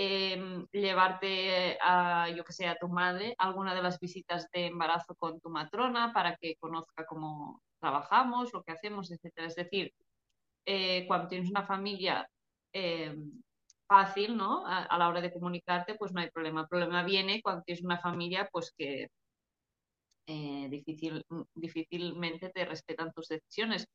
em, 0.00 0.64
llevarte 0.70 1.76
a, 1.82 2.28
yo 2.30 2.44
que 2.44 2.52
sé, 2.52 2.68
a 2.68 2.78
tu 2.78 2.88
madre 2.88 3.34
alguna 3.38 3.74
de 3.74 3.82
las 3.82 3.98
visitas 3.98 4.48
de 4.52 4.66
embarazo 4.66 5.16
con 5.16 5.40
tu 5.40 5.50
matrona 5.50 6.12
para 6.12 6.36
que 6.36 6.54
conozca 6.60 7.04
cómo 7.04 7.60
trabajamos, 7.80 8.52
lo 8.52 8.62
que 8.62 8.72
hacemos, 8.72 9.10
etcétera. 9.10 9.48
Es 9.48 9.56
decir, 9.56 9.92
eh, 10.66 11.04
cuando 11.08 11.28
tienes 11.28 11.50
una 11.50 11.66
familia 11.66 12.28
em, 12.72 13.42
fácil, 13.88 14.36
¿no? 14.36 14.64
A, 14.66 14.96
la 14.98 15.08
hora 15.08 15.20
de 15.20 15.32
comunicarte, 15.32 15.96
pues 15.96 16.12
no 16.12 16.20
hay 16.20 16.30
problema. 16.30 16.62
El 16.62 16.68
problema 16.68 17.02
viene 17.04 17.42
cuando 17.42 17.62
tienes 17.64 17.84
una 17.84 17.98
familia, 17.98 18.48
pues 18.52 18.72
que 18.78 19.08
eh, 20.28 20.68
difícil, 20.70 21.24
difícilmente 21.54 22.50
te 22.50 22.64
respetan 22.66 23.12
tus 23.12 23.28
decisiones 23.28 23.86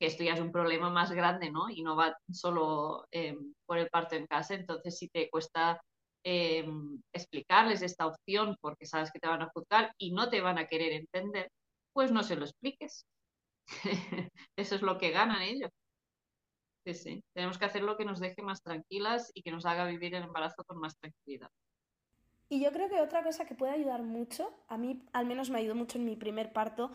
que 0.00 0.06
esto 0.06 0.24
ya 0.24 0.32
es 0.32 0.40
un 0.40 0.50
problema 0.50 0.88
más 0.88 1.12
grande, 1.12 1.50
¿no? 1.50 1.68
Y 1.68 1.82
no 1.82 1.94
va 1.94 2.16
solo 2.32 3.06
eh, 3.12 3.36
por 3.66 3.76
el 3.76 3.90
parto 3.90 4.16
en 4.16 4.26
casa, 4.26 4.54
entonces 4.54 4.96
si 4.96 5.08
te 5.08 5.28
cuesta 5.28 5.78
eh, 6.24 6.66
explicarles 7.12 7.82
esta 7.82 8.06
opción 8.06 8.56
porque 8.62 8.86
sabes 8.86 9.12
que 9.12 9.20
te 9.20 9.28
van 9.28 9.42
a 9.42 9.50
juzgar 9.54 9.92
y 9.98 10.12
no 10.12 10.30
te 10.30 10.40
van 10.40 10.58
a 10.58 10.66
querer 10.66 10.92
entender, 10.94 11.50
pues 11.92 12.10
no 12.10 12.22
se 12.22 12.36
lo 12.36 12.46
expliques. 12.46 13.04
Eso 14.56 14.74
es 14.74 14.82
lo 14.82 14.96
que 14.96 15.10
ganan 15.10 15.42
ellos. 15.42 15.70
Sí. 16.86 17.22
Tenemos 17.34 17.58
que 17.58 17.66
hacer 17.66 17.82
lo 17.82 17.96
que 17.96 18.06
nos 18.06 18.20
deje 18.20 18.42
más 18.42 18.62
tranquilas 18.62 19.30
y 19.34 19.42
que 19.42 19.52
nos 19.52 19.66
haga 19.66 19.86
vivir 19.86 20.14
el 20.14 20.24
embarazo 20.24 20.64
con 20.64 20.78
más 20.78 20.96
tranquilidad. 20.96 21.50
Y 22.48 22.60
yo 22.60 22.72
creo 22.72 22.88
que 22.88 23.00
otra 23.00 23.22
cosa 23.22 23.44
que 23.44 23.54
puede 23.54 23.74
ayudar 23.74 24.02
mucho, 24.02 24.52
a 24.66 24.76
mí 24.76 25.04
al 25.12 25.26
menos 25.26 25.50
me 25.50 25.58
ayudó 25.58 25.76
mucho 25.76 25.98
en 25.98 26.04
mi 26.04 26.16
primer 26.16 26.52
parto, 26.52 26.90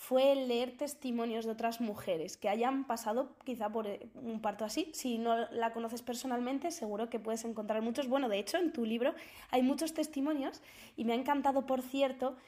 fue 0.00 0.34
leer 0.34 0.78
testimonios 0.78 1.44
de 1.44 1.50
otras 1.50 1.82
mujeres 1.82 2.38
que 2.38 2.48
hayan 2.48 2.86
pasado 2.86 3.36
quizá 3.44 3.68
por 3.68 3.86
eh, 3.86 4.08
un 4.14 4.40
parto 4.40 4.64
así. 4.64 4.90
Si 4.94 5.18
no 5.18 5.36
la 5.50 5.74
conoces 5.74 6.00
personalmente, 6.00 6.70
seguro 6.70 7.10
que 7.10 7.20
puedes 7.20 7.44
encontrar 7.44 7.82
muchos. 7.82 8.08
Bueno, 8.08 8.30
de 8.30 8.38
hecho, 8.38 8.56
en 8.56 8.72
tu 8.72 8.86
libro 8.86 9.14
hay 9.50 9.62
muchos 9.62 9.92
testimonios 9.92 10.62
y 10.96 11.04
me 11.04 11.12
ha 11.12 11.16
encantado, 11.16 11.66
por 11.66 11.82
cierto, 11.82 12.38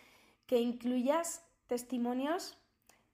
que 0.46 0.60
incluyas 0.60 1.44
testimonios 1.66 2.56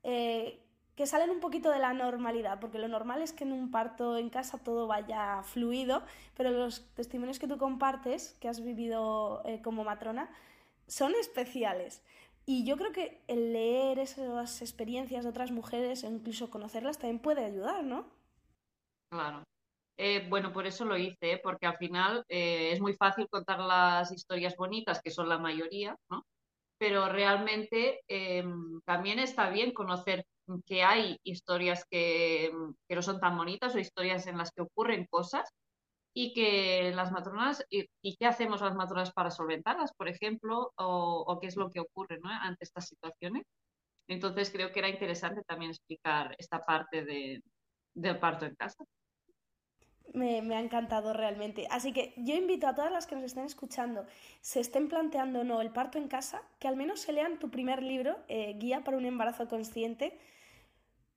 eh, 0.05 0.65
que 0.95 1.09
salen 1.09 1.31
un 1.31 1.41
poquito 1.41 1.73
de 1.73 1.81
la 1.81 1.93
normalidad, 1.93 2.61
porque 2.61 2.79
lo 2.79 2.87
normal 2.87 3.23
es 3.23 3.33
que 3.33 3.43
en 3.43 3.53
un 3.53 3.73
parto 3.73 4.17
en 4.17 4.31
casa 4.31 4.59
todo 4.59 4.87
vaya 4.87 5.43
fluido, 5.43 6.05
pero 6.37 6.53
los 6.53 6.89
testimonios 6.95 7.41
que 7.41 7.49
tú 7.49 7.59
compartes, 7.59 8.37
que 8.41 8.49
has 8.49 8.63
vivido 8.63 9.43
eh, 9.47 9.61
como 9.63 9.83
matrona, 9.83 10.31
son 10.87 11.13
especiales. 11.21 12.03
Y 12.51 12.65
yo 12.65 12.79
creo 12.79 12.93
que 12.93 13.21
el 13.29 13.53
leer 13.53 13.99
esas 13.99 14.63
experiencias 14.63 15.23
de 15.23 15.29
otras 15.29 15.51
mujeres 15.51 16.03
o 16.03 16.07
incluso 16.07 16.49
conocerlas 16.49 16.99
también 16.99 17.19
puede 17.19 17.45
ayudar, 17.45 17.85
¿no? 17.85 18.07
Claro. 19.11 19.45
Eh, 19.99 20.27
bueno, 20.31 20.51
por 20.51 20.67
eso 20.67 20.87
lo 20.87 20.97
hice, 20.97 21.33
¿eh? 21.33 21.41
porque 21.45 21.67
al 21.67 21.77
final 21.77 22.25
es 22.27 22.81
muy 22.81 22.95
fácil 22.95 23.29
contar 23.29 23.61
las 23.61 24.11
historias 24.13 24.57
bonitas, 24.57 25.03
que 25.03 25.11
son 25.11 25.29
la 25.29 25.37
mayoría, 25.37 25.95
¿no? 26.09 26.25
Pero 26.79 27.11
realmente 27.11 28.01
también 28.87 29.19
está 29.19 29.51
bien 29.51 29.73
conocer 29.73 30.25
que 30.65 30.83
hay 30.83 31.19
historias 31.25 31.85
que, 31.91 32.51
no 32.89 33.03
son 33.03 33.21
tan 33.21 33.37
bonitas 33.37 33.75
o 33.75 33.79
historias 33.79 34.27
en 34.27 34.39
las 34.39 34.53
que 34.53 34.63
ocurren 34.63 35.07
cosas 35.11 35.51
y 36.21 36.33
que 36.33 36.91
las 36.97 37.13
matronas, 37.13 37.65
y, 37.71 37.87
qué 38.17 38.27
hacemos 38.27 38.61
las 38.61 38.75
matronas 38.75 39.13
para 39.13 39.31
solventarlas, 39.31 39.93
por 39.93 40.09
ejemplo, 40.09 40.73
o, 40.75 41.39
qué 41.41 41.47
es 41.47 41.55
lo 41.55 41.71
que 41.71 41.79
ocurre 41.79 42.19
ante 42.25 42.65
estas 42.65 42.89
situaciones. 42.89 43.45
Entonces 44.09 44.51
creo 44.51 44.73
que 44.73 44.81
era 44.81 44.89
interesante 44.89 45.43
también 45.47 45.71
explicar 45.71 46.35
esta 46.37 46.59
parte 46.65 47.05
de, 47.05 47.41
del 47.95 48.19
parto 48.19 48.47
en 48.47 48.57
casa. 48.57 48.83
Me, 50.13 50.41
ha 50.57 50.61
encantado 50.61 51.13
realmente. 51.13 51.69
Así 51.71 51.93
que 51.93 52.15
yo 52.17 52.35
invito 52.35 52.67
a 52.67 52.75
todas 52.75 52.91
las 52.91 53.07
que 53.07 53.15
nos 53.15 53.27
estén 53.27 53.45
escuchando, 53.45 54.05
se 54.41 54.59
estén 54.59 54.89
planteando 54.89 55.43
o 55.43 55.45
no 55.45 55.61
el 55.61 55.71
parto 55.71 55.99
en 55.99 56.09
casa, 56.09 56.43
que 56.59 56.67
al 56.67 56.75
menos 56.75 56.99
se 56.99 57.13
lean 57.13 57.39
tu 57.39 57.49
primer 57.49 57.81
libro, 57.81 58.17
eh, 58.27 58.55
Guía 58.59 58.83
para 58.83 58.97
un 58.97 59.05
embarazo 59.05 59.47
consciente, 59.47 60.19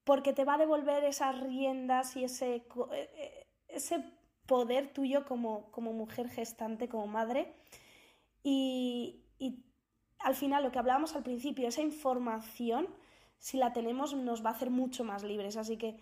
porque 0.04 0.34
te 0.34 0.46
va 0.46 0.56
a 0.56 0.60
devolver 0.60 1.04
esas 1.06 1.40
riendas 1.40 2.16
y 2.18 2.26
ese, 2.26 2.58
eh, 2.58 2.64
eh, 2.92 3.48
ese 3.68 4.21
poder 4.52 4.92
tuyo 4.92 5.24
como, 5.24 5.72
mujer 5.78 6.28
gestante, 6.28 6.90
como 6.90 7.08
madre. 7.08 7.56
Y, 8.44 9.24
al 10.20 10.36
final, 10.36 10.62
lo 10.62 10.74
que 10.74 10.80
hablábamos 10.80 11.16
al 11.16 11.24
principio, 11.24 11.70
esa 11.70 11.82
información, 11.82 12.90
si 13.38 13.58
la 13.58 13.72
tenemos, 13.72 14.14
nos 14.14 14.44
va 14.44 14.50
a 14.50 14.54
hacer 14.54 14.70
mucho 14.70 15.06
más 15.06 15.24
libres. 15.24 15.56
Así 15.56 15.78
que 15.78 15.96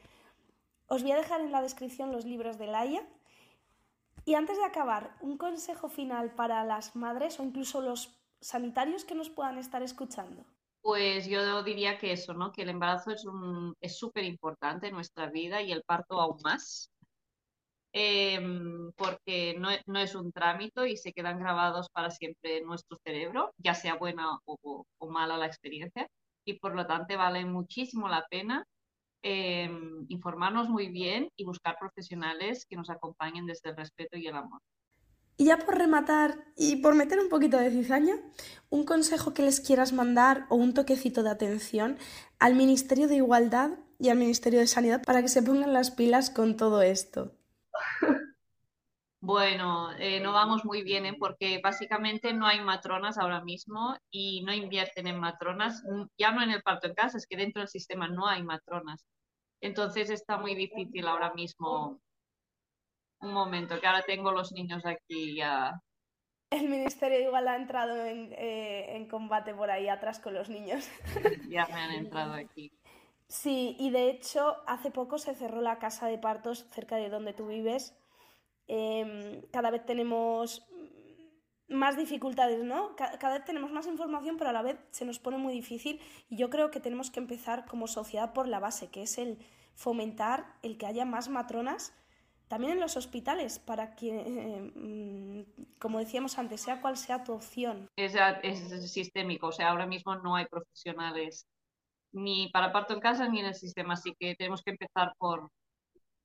os 0.88 1.04
voy 1.04 1.12
a 1.12 1.18
dejar 1.18 1.42
en 1.42 1.52
la 1.52 1.62
descripción 1.62 2.12
los 2.12 2.26
libros 2.26 2.58
de 2.58 2.66
Laia. 2.66 3.08
Y 4.26 4.34
antes 4.34 4.58
de 4.58 4.66
acabar, 4.66 5.16
un 5.22 5.38
consejo 5.38 5.88
final 5.88 6.34
para 6.34 6.66
las 6.66 6.96
madres 6.96 7.40
o 7.40 7.44
incluso 7.44 7.82
los 7.82 8.20
sanitarios 8.42 9.06
que 9.06 9.14
nos 9.14 9.30
puedan 9.30 9.60
estar 9.60 9.84
escuchando. 9.84 10.44
Pues 10.82 11.28
yo 11.28 11.62
diría 11.62 12.00
que 12.00 12.14
eso, 12.14 12.34
¿no? 12.34 12.52
Que 12.52 12.64
el 12.64 12.70
embarazo 12.70 13.12
es 13.80 13.96
súper 13.96 14.24
importante 14.24 14.88
en 14.88 14.96
nuestra 14.96 15.30
vida 15.30 15.62
y 15.62 15.72
el 15.72 15.84
parto 15.84 16.20
aún 16.20 16.42
más, 16.44 16.92
em, 17.94 18.92
porque 18.94 19.56
no, 19.58 20.00
es 20.00 20.16
un 20.16 20.32
trámite 20.32 20.90
y 20.90 20.98
se 20.98 21.14
quedan 21.14 21.40
grabados 21.40 21.90
para 21.90 22.12
siempre 22.12 22.58
en 22.58 22.66
nuestro 22.66 22.98
cerebro, 23.04 23.52
ya 23.58 23.74
sea 23.74 23.96
buena 23.96 24.40
o, 24.46 24.86
mala 25.10 25.38
la 25.38 25.48
experiencia, 25.48 26.08
y 26.46 26.54
por 26.60 26.76
lo 26.76 26.86
tanto 26.86 27.18
vale 27.18 27.46
muchísimo 27.46 28.08
la 28.08 28.26
pena 28.30 28.64
em, 29.24 30.06
informarnos 30.10 30.70
muy 30.70 30.88
bien 30.90 31.30
y 31.36 31.44
buscar 31.46 31.78
profesionales 31.80 32.66
que 32.70 32.78
nos 32.78 32.90
acompañen 32.90 33.46
desde 33.46 33.70
el 33.70 33.78
respeto 33.78 34.18
y 34.18 34.28
el 34.28 34.36
amor. 34.36 34.62
Y 35.40 35.46
ya 35.46 35.58
por 35.58 35.78
rematar 35.78 36.44
y 36.58 36.78
por 36.78 36.96
meter 36.96 37.18
un 37.18 37.30
poquito 37.30 37.58
de 37.58 37.72
cizaña, 37.72 38.16
un 38.70 38.84
consejo 38.84 39.34
que 39.34 39.42
les 39.42 39.62
quieras 39.62 39.94
mandar 39.94 40.46
o 40.50 40.56
un 40.56 40.74
toquecito 40.74 41.24
de 41.24 41.30
atención 41.30 41.98
al 42.40 42.56
Ministerio 42.56 43.08
de 43.08 43.16
Igualdad 43.16 43.72
y 44.00 44.10
al 44.10 44.18
Ministerio 44.18 44.60
de 44.60 44.68
Sanidad 44.68 45.02
para 45.02 45.22
que 45.22 45.30
se 45.30 45.42
pongan 45.42 45.72
las 45.72 45.92
pilas 45.92 46.30
con 46.30 46.58
todo 46.58 46.82
esto. 46.82 47.39
Bueno, 49.22 49.92
eh, 49.98 50.22
no 50.22 50.32
vamos 50.32 50.64
muy 50.64 50.82
bien 50.82 51.06
¿eh? 51.06 51.16
porque 51.20 51.60
básicamente 51.62 52.34
no 52.34 52.48
hay 52.48 52.62
matronas 52.62 53.18
ahora 53.18 53.42
mismo 53.44 53.98
y 54.10 54.44
no 54.44 54.54
invierten 54.54 55.08
en 55.08 55.20
matronas, 55.20 55.84
ya 56.18 56.32
no 56.32 56.42
en 56.42 56.52
el 56.52 56.64
parto 56.64 56.88
en 56.88 56.94
casa, 56.94 57.18
es 57.18 57.28
que 57.28 57.36
dentro 57.36 57.62
del 57.62 57.68
sistema 57.68 58.08
no 58.08 58.28
hay 58.28 58.44
matronas. 58.44 59.06
Entonces 59.62 60.10
está 60.10 60.38
muy 60.38 60.56
difícil 60.56 61.06
ahora 61.06 61.34
mismo 61.34 62.00
un 63.22 63.34
momento, 63.34 63.80
que 63.80 63.88
ahora 63.88 64.04
tengo 64.04 64.32
los 64.32 64.54
niños 64.54 64.86
aquí 64.86 65.36
ya. 65.36 65.82
El 66.52 66.70
ministerio 66.70 67.20
igual 67.20 67.48
ha 67.48 67.58
entrado 67.58 68.06
eh, 68.06 68.96
en, 68.96 69.08
combate 69.08 69.54
por 69.54 69.70
ahí 69.70 69.90
atrás 69.90 70.20
con 70.20 70.34
los 70.34 70.50
niños. 70.50 70.90
ya 71.50 71.68
me 71.68 71.74
han 71.74 71.92
entrado 71.92 72.34
aquí. 72.36 72.72
Sí, 73.28 73.76
y 73.78 73.92
de 73.92 74.10
hecho 74.10 74.58
hace 74.66 74.90
poco 74.90 75.18
se 75.20 75.36
cerró 75.36 75.62
la 75.62 75.78
casa 75.78 76.08
de 76.08 76.18
partos 76.18 76.66
cerca 76.72 76.96
de 76.96 77.10
donde 77.10 77.34
tú 77.34 77.48
vives. 77.48 77.99
Em, 78.72 79.42
cada 79.52 79.72
vez 79.72 79.84
tenemos 79.84 80.64
más 81.68 81.98
dificultades, 81.98 82.64
¿no? 82.64 82.96
Cada 82.96 83.38
vez 83.38 83.46
tenemos 83.46 83.72
más 83.72 83.88
información, 83.88 84.38
pero 84.38 84.52
a 84.52 84.54
la 84.54 84.62
vez 84.62 84.78
se 84.92 85.06
nos 85.06 85.18
pone 85.18 85.38
muy 85.38 85.54
difícil 85.54 86.00
y 86.30 86.38
yo 86.38 86.52
creo 86.52 86.70
que 86.70 86.80
tenemos 86.80 87.10
que 87.10 87.20
empezar 87.20 87.66
como 87.66 87.88
sociedad 87.88 88.32
por 88.32 88.48
la 88.48 88.60
base, 88.60 88.90
que 88.90 89.02
es 89.04 89.18
el 89.18 89.40
fomentar 89.74 90.56
el 90.62 90.78
que 90.78 90.86
haya 90.86 91.04
más 91.04 91.30
matronas 91.30 91.96
también 92.48 92.74
en 92.74 92.80
los 92.80 92.98
hospitales, 92.98 93.60
para 93.60 93.96
que, 93.96 94.10
eh, 94.10 94.72
mm, 94.76 95.78
como 95.80 96.00
decíamos 96.00 96.38
antes, 96.40 96.62
sea 96.62 96.82
cual 96.82 96.98
sea 96.98 97.24
tu 97.24 97.34
opción. 97.34 97.88
Es, 97.96 98.16
es 98.44 98.92
sistémico, 98.92 99.48
o 99.48 99.52
sea, 99.52 99.70
ahora 99.70 99.86
mismo 99.86 100.16
no 100.16 100.36
hay 100.36 100.46
profesionales 100.46 101.48
ni 102.12 102.50
para 102.50 102.72
parto 102.72 102.96
en 102.96 103.00
casa 103.02 103.28
ni 103.28 103.40
en 103.40 103.46
el 103.46 103.54
sistema, 103.54 103.94
así 103.94 104.16
que 104.20 104.36
tenemos 104.36 104.64
que 104.64 104.72
empezar 104.72 105.14
por, 105.20 105.52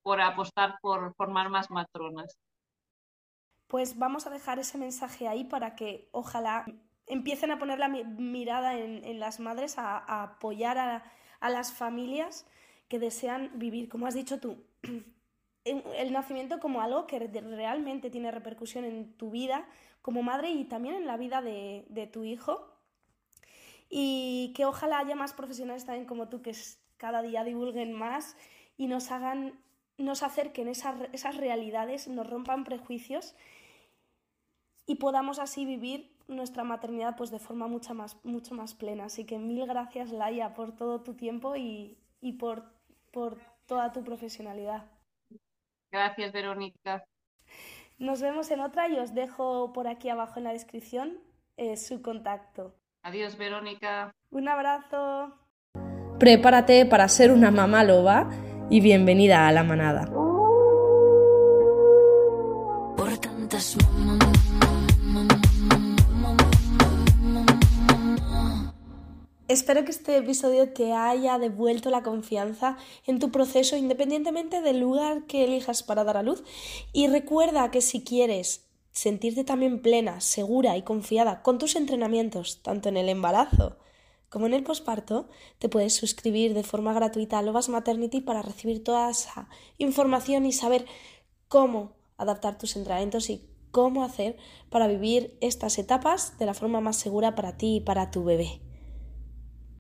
por 0.04 0.20
apostar 0.20 0.78
por 0.80 1.12
formar 1.16 1.48
más 1.48 1.68
matronas. 1.68 2.38
Pues 3.66 3.98
vamos 3.98 4.28
a 4.28 4.30
dejar 4.30 4.60
ese 4.60 4.78
mensaje 4.78 5.26
ahí 5.26 5.42
para 5.42 5.74
que 5.74 6.08
ojalá 6.12 6.64
empiecen 7.08 7.50
a 7.50 7.58
poner 7.58 7.80
la 7.80 7.88
mirada 7.88 8.78
en, 8.78 9.18
las 9.18 9.40
madres, 9.40 9.76
a, 9.78 10.22
apoyar 10.22 11.02
a 11.40 11.50
las 11.50 11.72
familias 11.72 12.46
que 12.88 13.00
desean 13.00 13.50
vivir, 13.58 13.88
como 13.88 14.06
has 14.06 14.14
dicho 14.14 14.38
tú, 14.38 14.62
el 15.64 16.12
nacimiento 16.12 16.60
como 16.60 16.80
algo 16.82 17.06
que 17.06 17.18
realmente 17.18 18.10
tiene 18.10 18.30
repercusión 18.30 18.84
en 18.84 19.14
tu 19.16 19.30
vida 19.30 19.66
como 20.02 20.22
madre 20.22 20.50
y 20.50 20.64
también 20.64 20.96
en 20.96 21.06
la 21.06 21.16
vida 21.16 21.40
de, 21.40 22.10
tu 22.12 22.24
hijo. 22.24 22.68
Y 23.88 24.52
que 24.54 24.66
ojalá 24.66 24.98
haya 24.98 25.14
más 25.14 25.32
profesionales 25.32 25.86
también 25.86 26.06
como 26.06 26.28
tú 26.28 26.42
que 26.42 26.54
cada 26.98 27.22
día 27.22 27.44
divulguen 27.44 27.92
más 27.92 28.36
y 28.76 28.86
nos 28.86 29.10
hagan, 29.10 29.58
nos 29.98 30.22
acerquen 30.22 30.68
esas, 30.68 30.96
esas 31.12 31.36
realidades, 31.36 32.08
nos 32.08 32.28
rompan 32.28 32.64
prejuicios 32.64 33.34
y 34.86 34.96
podamos 34.96 35.38
así 35.38 35.64
vivir 35.64 36.14
nuestra 36.28 36.64
maternidad 36.64 37.16
pues 37.16 37.30
de 37.30 37.38
forma 37.38 37.66
mucho 37.66 37.94
más, 37.94 38.16
mucho 38.24 38.54
más 38.54 38.74
plena. 38.74 39.04
Así 39.04 39.24
que 39.24 39.38
mil 39.38 39.66
gracias 39.66 40.10
Laia 40.10 40.54
por 40.54 40.74
todo 40.74 41.02
tu 41.02 41.14
tiempo 41.14 41.56
y, 41.56 41.98
por, 42.38 42.64
por 43.12 43.38
toda 43.66 43.92
tu 43.92 44.02
profesionalidad. 44.02 44.84
Gracias, 45.90 46.32
Verónica. 46.32 47.04
Nos 47.98 48.20
vemos 48.20 48.50
en 48.50 48.60
otra 48.60 48.88
y 48.88 48.98
os 48.98 49.14
dejo 49.14 49.72
por 49.72 49.86
aquí 49.86 50.08
abajo 50.08 50.38
en 50.38 50.44
la 50.44 50.52
descripción 50.52 51.18
eh, 51.56 51.76
su 51.76 52.02
contacto. 52.02 52.74
Adiós, 53.02 53.36
Verónica. 53.36 54.12
Un 54.30 54.48
abrazo. 54.48 55.38
Prepárate 56.18 56.86
para 56.86 57.08
ser 57.08 57.30
una 57.30 57.50
mamá 57.50 57.84
loba 57.84 58.28
y 58.70 58.80
bienvenida 58.80 59.46
a 59.46 59.52
la 59.52 59.62
manada. 59.64 60.08
Espero 69.46 69.84
que 69.84 69.92
este 69.92 70.16
episodio 70.16 70.72
te 70.72 70.92
haya 70.94 71.38
devuelto 71.38 71.90
la 71.90 72.02
confianza 72.02 72.76
en 73.06 73.18
tu 73.20 73.30
proceso 73.30 73.76
independientemente 73.76 74.62
del 74.62 74.80
lugar 74.80 75.26
que 75.26 75.44
elijas 75.44 75.82
para 75.82 76.02
dar 76.02 76.16
a 76.16 76.22
luz 76.22 76.42
y 76.92 77.06
recuerda 77.06 77.70
que 77.70 77.80
si 77.80 78.02
quieres 78.02 78.64
sentirte 78.90 79.44
también 79.44 79.80
plena, 79.80 80.20
segura 80.20 80.76
y 80.76 80.82
confiada 80.82 81.42
con 81.42 81.58
tus 81.58 81.76
entrenamientos, 81.76 82.62
tanto 82.62 82.88
en 82.88 82.96
el 82.96 83.08
embarazo 83.08 83.76
como 84.34 84.46
en 84.46 84.54
el 84.54 84.64
posparto, 84.64 85.28
te 85.60 85.68
puedes 85.68 85.94
suscribir 85.94 86.54
de 86.54 86.64
forma 86.64 86.92
gratuita 86.92 87.38
a 87.38 87.42
Lovas 87.42 87.68
Maternity 87.68 88.20
para 88.20 88.42
recibir 88.42 88.82
toda 88.82 89.08
esa 89.08 89.48
información 89.78 90.44
y 90.44 90.50
saber 90.52 90.86
cómo 91.46 91.92
adaptar 92.16 92.58
tus 92.58 92.74
entrenamientos 92.74 93.30
y 93.30 93.48
cómo 93.70 94.02
hacer 94.02 94.36
para 94.70 94.88
vivir 94.88 95.38
estas 95.40 95.78
etapas 95.78 96.36
de 96.36 96.46
la 96.46 96.54
forma 96.54 96.80
más 96.80 96.96
segura 96.96 97.36
para 97.36 97.56
ti 97.56 97.76
y 97.76 97.80
para 97.80 98.10
tu 98.10 98.24
bebé. 98.24 98.63